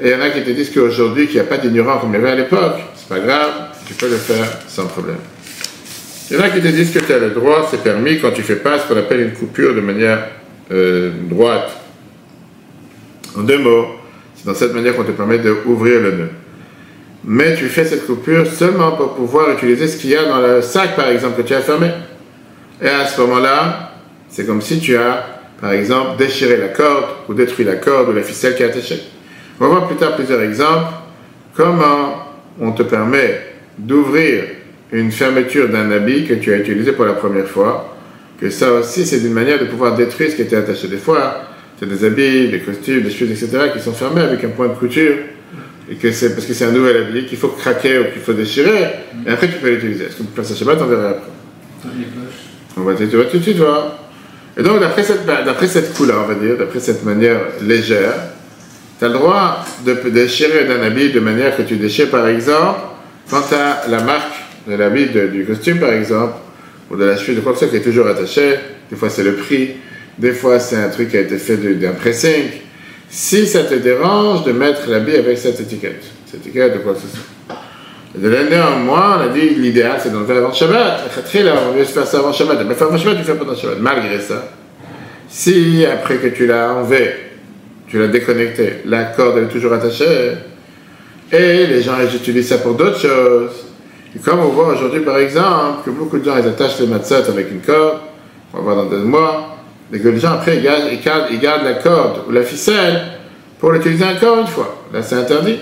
Et 0.00 0.08
il 0.08 0.12
y 0.12 0.14
en 0.14 0.20
a 0.20 0.30
qui 0.30 0.42
te 0.42 0.50
disent 0.50 0.70
qu'aujourd'hui, 0.70 1.26
qu'il 1.26 1.36
n'y 1.36 1.40
a 1.40 1.44
pas 1.44 1.58
d'ignorants 1.58 1.98
comme 1.98 2.10
il 2.10 2.14
y 2.14 2.16
avait 2.16 2.32
à 2.32 2.34
l'époque, 2.34 2.76
c'est 2.94 3.08
pas 3.08 3.20
grave, 3.20 3.52
tu 3.86 3.94
peux 3.94 4.08
le 4.08 4.16
faire 4.16 4.46
sans 4.68 4.86
problème. 4.86 5.16
Il 6.30 6.36
y 6.36 6.40
en 6.40 6.42
a 6.42 6.50
qui 6.50 6.60
te 6.60 6.66
disent 6.66 6.92
que 6.92 6.98
tu 6.98 7.12
as 7.12 7.18
le 7.18 7.30
droit, 7.30 7.68
c'est 7.70 7.82
permis 7.82 8.20
quand 8.20 8.32
tu 8.32 8.42
fais 8.42 8.56
pas 8.56 8.78
ce 8.78 8.88
qu'on 8.88 8.98
appelle 8.98 9.20
une 9.20 9.32
coupure 9.32 9.74
de 9.74 9.80
manière 9.80 10.26
euh, 10.72 11.12
droite. 11.30 11.70
En 13.36 13.42
deux 13.42 13.58
mots, 13.58 13.86
c'est 14.34 14.46
dans 14.46 14.54
cette 14.54 14.74
manière 14.74 14.96
qu'on 14.96 15.04
te 15.04 15.12
permet 15.12 15.38
d'ouvrir 15.38 16.00
le 16.00 16.12
nœud. 16.12 16.30
Mais 17.26 17.56
tu 17.56 17.66
fais 17.66 17.84
cette 17.84 18.06
coupure 18.06 18.46
seulement 18.46 18.92
pour 18.92 19.14
pouvoir 19.14 19.50
utiliser 19.50 19.88
ce 19.88 19.96
qu'il 19.96 20.10
y 20.10 20.16
a 20.16 20.24
dans 20.24 20.40
le 20.40 20.62
sac, 20.62 20.94
par 20.94 21.08
exemple, 21.08 21.42
que 21.42 21.46
tu 21.46 21.54
as 21.54 21.60
fermé. 21.60 21.90
Et 22.80 22.88
à 22.88 23.06
ce 23.06 23.20
moment-là, 23.20 23.92
c'est 24.28 24.46
comme 24.46 24.62
si 24.62 24.78
tu 24.78 24.96
as, 24.96 25.24
par 25.60 25.72
exemple, 25.72 26.16
déchiré 26.18 26.56
la 26.56 26.68
corde 26.68 27.06
ou 27.28 27.34
détruit 27.34 27.64
la 27.64 27.76
corde 27.76 28.10
ou 28.10 28.12
la 28.12 28.22
ficelle 28.22 28.54
qui 28.54 28.62
est 28.62 28.66
attachée. 28.66 29.02
On 29.58 29.64
va 29.64 29.70
voir 29.70 29.86
plus 29.88 29.96
tard 29.96 30.14
plusieurs 30.14 30.40
exemples. 30.40 30.92
Comment 31.54 32.26
on 32.60 32.72
te 32.72 32.82
permet 32.82 33.40
d'ouvrir 33.78 34.44
une 34.92 35.10
fermeture 35.10 35.68
d'un 35.68 35.90
habit 35.90 36.26
que 36.26 36.34
tu 36.34 36.52
as 36.52 36.58
utilisé 36.58 36.92
pour 36.92 37.04
la 37.04 37.14
première 37.14 37.46
fois. 37.46 37.96
Que 38.40 38.50
ça 38.50 38.72
aussi, 38.72 39.06
c'est 39.06 39.18
une 39.18 39.32
manière 39.32 39.58
de 39.58 39.64
pouvoir 39.64 39.96
détruire 39.96 40.30
ce 40.30 40.36
qui 40.36 40.42
était 40.42 40.56
attaché. 40.56 40.88
Des 40.88 40.98
fois, 40.98 41.40
c'est 41.78 41.88
des 41.88 42.04
habits, 42.04 42.48
des 42.48 42.60
costumes, 42.60 43.02
des 43.02 43.10
choses, 43.10 43.30
etc., 43.30 43.70
qui 43.72 43.80
sont 43.80 43.92
fermés 43.92 44.22
avec 44.22 44.44
un 44.44 44.48
point 44.48 44.68
de 44.68 44.74
couture. 44.74 45.16
Et 45.90 45.94
que 45.94 46.10
c'est 46.10 46.34
parce 46.34 46.46
que 46.46 46.54
c'est 46.54 46.64
un 46.64 46.72
nouvel 46.72 46.96
habit 46.96 47.26
qu'il 47.26 47.38
faut 47.38 47.48
craquer 47.48 47.98
ou 47.98 48.04
qu'il 48.12 48.22
faut 48.22 48.32
déchirer. 48.32 48.90
Et 49.26 49.30
après, 49.30 49.48
tu 49.48 49.54
peux 49.54 49.70
l'utiliser. 49.70 50.06
Est-ce 50.06 50.16
que 50.16 50.22
tu 50.22 50.28
peux 50.28 50.42
faire 50.42 50.50
ça 50.50 50.58
Shabbat 50.58 50.78
On 50.82 50.86
verra 50.86 51.10
après. 51.10 51.30
On 52.76 52.82
va 52.82 52.94
tu 52.94 53.04
vas 53.04 53.24
tout 53.24 53.38
de 53.38 53.42
suite 53.42 53.56
voir. 53.56 53.98
Et 54.56 54.62
donc, 54.62 54.80
d'après 54.80 55.02
cette, 55.02 55.24
d'après 55.26 55.68
cette 55.68 55.94
couleur, 55.94 56.24
on 56.24 56.28
va 56.28 56.34
dire, 56.34 56.56
d'après 56.56 56.80
cette 56.80 57.04
manière 57.04 57.40
légère, 57.62 58.14
tu 58.98 59.04
as 59.04 59.08
le 59.08 59.14
droit 59.14 59.64
de 59.84 59.94
déchirer 60.10 60.64
d'un 60.64 60.82
habit 60.82 61.12
de 61.12 61.20
manière 61.20 61.56
que 61.56 61.62
tu 61.62 61.76
déchires, 61.76 62.10
par 62.10 62.26
exemple, 62.26 62.80
quand 63.30 63.42
tu 63.48 63.54
as 63.54 63.86
la 63.88 64.02
marque 64.02 64.32
de 64.66 64.74
l'habit 64.74 65.06
du 65.06 65.44
costume, 65.44 65.78
par 65.78 65.92
exemple, 65.92 66.34
ou 66.90 66.96
de 66.96 67.04
la 67.04 67.16
cheville, 67.16 67.36
de 67.36 67.40
quoi 67.40 67.52
que 67.52 67.58
ce 67.58 67.66
soit 67.66 67.70
qui 67.70 67.82
est 67.82 67.84
toujours 67.84 68.06
attaché. 68.06 68.56
Des 68.90 68.96
fois, 68.96 69.10
c'est 69.10 69.24
le 69.24 69.34
prix. 69.34 69.70
Des 70.18 70.32
fois, 70.32 70.58
c'est 70.58 70.76
un 70.76 70.88
truc 70.88 71.10
qui 71.10 71.16
a 71.16 71.20
été 71.20 71.36
fait 71.36 71.56
d'un 71.56 71.92
pressing. 71.92 72.44
Si 73.08 73.46
ça 73.46 73.64
te 73.64 73.74
dérange 73.74 74.44
de 74.44 74.52
mettre 74.52 74.88
l'habit 74.88 75.16
avec 75.16 75.38
cette 75.38 75.60
étiquette, 75.60 76.02
cette 76.26 76.40
étiquette 76.40 76.74
de 76.74 76.78
quoi 76.78 76.94
que 76.94 77.00
ce 77.00 77.08
soit. 77.08 77.56
Et 78.16 78.20
de 78.20 78.28
là, 78.28 78.44
néanmoins, 78.44 79.18
on 79.18 79.20
a 79.22 79.28
dit 79.28 79.50
l'idéal 79.50 79.98
c'est 80.02 80.12
d'en 80.12 80.24
faire 80.24 80.38
avant 80.38 80.52
Shabbat. 80.52 81.34
Là, 81.34 81.54
on 81.68 81.76
mieux 81.76 81.84
se 81.84 81.92
faire 81.92 82.06
ça 82.06 82.18
avant 82.18 82.32
Shabbat. 82.32 82.66
Mais 82.66 82.74
faire 82.74 82.88
avant 82.88 82.98
Shabbat, 82.98 83.18
tu 83.18 83.24
fais 83.24 83.34
pendant 83.34 83.54
Shabbat. 83.54 83.78
Malgré 83.80 84.20
ça, 84.20 84.48
si 85.28 85.84
après 85.84 86.16
que 86.16 86.28
tu 86.28 86.46
l'as 86.46 86.72
enlevé, 86.72 87.14
tu 87.88 87.98
l'as 87.98 88.08
déconnecté, 88.08 88.82
la 88.86 89.04
corde 89.04 89.38
est 89.38 89.48
toujours 89.48 89.72
attachée, 89.72 90.32
et 91.32 91.66
les 91.66 91.82
gens 91.82 91.94
ils 92.00 92.14
utilisent 92.14 92.48
ça 92.48 92.58
pour 92.58 92.74
d'autres 92.74 93.00
choses, 93.00 93.50
comme 94.24 94.40
on 94.40 94.48
voit 94.48 94.74
aujourd'hui, 94.74 95.00
par 95.00 95.18
exemple, 95.18 95.84
que 95.84 95.90
beaucoup 95.90 96.18
de 96.18 96.24
gens 96.24 96.36
ils 96.38 96.48
attachent 96.48 96.80
les 96.80 96.86
matzot 96.86 97.28
avec 97.28 97.50
une 97.50 97.60
corde, 97.60 97.98
on 98.52 98.58
va 98.58 98.62
voir 98.62 98.76
dans 98.76 98.90
deux 98.90 99.02
mois, 99.02 99.55
que 99.92 100.08
les 100.08 100.18
gens 100.18 100.32
après 100.32 100.56
ils 100.56 100.62
gardent, 100.62 101.28
ils 101.30 101.38
gardent, 101.38 101.64
la 101.64 101.74
corde 101.74 102.22
ou 102.28 102.32
la 102.32 102.42
ficelle 102.42 103.02
pour 103.58 103.72
l'utiliser 103.72 104.04
encore 104.04 104.38
une 104.38 104.46
fois. 104.46 104.84
Là, 104.92 105.02
c'est 105.02 105.14
interdit. 105.14 105.58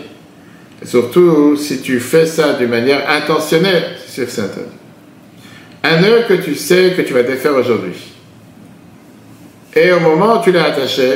Et 0.82 0.86
surtout, 0.86 1.56
si 1.56 1.80
tu 1.80 2.00
fais 2.00 2.26
ça 2.26 2.54
d'une 2.54 2.70
manière 2.70 3.08
intentionnelle, 3.08 3.96
c'est 4.06 4.28
sûr 4.28 4.44
que 4.44 4.48
interdit. 4.48 4.70
Un 5.82 6.00
nœud 6.00 6.24
que 6.28 6.34
tu 6.34 6.54
sais 6.54 6.94
que 6.96 7.02
tu 7.02 7.12
vas 7.12 7.22
défaire 7.22 7.54
aujourd'hui. 7.54 7.94
Et 9.76 9.92
au 9.92 10.00
moment 10.00 10.40
où 10.40 10.42
tu 10.42 10.52
l'as 10.52 10.66
attaché, 10.66 11.10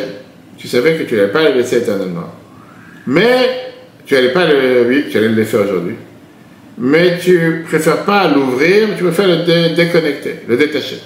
tu 0.57 0.69
savais 0.69 0.97
que 0.97 1.05
tu 1.05 1.15
n'allais 1.15 1.29
pas 1.29 1.49
le 1.49 1.57
laisser 1.57 1.79
éternellement. 1.79 2.35
Mais 3.07 3.73
tu 4.05 4.15
n'allais 4.15 4.33
pas 4.33 4.47
le, 4.47 4.85
oui, 4.89 5.05
tu 5.11 5.17
allais 5.17 5.29
le 5.29 5.37
défaire 5.37 5.61
aujourd'hui. 5.61 5.95
Mais 6.77 7.19
tu 7.19 7.65
préfères 7.67 8.05
pas 8.05 8.29
l'ouvrir, 8.29 8.89
tu 8.97 9.05
préfères 9.05 9.29
le 9.29 9.75
déconnecter, 9.75 10.41
le 10.47 10.57
détacher. 10.57 11.01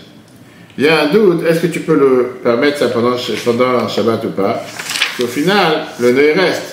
Il 0.78 0.84
y 0.84 0.88
a 0.88 1.02
un 1.02 1.06
doute, 1.08 1.44
est-ce 1.46 1.60
que 1.60 1.66
tu 1.66 1.80
peux 1.80 1.94
le 1.94 2.38
permettre 2.42 2.78
ça 2.78 2.88
pendant, 2.88 3.14
pendant 3.44 3.84
un 3.84 3.88
Shabbat 3.88 4.24
ou 4.24 4.30
pas? 4.30 4.62
Au 5.22 5.26
final, 5.26 5.84
le 6.00 6.12
nœud 6.12 6.32
reste. 6.34 6.70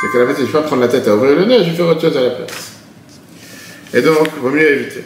C'est 0.00 0.12
qu'à 0.12 0.24
la 0.24 0.26
fin, 0.26 0.34
je 0.34 0.40
ne 0.40 0.46
vais 0.46 0.52
pas 0.52 0.62
prendre 0.62 0.82
la 0.82 0.88
tête 0.88 1.06
à 1.06 1.14
ouvrir 1.14 1.36
le 1.36 1.44
nœud, 1.44 1.58
je 1.58 1.70
vais 1.70 1.76
faire 1.76 1.86
autre 1.86 2.00
chose 2.00 2.16
à 2.16 2.22
la 2.22 2.30
place. 2.30 2.72
Et 3.92 4.00
donc, 4.00 4.28
il 4.34 4.42
vaut 4.42 4.50
mieux 4.50 4.72
éviter. 4.72 5.04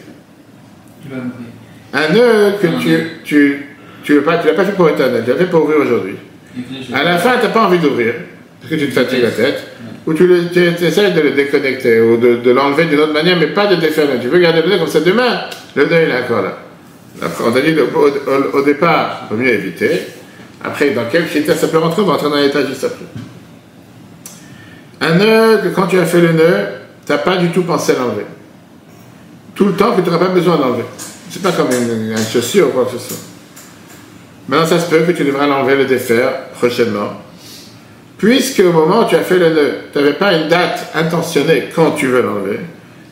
Un 1.93 2.09
nœud 2.13 2.55
que 2.63 2.67
tu, 2.81 3.07
tu, 3.25 3.67
tu 4.05 4.15
l'as 4.17 4.23
pas, 4.23 4.37
pas 4.39 4.65
fait 4.65 4.73
pour 4.73 4.89
éternel, 4.89 5.23
tu 5.25 5.31
l'as 5.31 5.37
fait 5.37 5.47
pour 5.47 5.65
ouvrir 5.65 5.81
aujourd'hui. 5.81 6.17
À 6.95 7.03
la 7.03 7.19
fin, 7.19 7.39
tu 7.39 7.47
n'as 7.47 7.53
pas 7.53 7.67
envie 7.67 7.79
d'ouvrir, 7.79 8.15
parce 8.61 8.73
que 8.73 8.79
tu 8.79 8.89
te 8.89 8.93
fatigues 8.93 9.23
la 9.23 9.31
tête, 9.31 9.65
ou 10.07 10.15
tu, 10.15 10.25
essaies 10.55 11.11
de 11.11 11.21
le 11.21 11.31
déconnecter, 11.33 12.01
ou 12.01 12.17
de, 12.17 12.51
l'enlever 12.51 12.85
d'une 12.85 13.01
autre 13.01 13.13
manière, 13.13 13.37
mais 13.37 13.49
pas 13.49 13.67
de 13.67 13.77
défaire 13.77 14.07
le 14.07 14.15
nœud. 14.15 14.21
Tu 14.23 14.29
veux 14.29 14.39
garder 14.39 14.63
le 14.63 14.69
nœud 14.69 14.79
comme 14.79 14.87
ça 14.87 15.01
demain, 15.01 15.41
le 15.75 15.87
nœud 15.87 16.05
il 16.05 16.11
est 16.11 16.23
encore 16.23 16.43
là. 16.43 16.59
On 17.21 17.57
a 17.57 17.61
dit 17.61 17.77
au, 18.53 18.63
départ, 18.63 19.23
il 19.25 19.37
vaut 19.37 19.43
mieux 19.43 19.53
éviter. 19.53 20.03
Après, 20.63 20.91
dans 20.91 21.05
quel 21.11 21.27
critère 21.27 21.57
ça 21.57 21.69
peut 21.69 21.79
rentrer 21.79 22.03
On 22.03 22.07
va 22.07 22.13
rentrer 22.13 22.31
dans 22.31 22.37
l'état 22.37 22.65
juste 22.67 22.85
après. 22.85 23.05
Un 25.01 25.15
nœud 25.15 25.73
quand 25.75 25.87
tu 25.87 25.99
as 25.99 26.07
fait 26.07 26.21
le 26.21 26.33
nœud, 26.33 26.67
tu 27.07 27.13
n'as 27.13 27.19
pas 27.19 27.37
du 27.37 27.51
tout 27.51 27.63
pensé 27.63 27.93
à 27.93 27.99
l'enlever. 27.99 28.27
Tout 29.55 29.67
le 29.67 29.73
temps 29.73 29.93
que 29.93 30.01
tu 30.01 30.11
n'auras 30.11 30.27
pas 30.27 30.33
besoin 30.33 30.57
d'enlever. 30.57 30.85
C'est 31.31 31.43
pas 31.43 31.53
comme 31.53 31.69
une, 31.71 32.17
chaussure 32.33 32.69
ou 32.69 32.71
quoi 32.71 32.85
que 32.85 32.93
ce 32.93 32.99
soit. 32.99 33.17
Maintenant, 34.49 34.67
ça 34.67 34.79
se 34.79 34.89
peut 34.89 35.01
que 35.01 35.13
tu 35.13 35.25
devras 35.25 35.47
l'enlever, 35.47 35.77
le 35.77 35.85
défaire 35.85 36.49
prochainement. 36.55 37.23
Puisque 38.17 38.61
au 38.61 38.73
moment 38.73 39.05
où 39.05 39.09
tu 39.09 39.15
as 39.15 39.23
fait 39.23 39.39
le 39.39 39.51
nœud, 39.51 39.73
tu 39.93 39.99
n'avais 39.99 40.15
pas 40.15 40.35
une 40.35 40.49
date 40.49 40.91
intentionnée 40.95 41.69
quand 41.75 41.93
tu 41.93 42.07
veux 42.07 42.23
l'enlever, 42.23 42.61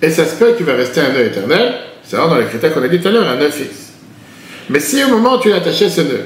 et 0.02 0.10
ça 0.10 0.24
se 0.24 0.34
peut 0.36 0.52
que 0.52 0.58
tu 0.58 0.64
vas 0.64 0.74
rester 0.74 1.00
un 1.00 1.12
nœud 1.12 1.26
éternel, 1.26 1.74
c'est 2.02 2.16
dans 2.16 2.36
les 2.36 2.46
critères 2.46 2.72
qu'on 2.74 2.82
a 2.82 2.88
dit 2.88 3.00
tout 3.00 3.08
à 3.08 3.10
l'heure, 3.12 3.28
un 3.28 3.36
nœud 3.36 3.50
fixe. 3.50 3.85
Mais 4.68 4.80
si 4.80 5.02
au 5.04 5.08
moment 5.08 5.36
où 5.36 5.40
tu 5.40 5.52
attachais 5.52 5.88
ce 5.88 6.00
nœud, 6.00 6.24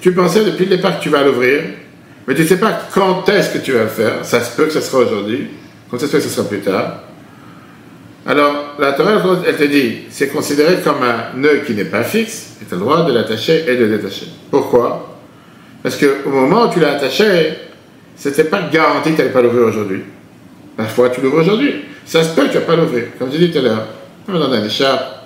tu 0.00 0.12
pensais 0.12 0.44
depuis 0.44 0.66
le 0.66 0.76
départ 0.76 0.98
que 0.98 1.02
tu 1.02 1.08
vas 1.08 1.22
l'ouvrir, 1.22 1.62
mais 2.26 2.34
tu 2.34 2.42
ne 2.42 2.46
sais 2.46 2.58
pas 2.58 2.78
quand 2.92 3.28
est-ce 3.28 3.50
que 3.54 3.58
tu 3.58 3.72
vas 3.72 3.84
le 3.84 3.88
faire, 3.88 4.24
ça 4.24 4.40
se 4.40 4.56
peut 4.56 4.66
que 4.66 4.72
ce 4.72 4.80
sera 4.80 5.02
aujourd'hui, 5.02 5.48
quand 5.90 5.98
ça 5.98 6.06
se 6.06 6.12
peut 6.12 6.18
que 6.18 6.24
ce 6.24 6.30
sera 6.30 6.48
plus 6.48 6.60
tard. 6.60 7.00
Alors, 8.24 8.76
la 8.78 8.92
Torah, 8.92 9.20
elle 9.46 9.56
te 9.56 9.64
dit, 9.64 10.02
c'est 10.10 10.28
considéré 10.28 10.76
comme 10.84 11.02
un 11.02 11.36
nœud 11.36 11.62
qui 11.66 11.74
n'est 11.74 11.84
pas 11.84 12.04
fixe, 12.04 12.56
et 12.62 12.64
tu 12.64 12.74
as 12.74 12.76
le 12.76 12.82
droit 12.82 13.04
de 13.04 13.12
l'attacher 13.12 13.64
et 13.66 13.76
de 13.76 13.84
le 13.84 13.96
détacher. 13.96 14.26
Pourquoi? 14.50 15.18
Parce 15.82 15.96
qu'au 15.96 16.30
moment 16.30 16.68
où 16.68 16.72
tu 16.72 16.78
l'as 16.78 16.92
attaché, 16.92 17.54
ce 18.16 18.28
n'était 18.28 18.44
pas 18.44 18.62
garanti 18.72 19.10
que 19.10 19.16
tu 19.16 19.22
n'allais 19.22 19.32
pas 19.32 19.42
l'ouvrir 19.42 19.66
aujourd'hui. 19.66 20.02
Parfois, 20.76 21.10
tu 21.10 21.20
l'ouvres 21.20 21.40
aujourd'hui. 21.40 21.84
Ça 22.06 22.22
se 22.22 22.34
peut 22.34 22.42
que 22.42 22.52
tu 22.52 22.54
ne 22.54 22.60
vas 22.60 22.66
pas 22.66 22.76
l'ouvrir. 22.76 23.04
Comme 23.18 23.32
je 23.32 23.38
dit 23.38 23.50
tout 23.50 23.58
à 23.58 23.62
l'heure, 23.62 23.86
dans 24.28 24.52
un 24.52 24.64
écharpe, 24.64 25.21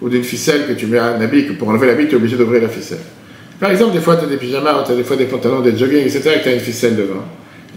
ou 0.00 0.08
d'une 0.08 0.24
ficelle 0.24 0.66
que 0.66 0.72
tu 0.72 0.86
mets 0.86 0.98
à 0.98 1.06
un 1.06 1.20
habit, 1.20 1.46
que 1.46 1.52
pour 1.52 1.68
enlever 1.68 1.86
l'habit, 1.86 2.06
tu 2.06 2.12
es 2.12 2.16
obligé 2.16 2.36
d'ouvrir 2.36 2.62
la 2.62 2.68
ficelle. 2.68 2.98
Par 3.58 3.70
exemple, 3.70 3.92
des 3.92 4.00
fois, 4.00 4.16
tu 4.16 4.24
as 4.24 4.28
des 4.28 4.36
pyjamas, 4.36 4.84
des 4.88 5.02
fois 5.02 5.16
des 5.16 5.24
pantalons, 5.24 5.60
des 5.60 5.76
jogging, 5.76 6.02
etc., 6.02 6.34
et 6.36 6.42
tu 6.42 6.48
as 6.48 6.52
une 6.52 6.60
ficelle 6.60 6.96
devant. 6.96 7.24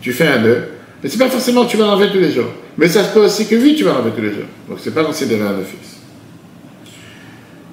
tu 0.01 0.13
fais 0.13 0.27
un 0.27 0.39
nœud. 0.39 0.63
Mais 1.03 1.09
c'est 1.09 1.17
pas 1.17 1.29
forcément 1.29 1.65
que 1.65 1.71
tu 1.71 1.77
vas 1.77 1.85
l'enlever 1.85 2.11
tous 2.11 2.19
les 2.19 2.31
jours. 2.31 2.51
Mais 2.77 2.87
ça 2.87 3.03
se 3.03 3.13
peut 3.13 3.21
aussi 3.21 3.47
que 3.47 3.55
oui, 3.55 3.75
tu 3.75 3.83
vas 3.83 3.93
l'enlever 3.93 4.11
tous 4.15 4.21
les 4.21 4.29
jours. 4.29 4.45
Donc, 4.69 4.77
c'est 4.79 4.93
pas 4.93 5.03
considéré 5.03 5.41
un 5.41 5.55
fixe. 5.63 5.97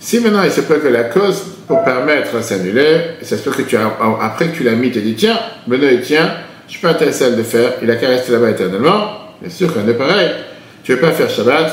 Si 0.00 0.20
maintenant 0.20 0.44
il 0.44 0.50
se 0.50 0.60
peut 0.60 0.76
que 0.76 0.88
la 0.88 1.04
cause 1.04 1.42
pour 1.66 1.82
permettre 1.82 2.42
s'annuler, 2.42 3.00
ça 3.22 3.36
se 3.36 3.42
peut 3.42 3.50
que 3.50 3.62
tu 3.62 3.76
as, 3.76 3.92
après 4.22 4.48
que 4.48 4.56
tu 4.56 4.62
l'as 4.62 4.76
mis, 4.76 4.90
tu 4.92 5.00
dit 5.00 5.14
tiens, 5.14 5.38
le 5.66 5.76
nœud 5.76 5.92
il 5.92 6.00
tient, 6.02 6.34
je 6.66 6.72
suis 6.72 6.80
pas 6.80 6.90
intéressé 6.90 7.24
à 7.24 7.30
le 7.30 7.42
faire, 7.42 7.74
il 7.82 7.90
a 7.90 7.96
qu'à 7.96 8.08
rester 8.08 8.32
là-bas 8.32 8.50
éternellement. 8.50 9.10
Bien 9.40 9.50
sûr 9.50 9.74
qu'un 9.74 9.82
nœud 9.82 9.96
pareil, 9.96 10.30
tu 10.84 10.92
veux 10.92 11.00
pas 11.00 11.10
faire 11.10 11.28
Shabbat, 11.28 11.72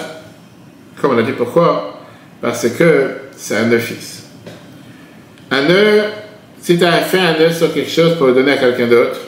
comme 1.00 1.16
on 1.16 1.18
a 1.18 1.22
dit 1.24 1.34
pourquoi 1.34 1.94
parce 2.41 2.67
que 2.69 3.08
c'est 3.36 3.56
un 3.56 3.80
fixe. 3.80 4.24
Un 5.52 5.63
nœud, 5.67 6.04
si 6.62 6.78
tu 6.78 6.84
as 6.84 6.91
fait 7.02 7.19
un 7.19 7.38
nœud 7.38 7.52
sur 7.52 7.74
quelque 7.74 7.89
chose 7.89 8.15
pour 8.17 8.28
le 8.28 8.34
donner 8.34 8.54
à 8.54 8.58
quelqu'un 8.58 8.88
d'autre, 8.88 9.19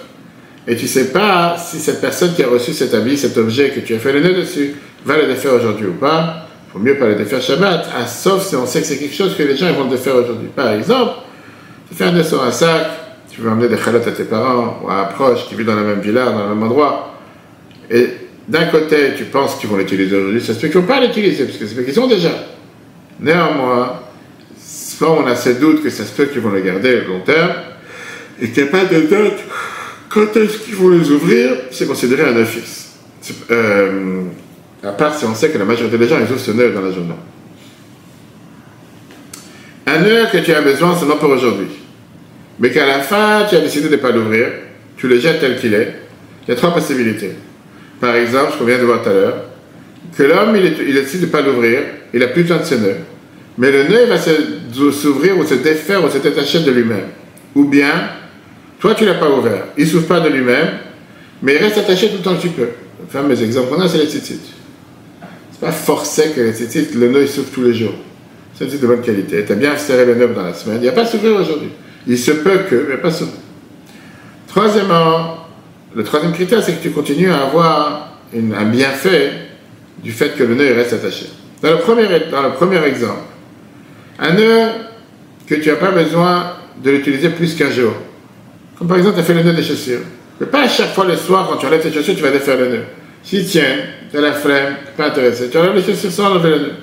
et 0.68 0.76
tu 0.76 0.84
ne 0.84 0.90
sais 0.90 1.12
pas 1.12 1.56
si 1.58 1.80
cette 1.80 2.02
personne 2.02 2.34
qui 2.34 2.44
a 2.44 2.48
reçu 2.48 2.74
cet 2.74 2.94
habit, 2.94 3.18
cet 3.18 3.38
objet 3.38 3.70
que 3.70 3.80
tu 3.80 3.96
as 3.96 4.00
fait 4.00 4.12
le 4.12 4.20
nœud 4.20 4.34
dessus, 4.34 4.76
va 5.06 5.18
le 5.18 5.28
défaire 5.28 5.54
aujourd'hui 5.54 5.88
ou 5.88 5.94
pas, 5.94 6.48
il 6.68 6.74
faut 6.74 6.80
mieux 6.80 6.98
pas 6.98 7.08
le 7.08 7.16
défaire 7.16 7.42
Shabbat, 7.42 7.88
ah, 7.96 8.06
sauf 8.06 8.46
si 8.46 8.56
on 8.56 8.66
sait 8.66 8.82
que 8.82 8.88
c'est 8.88 8.98
quelque 8.98 9.16
chose 9.16 9.36
que 9.38 9.44
les 9.44 9.56
gens 9.56 9.72
vont 9.74 9.86
défaire 9.86 10.16
aujourd'hui. 10.16 10.50
Par 10.54 10.74
exemple, 10.74 11.14
tu 11.90 11.96
fais 11.96 12.06
un 12.06 12.12
nœud 12.12 12.24
sur 12.24 12.44
un 12.44 12.52
sac, 12.52 12.88
tu 13.32 13.40
veux 13.40 13.50
emmener 13.50 13.70
des 13.70 13.78
chalotes 13.78 14.08
à 14.08 14.12
tes 14.12 14.26
parents 14.26 14.82
ou 14.84 14.90
à 14.90 15.02
un 15.02 15.06
proche 15.06 15.48
qui 15.48 15.56
vit 15.56 15.64
dans 15.64 15.76
la 15.76 15.84
même 15.84 16.02
villa, 16.02 16.26
dans 16.26 16.50
le 16.50 16.56
même 16.56 16.64
endroit, 16.64 17.16
et 17.90 18.10
d'un 18.48 18.66
côté, 18.66 19.14
tu 19.16 19.26
penses 19.26 19.56
qu'ils 19.56 19.70
vont 19.70 19.78
l'utiliser 19.78 20.16
aujourd'hui, 20.18 20.42
ça 20.42 20.54
se 20.54 20.60
peut 20.60 20.68
qu'ils 20.68 20.78
ne 20.78 20.82
vont 20.82 20.88
pas 20.88 21.00
l'utiliser, 21.00 21.46
parce 21.46 21.58
que 21.58 21.66
c'est 21.66 21.86
qu'ils 21.86 22.00
ont 22.00 22.08
déjà. 22.08 22.32
Néanmoins, 23.20 24.00
soit 24.60 25.12
on 25.12 25.26
a 25.28 25.36
ces 25.36 25.56
doutes 25.56 25.84
que 25.84 25.90
ça 25.90 26.06
se 26.06 26.12
peut 26.12 26.26
qu'ils 26.26 26.42
vont 26.42 26.52
les 26.52 26.62
garder 26.62 26.98
à 26.98 27.08
long 27.08 27.22
terme, 27.22 27.52
et 28.42 28.50
qu'il 28.50 28.64
n'y 28.64 28.70
a 28.70 28.72
pas 28.72 28.86
de 28.86 29.02
date 29.02 29.44
quand 30.10 30.36
est-ce 30.38 30.60
qu'ils 30.60 30.76
vont 30.76 30.90
les 30.90 31.12
ouvrir, 31.12 31.52
c'est 31.72 31.88
considéré 31.88 32.24
un 32.24 32.36
office. 32.38 32.96
Euh, 33.52 34.24
à 34.84 34.92
part 34.92 35.14
si 35.14 35.26
on 35.26 35.36
sait 35.36 35.50
que 35.50 35.58
la 35.58 35.66
majorité 35.66 35.98
des 35.98 36.08
gens, 36.08 36.18
ils 36.18 36.32
ouvrent 36.32 36.40
ce 36.40 36.52
dans 36.52 36.82
la 36.82 36.92
journée. 36.92 37.14
Un 39.86 40.00
nœud 40.00 40.28
que 40.32 40.38
tu 40.38 40.54
as 40.54 40.62
besoin 40.62 40.98
seulement 40.98 41.18
pour 41.18 41.30
aujourd'hui, 41.30 41.68
mais 42.60 42.72
qu'à 42.72 42.86
la 42.86 43.00
fin, 43.02 43.46
tu 43.50 43.56
as 43.56 43.62
décidé 43.62 43.90
de 43.90 43.96
ne 43.96 44.02
pas 44.02 44.12
l'ouvrir, 44.12 44.48
tu 44.98 45.08
le 45.08 45.20
jettes 45.20 45.40
tel 45.40 45.60
qu'il 45.60 45.74
est, 45.74 45.94
il 46.48 46.52
y 46.52 46.54
a 46.54 46.56
trois 46.56 46.74
possibilités. 46.74 47.32
Par 48.00 48.16
exemple, 48.16 48.54
je 48.60 48.66
viens 48.66 48.78
de 48.78 48.84
voir 48.84 49.02
tout 49.02 49.10
à 49.10 49.14
l'heure, 49.14 49.44
que 50.18 50.24
l'homme, 50.24 50.56
il, 50.56 50.94
décide 50.94 51.22
de 51.22 51.26
ne 51.26 51.32
pas 51.32 51.42
l'ouvrir, 51.42 51.80
il 52.14 52.20
n'a 52.20 52.28
plus 52.28 52.44
besoin 52.44 52.58
de 52.58 52.64
ce 52.64 52.76
nœud. 52.76 52.96
Mais 53.58 53.72
le 53.72 53.84
nœud 53.84 54.06
va 54.06 54.18
s'ouvrir 54.18 55.38
ou 55.38 55.46
se 55.46 55.56
défaire 55.56 56.04
ou 56.04 56.10
se 56.10 56.18
détacher 56.18 56.60
de 56.60 56.72
lui-même. 56.72 57.08
Ou 57.56 57.66
bien, 57.66 58.10
toi, 58.80 58.96
tu 58.96 59.04
ne 59.04 59.10
l'as 59.10 59.16
pas 59.16 59.30
ouvert. 59.30 59.66
Il 59.78 59.86
ne 59.86 59.90
s'ouvre 59.90 60.08
pas 60.08 60.20
de 60.20 60.30
lui-même, 60.30 60.70
mais 61.42 61.56
il 61.56 61.58
reste 61.58 61.78
attaché 61.78 62.10
tout 62.10 62.18
le 62.18 62.24
temps 62.24 62.36
que 62.36 62.42
tu 62.42 62.50
peux. 62.50 62.70
Le 63.00 63.08
fameux 63.10 63.42
exemple 63.42 63.70
qu'on 63.70 63.82
a, 63.82 63.88
c'est 63.88 63.98
les 63.98 64.06
tzitzit. 64.06 64.40
Ce 64.40 65.66
n'est 65.66 65.72
pas 65.72 65.72
forcé 65.72 66.32
que 66.36 66.42
les 66.42 66.52
tzitzit, 66.52 66.94
le 66.96 67.10
nœud, 67.10 67.22
il 67.22 67.28
s'ouvre 67.28 67.50
tous 67.52 67.64
les 67.64 67.74
jours. 67.74 67.96
C'est 68.54 68.66
un 68.66 68.68
de 68.68 68.88
bonne 68.88 69.02
qualité. 69.02 69.44
Tu 69.46 69.52
as 69.52 69.56
bien 69.56 69.78
serré 69.78 70.06
le 70.06 70.16
nœud 70.16 70.30
dans 70.36 70.44
la 70.44 70.54
semaine. 70.54 70.78
Il 70.78 70.84
n'y 70.84 70.90
a 70.90 70.94
pas 70.94 71.06
s'ouvrir 71.06 71.36
aujourd'hui. 71.36 71.70
Il 72.08 72.18
se 72.18 72.32
peut 72.32 72.60
que, 72.70 72.88
mais 72.90 72.98
pas 72.98 73.12
s'ouvrir. 73.12 73.38
Troisièmement, 74.48 75.46
le 75.96 76.04
troisième 76.04 76.32
critère, 76.32 76.64
c'est 76.64 76.74
que 76.74 76.82
tu 76.82 76.92
continues 76.92 77.30
à 77.30 77.44
avoir 77.44 78.18
un 78.34 78.66
bienfait 78.66 79.32
du 80.04 80.12
fait 80.12 80.36
que 80.38 80.44
le 80.44 80.56
nœud 80.56 80.74
reste 80.74 80.94
attaché. 80.94 81.28
Dans 81.62 81.72
le 81.72 81.80
premier, 81.80 82.08
dans 82.32 82.44
le 82.44 82.52
premier 82.52 82.84
exemple, 82.86 83.22
un 84.20 84.34
nœud 84.34 84.68
que 85.48 85.56
tu 85.56 85.70
n'as 85.70 85.76
pas 85.76 85.92
besoin 85.92 86.54
de 86.84 86.92
l'utiliser 86.92 87.30
plus 87.30 87.56
qu'un 87.56 87.72
jour. 87.72 87.94
Comme 88.78 88.88
par 88.88 88.98
exemple, 88.98 89.16
tu 89.16 89.22
as 89.22 89.24
fait 89.24 89.34
le 89.34 89.44
nœud 89.44 89.54
des 89.54 89.64
chaussures. 89.64 90.02
Mais 90.40 90.46
pas 90.46 90.64
à 90.64 90.68
chaque 90.68 90.94
fois 90.94 91.06
le 91.06 91.16
soir, 91.16 91.48
quand 91.50 91.58
tu 91.58 91.66
enlèves 91.66 91.82
tes 91.82 91.92
chaussures, 91.92 92.16
tu 92.16 92.22
vas 92.22 92.32
défaire 92.32 92.58
le 92.58 92.70
nœud. 92.70 92.84
S'il 93.24 93.46
tient, 93.46 93.78
tu 94.12 94.18
as 94.18 94.22
la 94.22 94.34
flemme, 94.34 94.76
pas 94.96 95.08
intéressé, 95.08 95.50
tu 95.50 95.58
enlèves 95.58 95.76
les 95.76 95.84
chaussures 95.84 96.12
sans 96.12 96.32
enlever 96.32 96.50
le 96.52 96.60
nœud. 96.60 96.74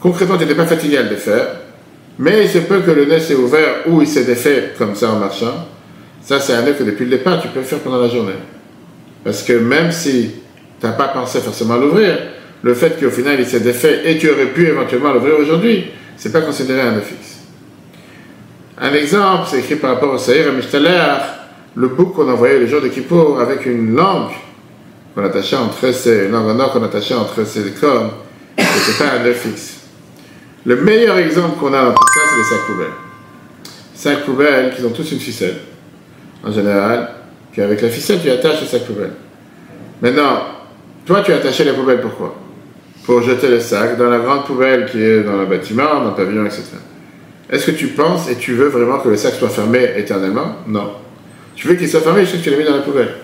Concrètement, 0.00 0.36
tu 0.36 0.44
n'étais 0.44 0.54
pas 0.54 0.66
fatigué 0.66 0.98
à 0.98 1.02
le 1.02 1.08
défaire, 1.08 1.46
mais 2.18 2.44
il 2.44 2.48
se 2.48 2.58
peut 2.58 2.80
que 2.80 2.90
le 2.90 3.06
nœud 3.06 3.18
s'est 3.18 3.34
ouvert 3.34 3.86
ou 3.86 4.00
il 4.00 4.06
s'est 4.06 4.24
défait 4.24 4.74
comme 4.78 4.94
ça 4.94 5.10
en 5.10 5.18
marchant. 5.18 5.66
Ça, 6.22 6.38
c'est 6.38 6.54
un 6.54 6.62
nœud 6.62 6.74
que 6.74 6.84
depuis 6.84 7.04
le 7.04 7.10
départ, 7.10 7.42
tu 7.42 7.48
peux 7.48 7.62
faire 7.62 7.80
pendant 7.80 8.00
la 8.00 8.08
journée. 8.08 8.32
Parce 9.24 9.42
que 9.42 9.54
même 9.54 9.90
si 9.90 10.30
tu 10.84 10.90
n'as 10.90 10.96
pas 10.96 11.08
pensé 11.08 11.40
forcément 11.40 11.74
à 11.74 11.78
l'ouvrir, 11.78 12.18
le 12.62 12.74
fait 12.74 13.00
qu'au 13.00 13.08
final 13.08 13.36
il 13.40 13.46
s'est 13.46 13.60
défait 13.60 14.02
et 14.04 14.18
tu 14.18 14.30
aurais 14.30 14.48
pu 14.48 14.66
éventuellement 14.66 15.14
l'ouvrir 15.14 15.38
aujourd'hui, 15.38 15.86
c'est 16.14 16.30
pas 16.30 16.42
considéré 16.42 16.82
un 16.82 17.00
fixe. 17.00 17.38
Un 18.78 18.92
exemple, 18.92 19.48
c'est 19.50 19.60
écrit 19.60 19.76
par 19.76 19.94
rapport 19.94 20.12
au 20.12 20.18
Saïr 20.18 20.52
Mishtaler, 20.52 21.14
le 21.74 21.88
bouc 21.88 22.14
qu'on 22.14 22.30
envoyait 22.30 22.58
le 22.58 22.66
jour 22.66 22.82
de 22.82 22.88
Kippour 22.88 23.40
avec 23.40 23.64
une 23.64 23.94
langue 23.94 24.32
qu'on 25.14 25.24
attachait 25.24 25.56
entre 25.56 25.90
ses, 25.92 26.26
une 26.26 26.32
langue 26.32 26.60
en 26.60 26.68
qu'on 26.68 26.82
attachait 26.82 27.14
entre 27.14 27.46
ses 27.46 27.62
cornes, 27.70 28.10
c'était 28.58 29.04
pas 29.04 29.12
un 29.18 29.24
œuf 29.24 29.40
fixe. 29.40 29.80
Le 30.66 30.76
meilleur 30.76 31.16
exemple 31.16 31.58
qu'on 31.58 31.72
a 31.72 31.92
tout 31.92 32.12
ça, 32.14 32.20
c'est 32.30 32.36
les 32.36 32.44
sacs 32.44 32.66
poubelles. 32.66 32.86
Sacs 33.94 34.24
poubelles 34.26 34.74
qui 34.74 34.84
ont 34.84 34.90
tous 34.90 35.12
une 35.12 35.20
ficelle, 35.20 35.56
en 36.44 36.52
général, 36.52 37.08
puis 37.52 37.62
avec 37.62 37.80
la 37.80 37.88
ficelle, 37.88 38.20
tu 38.22 38.30
attaches 38.30 38.60
le 38.60 38.66
sac 38.66 38.84
poubelle. 38.84 39.12
Maintenant, 40.02 40.53
toi, 41.06 41.22
tu 41.22 41.32
as 41.32 41.36
attaché 41.36 41.64
la 41.64 41.74
poubelle, 41.74 42.00
pourquoi? 42.00 42.34
Pour 43.04 43.22
jeter 43.22 43.48
le 43.48 43.60
sac 43.60 43.98
dans 43.98 44.08
la 44.08 44.18
grande 44.18 44.46
poubelle 44.46 44.86
qui 44.86 45.02
est 45.02 45.22
dans 45.22 45.36
le 45.36 45.46
bâtiment, 45.46 46.00
dans 46.00 46.10
le 46.10 46.14
pavillon, 46.14 46.46
etc. 46.46 46.62
Est-ce 47.50 47.66
que 47.66 47.72
tu 47.72 47.88
penses 47.88 48.30
et 48.30 48.36
tu 48.36 48.54
veux 48.54 48.68
vraiment 48.68 48.98
que 48.98 49.08
le 49.08 49.16
sac 49.16 49.34
soit 49.34 49.50
fermé 49.50 49.90
éternellement? 49.96 50.56
Non. 50.66 50.92
Tu 51.54 51.68
veux 51.68 51.74
qu'il 51.74 51.88
soit 51.88 52.00
fermé 52.00 52.22
jusqu'à 52.22 52.38
ce 52.38 52.44
que 52.44 52.48
tu 52.48 52.50
l'as 52.50 52.56
mis 52.56 52.64
dans 52.64 52.76
la 52.76 52.82
poubelle. 52.82 53.14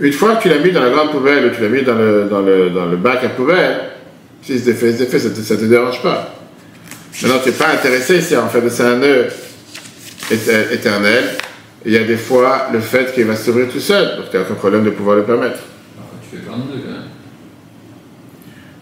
Une 0.00 0.12
fois 0.12 0.36
que 0.36 0.42
tu 0.42 0.48
l'as 0.48 0.58
mis 0.58 0.72
dans 0.72 0.82
la 0.82 0.90
grande 0.90 1.10
poubelle 1.10 1.46
ou 1.46 1.50
tu 1.54 1.62
l'as 1.62 1.68
mis 1.68 1.82
dans 1.82 1.94
le, 1.94 2.24
dans, 2.24 2.40
le, 2.40 2.70
dans 2.70 2.86
le 2.86 2.96
bac 2.96 3.22
à 3.24 3.28
poubelle, 3.28 3.80
si 4.42 4.58
c'est 4.58 4.74
fait, 4.74 4.92
fait, 4.92 5.18
ça 5.18 5.28
ne 5.28 5.60
te, 5.60 5.64
dérange 5.64 6.02
pas. 6.02 6.34
Maintenant, 7.22 7.38
tu 7.42 7.50
n'es 7.50 7.54
pas 7.54 7.68
intéressé, 7.68 8.20
c'est 8.20 8.36
en 8.36 8.48
fait 8.48 8.68
c'est 8.68 8.82
un 8.82 8.96
nœud 8.96 9.26
éternel. 10.30 11.24
il 11.84 11.92
y 11.92 11.96
a 11.96 12.04
des 12.04 12.16
fois 12.16 12.68
le 12.72 12.80
fait 12.80 13.12
qu'il 13.14 13.24
va 13.24 13.36
s'ouvrir 13.36 13.68
tout 13.68 13.80
seul, 13.80 14.16
donc 14.16 14.30
tu 14.30 14.36
n'as 14.36 14.42
aucun 14.42 14.54
problème 14.54 14.84
de 14.84 14.90
pouvoir 14.90 15.16
le 15.16 15.22
permettre. 15.22 15.58
tu 16.30 16.36
fais 16.36 16.42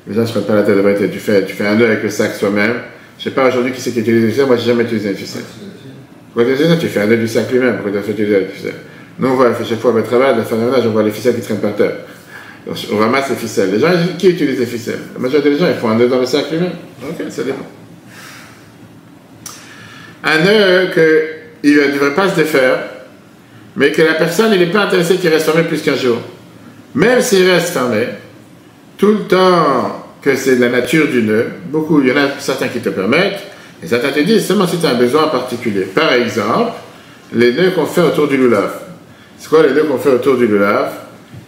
quand. 0.06 0.10
Mais 0.10 0.16
là, 0.16 0.24
je 0.24 0.38
ne 0.38 0.44
pas 0.44 0.54
la 0.54 0.62
tête 0.62 1.00
de 1.00 1.06
tu 1.06 1.18
fais, 1.18 1.44
tu 1.44 1.54
fais 1.54 1.66
un 1.66 1.76
nœud 1.76 1.86
avec 1.86 2.02
le 2.02 2.10
sac 2.10 2.34
soi-même. 2.34 2.74
Je 3.18 3.28
ne 3.28 3.30
sais 3.30 3.30
pas 3.30 3.48
aujourd'hui 3.48 3.72
qui 3.72 3.80
c'est 3.80 3.92
qui 3.92 4.00
utilise 4.00 4.24
une 4.24 4.30
ficelle, 4.30 4.46
moi 4.46 4.56
j'ai 4.56 4.66
jamais 4.66 4.84
utilisé 4.84 5.10
une 5.10 5.16
ficelle. 5.16 5.44
Pourquoi 6.32 6.52
tu 6.52 6.62
fais 6.62 6.78
Tu 6.78 6.88
fais 6.88 7.00
un 7.00 7.06
nœud 7.06 7.16
du 7.16 7.28
sac 7.28 7.50
lui-même, 7.50 7.74
pourquoi 7.74 7.92
tu 7.92 7.98
as 7.98 8.02
fait 8.02 8.12
utiliser 8.12 8.40
la 8.40 8.46
ficelle 8.46 8.74
Nous, 9.18 9.28
on 9.28 9.34
voit 9.34 9.52
chaque 9.66 9.78
fois 9.78 9.92
à 9.92 9.94
notre 9.94 10.08
travail, 10.08 10.36
la 10.36 10.42
fin 10.42 10.56
de 10.56 10.62
ménage, 10.62 10.84
on 10.86 10.90
voit 10.90 11.04
les 11.04 11.12
ficelles 11.12 11.36
qui 11.36 11.42
traînent 11.42 11.58
par 11.58 11.76
terre. 11.76 11.92
Donc, 12.66 12.76
on 12.92 12.96
ramasse 12.96 13.30
les 13.30 13.36
ficelles. 13.36 13.70
Les 13.70 13.78
gens, 13.78 13.90
qui 14.18 14.30
utilisent 14.30 14.58
les 14.58 14.66
ficelles? 14.66 14.98
La 15.14 15.20
majorité 15.20 15.50
des 15.50 15.58
gens, 15.58 15.68
ils 15.68 15.74
font 15.74 15.90
un 15.90 15.96
nœud 15.96 16.08
dans 16.08 16.18
le 16.18 16.26
sac 16.26 16.50
lui-même. 16.50 16.72
Ok, 17.02 17.24
ça 17.30 17.44
dépend. 17.44 17.66
Un 20.24 20.38
nœud 20.38 20.90
qu'il 20.92 21.76
ne 21.76 21.92
devrait 21.92 22.14
pas 22.14 22.30
se 22.30 22.36
défaire, 22.36 22.78
mais 23.76 23.92
que 23.92 24.02
la 24.02 24.14
personne, 24.14 24.52
il 24.52 24.58
n'est 24.58 24.72
pas 24.72 24.84
intéressé 24.84 25.16
qu'il 25.16 25.30
reste 25.30 25.46
fermé 25.46 25.62
plus 25.68 25.82
qu'un 25.82 25.96
jour. 25.96 26.18
Même 26.94 27.20
s'il 27.20 27.48
reste 27.48 27.68
fermé, 27.68 28.06
tout 28.96 29.12
le 29.12 29.20
temps 29.20 30.04
que 30.22 30.36
c'est 30.36 30.56
la 30.56 30.70
nature 30.70 31.08
du 31.08 31.22
nœud, 31.22 31.46
beaucoup, 31.66 32.00
il 32.00 32.08
y 32.08 32.12
en 32.12 32.16
a 32.16 32.28
certains 32.38 32.68
qui 32.68 32.80
te 32.80 32.88
permettent, 32.88 33.40
et 33.82 33.86
certains 33.86 34.10
te 34.10 34.20
disent 34.20 34.46
seulement 34.46 34.66
si 34.66 34.78
tu 34.78 34.86
as 34.86 34.90
un 34.90 34.94
besoin 34.94 35.28
particulier. 35.28 35.82
Par 35.82 36.12
exemple, 36.14 36.72
les 37.34 37.52
nœuds 37.52 37.72
qu'on 37.72 37.84
fait 37.84 38.00
autour 38.00 38.28
du 38.28 38.36
lulav. 38.36 38.70
C'est 39.38 39.48
quoi 39.48 39.62
les 39.62 39.74
nœuds 39.74 39.84
qu'on 39.84 39.98
fait 39.98 40.10
autour 40.10 40.36
du 40.36 40.46
lulav 40.46 40.90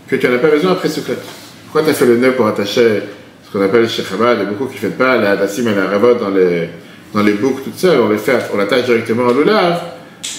Que 0.06 0.16
tu 0.16 0.28
n'en 0.28 0.34
as 0.34 0.38
pas 0.38 0.48
besoin 0.48 0.72
après 0.72 0.88
souklet. 0.88 1.16
Pourquoi 1.64 1.82
tu 1.82 1.90
as 1.90 1.94
fait 1.94 2.04
le 2.04 2.18
nœud 2.18 2.32
pour 2.32 2.46
attacher 2.46 3.02
ce 3.44 3.52
qu'on 3.52 3.64
appelle 3.64 3.82
le 3.82 3.88
shechabad 3.88 4.38
Il 4.38 4.44
y 4.44 4.46
a 4.46 4.50
beaucoup 4.50 4.66
qui 4.66 4.84
ne 4.84 4.90
font 4.90 4.96
pas 4.96 5.16
la, 5.16 5.48
cime 5.48 5.68
et 5.68 5.74
la 5.74 5.86
rabot 5.86 6.14
dans 6.14 6.28
les, 6.28 6.68
dans 7.14 7.22
les 7.22 7.32
boucles 7.32 7.62
toutes 7.62 7.78
seules. 7.78 8.00
On 8.00 8.10
les 8.10 8.18
fait, 8.18 8.38
on 8.52 8.58
l'attache 8.58 8.84
directement 8.84 9.24
au 9.24 9.32
lulav. 9.32 9.80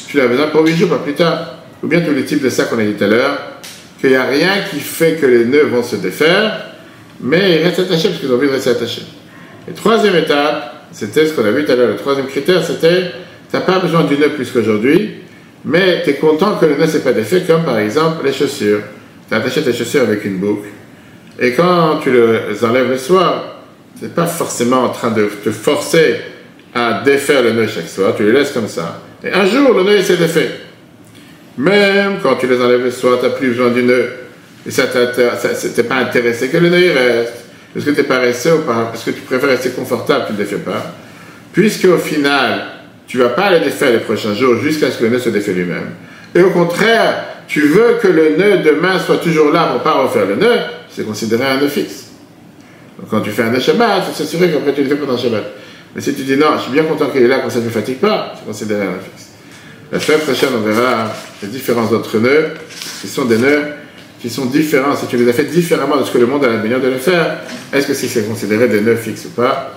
Tu 0.07 0.17
l'as 0.17 0.27
besoin 0.27 0.47
pour 0.47 0.63
8 0.63 0.75
jours, 0.75 0.89
pas 0.89 0.97
plus 0.97 1.13
tard. 1.13 1.55
Ou 1.81 1.87
bien 1.87 2.01
tous 2.01 2.13
les 2.13 2.25
types 2.25 2.43
de 2.43 2.49
sacs 2.49 2.69
qu'on 2.69 2.79
a 2.79 2.83
dit 2.83 2.93
tout 2.93 3.03
à 3.03 3.07
l'heure, 3.07 3.39
qu'il 3.99 4.11
n'y 4.11 4.15
a 4.15 4.25
rien 4.25 4.51
qui 4.69 4.79
fait 4.79 5.15
que 5.15 5.25
les 5.25 5.45
nœuds 5.45 5.65
vont 5.65 5.83
se 5.83 5.95
défaire 5.95 6.67
mais 7.19 7.57
ils 7.57 7.63
restent 7.63 7.79
attachés 7.79 8.09
parce 8.09 8.19
qu'ils 8.19 8.31
ont 8.31 8.35
envie 8.35 8.47
de 8.47 8.53
rester 8.53 8.69
attachés. 8.71 9.05
Et 9.69 9.73
troisième 9.73 10.15
étape, 10.15 10.85
c'était 10.91 11.25
ce 11.25 11.33
qu'on 11.33 11.45
a 11.45 11.51
vu 11.51 11.65
tout 11.65 11.71
à 11.71 11.75
l'heure, 11.75 11.89
le 11.89 11.95
troisième 11.95 12.27
critère, 12.27 12.63
c'était, 12.63 13.11
tu 13.49 13.55
n'as 13.55 13.61
pas 13.61 13.79
besoin 13.79 14.03
du 14.03 14.17
nœud 14.17 14.29
plus 14.29 14.49
qu'aujourd'hui, 14.51 15.15
mais 15.65 16.03
tu 16.03 16.11
es 16.11 16.13
content 16.15 16.55
que 16.55 16.65
le 16.65 16.75
nœud 16.75 16.87
s'est 16.87 17.03
pas 17.03 17.13
défait, 17.13 17.43
comme 17.45 17.63
par 17.63 17.77
exemple 17.79 18.25
les 18.25 18.33
chaussures. 18.33 18.81
Tu 19.27 19.33
as 19.33 19.37
attaché 19.37 19.61
tes 19.61 19.73
chaussures 19.73 20.03
avec 20.03 20.23
une 20.25 20.37
boucle, 20.37 20.67
et 21.39 21.51
quand 21.51 21.99
tu 22.01 22.11
les 22.11 22.63
enlèves 22.63 22.89
le 22.89 22.97
soir, 22.97 23.57
n'es 24.01 24.09
pas 24.09 24.25
forcément 24.27 24.83
en 24.83 24.89
train 24.89 25.11
de 25.11 25.29
te 25.43 25.51
forcer 25.51 26.17
à 26.73 27.01
défaire 27.03 27.41
le 27.41 27.53
nœud 27.53 27.67
chaque 27.67 27.87
soir, 27.87 28.13
tu 28.15 28.23
les 28.23 28.31
laisses 28.31 28.51
comme 28.51 28.67
ça. 28.67 29.01
Et 29.23 29.31
un 29.31 29.45
jour, 29.45 29.73
le 29.73 29.83
nœud 29.83 30.01
s'est 30.01 30.17
défait. 30.17 30.51
Même 31.57 32.19
quand 32.21 32.35
tu 32.35 32.47
les 32.47 32.61
enlèves 32.61 32.83
le 32.83 32.91
soir, 32.91 33.17
tu 33.19 33.25
n'as 33.25 33.31
plus 33.31 33.49
besoin 33.49 33.69
du 33.69 33.83
nœud 33.83 34.09
et 34.67 34.71
ça 34.71 34.83
t'es 34.87 35.83
pas 35.83 35.95
intéressé 35.95 36.49
que 36.49 36.57
le 36.57 36.69
nez 36.69 36.91
reste? 36.91 37.33
Est-ce 37.75 37.85
que 37.85 37.91
tu 37.91 38.01
es 38.01 38.03
paresseux 38.03 38.55
ou 38.55 38.61
pas 38.63 38.91
Est-ce 38.93 39.05
que 39.05 39.11
tu 39.11 39.21
préfères 39.21 39.49
rester 39.49 39.69
confortable, 39.69 40.25
tu 40.27 40.33
ne 40.33 40.37
le 40.37 40.43
défais 40.43 40.57
pas? 40.57 40.93
Puisque 41.53 41.85
au 41.85 41.97
final, 41.97 42.65
tu 43.07 43.17
ne 43.17 43.23
vas 43.23 43.29
pas 43.29 43.49
le 43.49 43.61
défaire 43.61 43.91
les 43.91 43.99
prochains 43.99 44.33
jours 44.33 44.57
jusqu'à 44.57 44.91
ce 44.91 44.97
que 44.97 45.05
le 45.05 45.11
nœud 45.11 45.19
se 45.19 45.29
défait 45.29 45.53
lui-même. 45.53 45.91
Et 46.35 46.41
au 46.41 46.49
contraire, 46.49 47.23
tu 47.47 47.61
veux 47.61 47.97
que 48.01 48.09
le 48.09 48.35
nœud 48.35 48.57
demain 48.57 48.99
soit 48.99 49.17
toujours 49.17 49.53
là 49.53 49.67
pour 49.67 49.79
ne 49.79 49.83
pas 49.83 50.01
refaire 50.01 50.25
le 50.25 50.35
nœud, 50.35 50.59
c'est 50.89 51.05
considéré 51.05 51.45
un 51.45 51.61
nœud 51.61 51.69
fixe. 51.69 52.07
Donc 52.99 53.09
quand 53.09 53.21
tu 53.21 53.31
fais 53.31 53.43
un 53.43 53.51
nœud 53.51 53.61
Shabbat, 53.61 54.03
tu 54.09 54.17
s'assurer 54.17 54.51
qu'après 54.51 54.73
tu 54.73 54.83
le 54.83 54.89
fais 54.89 54.95
pendant 54.95 55.17
Shabbat. 55.17 55.45
Mais 55.95 56.01
si 56.01 56.13
tu 56.13 56.23
dis 56.23 56.35
non, 56.35 56.57
je 56.57 56.63
suis 56.63 56.71
bien 56.73 56.83
content 56.83 57.09
qu'il 57.09 57.21
est 57.21 57.27
là, 57.27 57.39
comme 57.39 57.49
ça 57.49 57.59
ne 57.59 57.65
me 57.65 57.69
fatigue 57.69 57.99
pas, 57.99 58.33
c'est 58.37 58.45
considéré 58.45 58.81
un 58.81 58.91
nœud 58.91 58.99
fixe. 59.15 59.29
La 59.93 59.99
semaine 60.01 60.19
prochaine, 60.19 60.49
on 60.57 60.59
verra 60.59 61.13
les 61.41 61.47
différences 61.47 61.89
d'autres 61.89 62.19
nœuds, 62.19 62.49
qui 63.01 63.07
sont 63.07 63.23
des 63.23 63.37
nœuds 63.37 63.63
qui 64.21 64.29
sont 64.29 64.45
différents, 64.45 64.95
si 64.95 65.05
tu 65.07 65.17
les 65.17 65.29
as 65.29 65.33
fait 65.33 65.45
différemment 65.45 65.97
de 65.97 66.03
ce 66.03 66.11
que 66.11 66.17
le 66.17 66.25
monde 66.25 66.43
a 66.45 66.49
l'habitude 66.49 66.81
de 66.81 66.87
le 66.87 66.97
faire, 66.97 67.39
est-ce 67.71 67.87
que 67.87 67.93
c'est 67.93 68.27
considéré 68.27 68.67
des 68.67 68.81
nœuds 68.81 68.95
fixes 68.95 69.25
ou 69.25 69.29
pas 69.29 69.73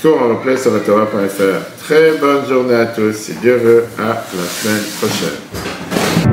Cours 0.00 0.22
en 0.22 0.28
replay 0.28 0.56
sur 0.56 0.72
la 0.72 0.80
Torah.fr. 0.80 1.84
Très 1.84 2.12
bonne 2.18 2.46
journée 2.46 2.74
à 2.74 2.86
tous, 2.86 3.12
si 3.14 3.32
Dieu 3.34 3.56
veut, 3.56 3.84
à 3.98 4.22
la 4.36 4.44
semaine 4.44 4.82
prochaine. 4.98 6.23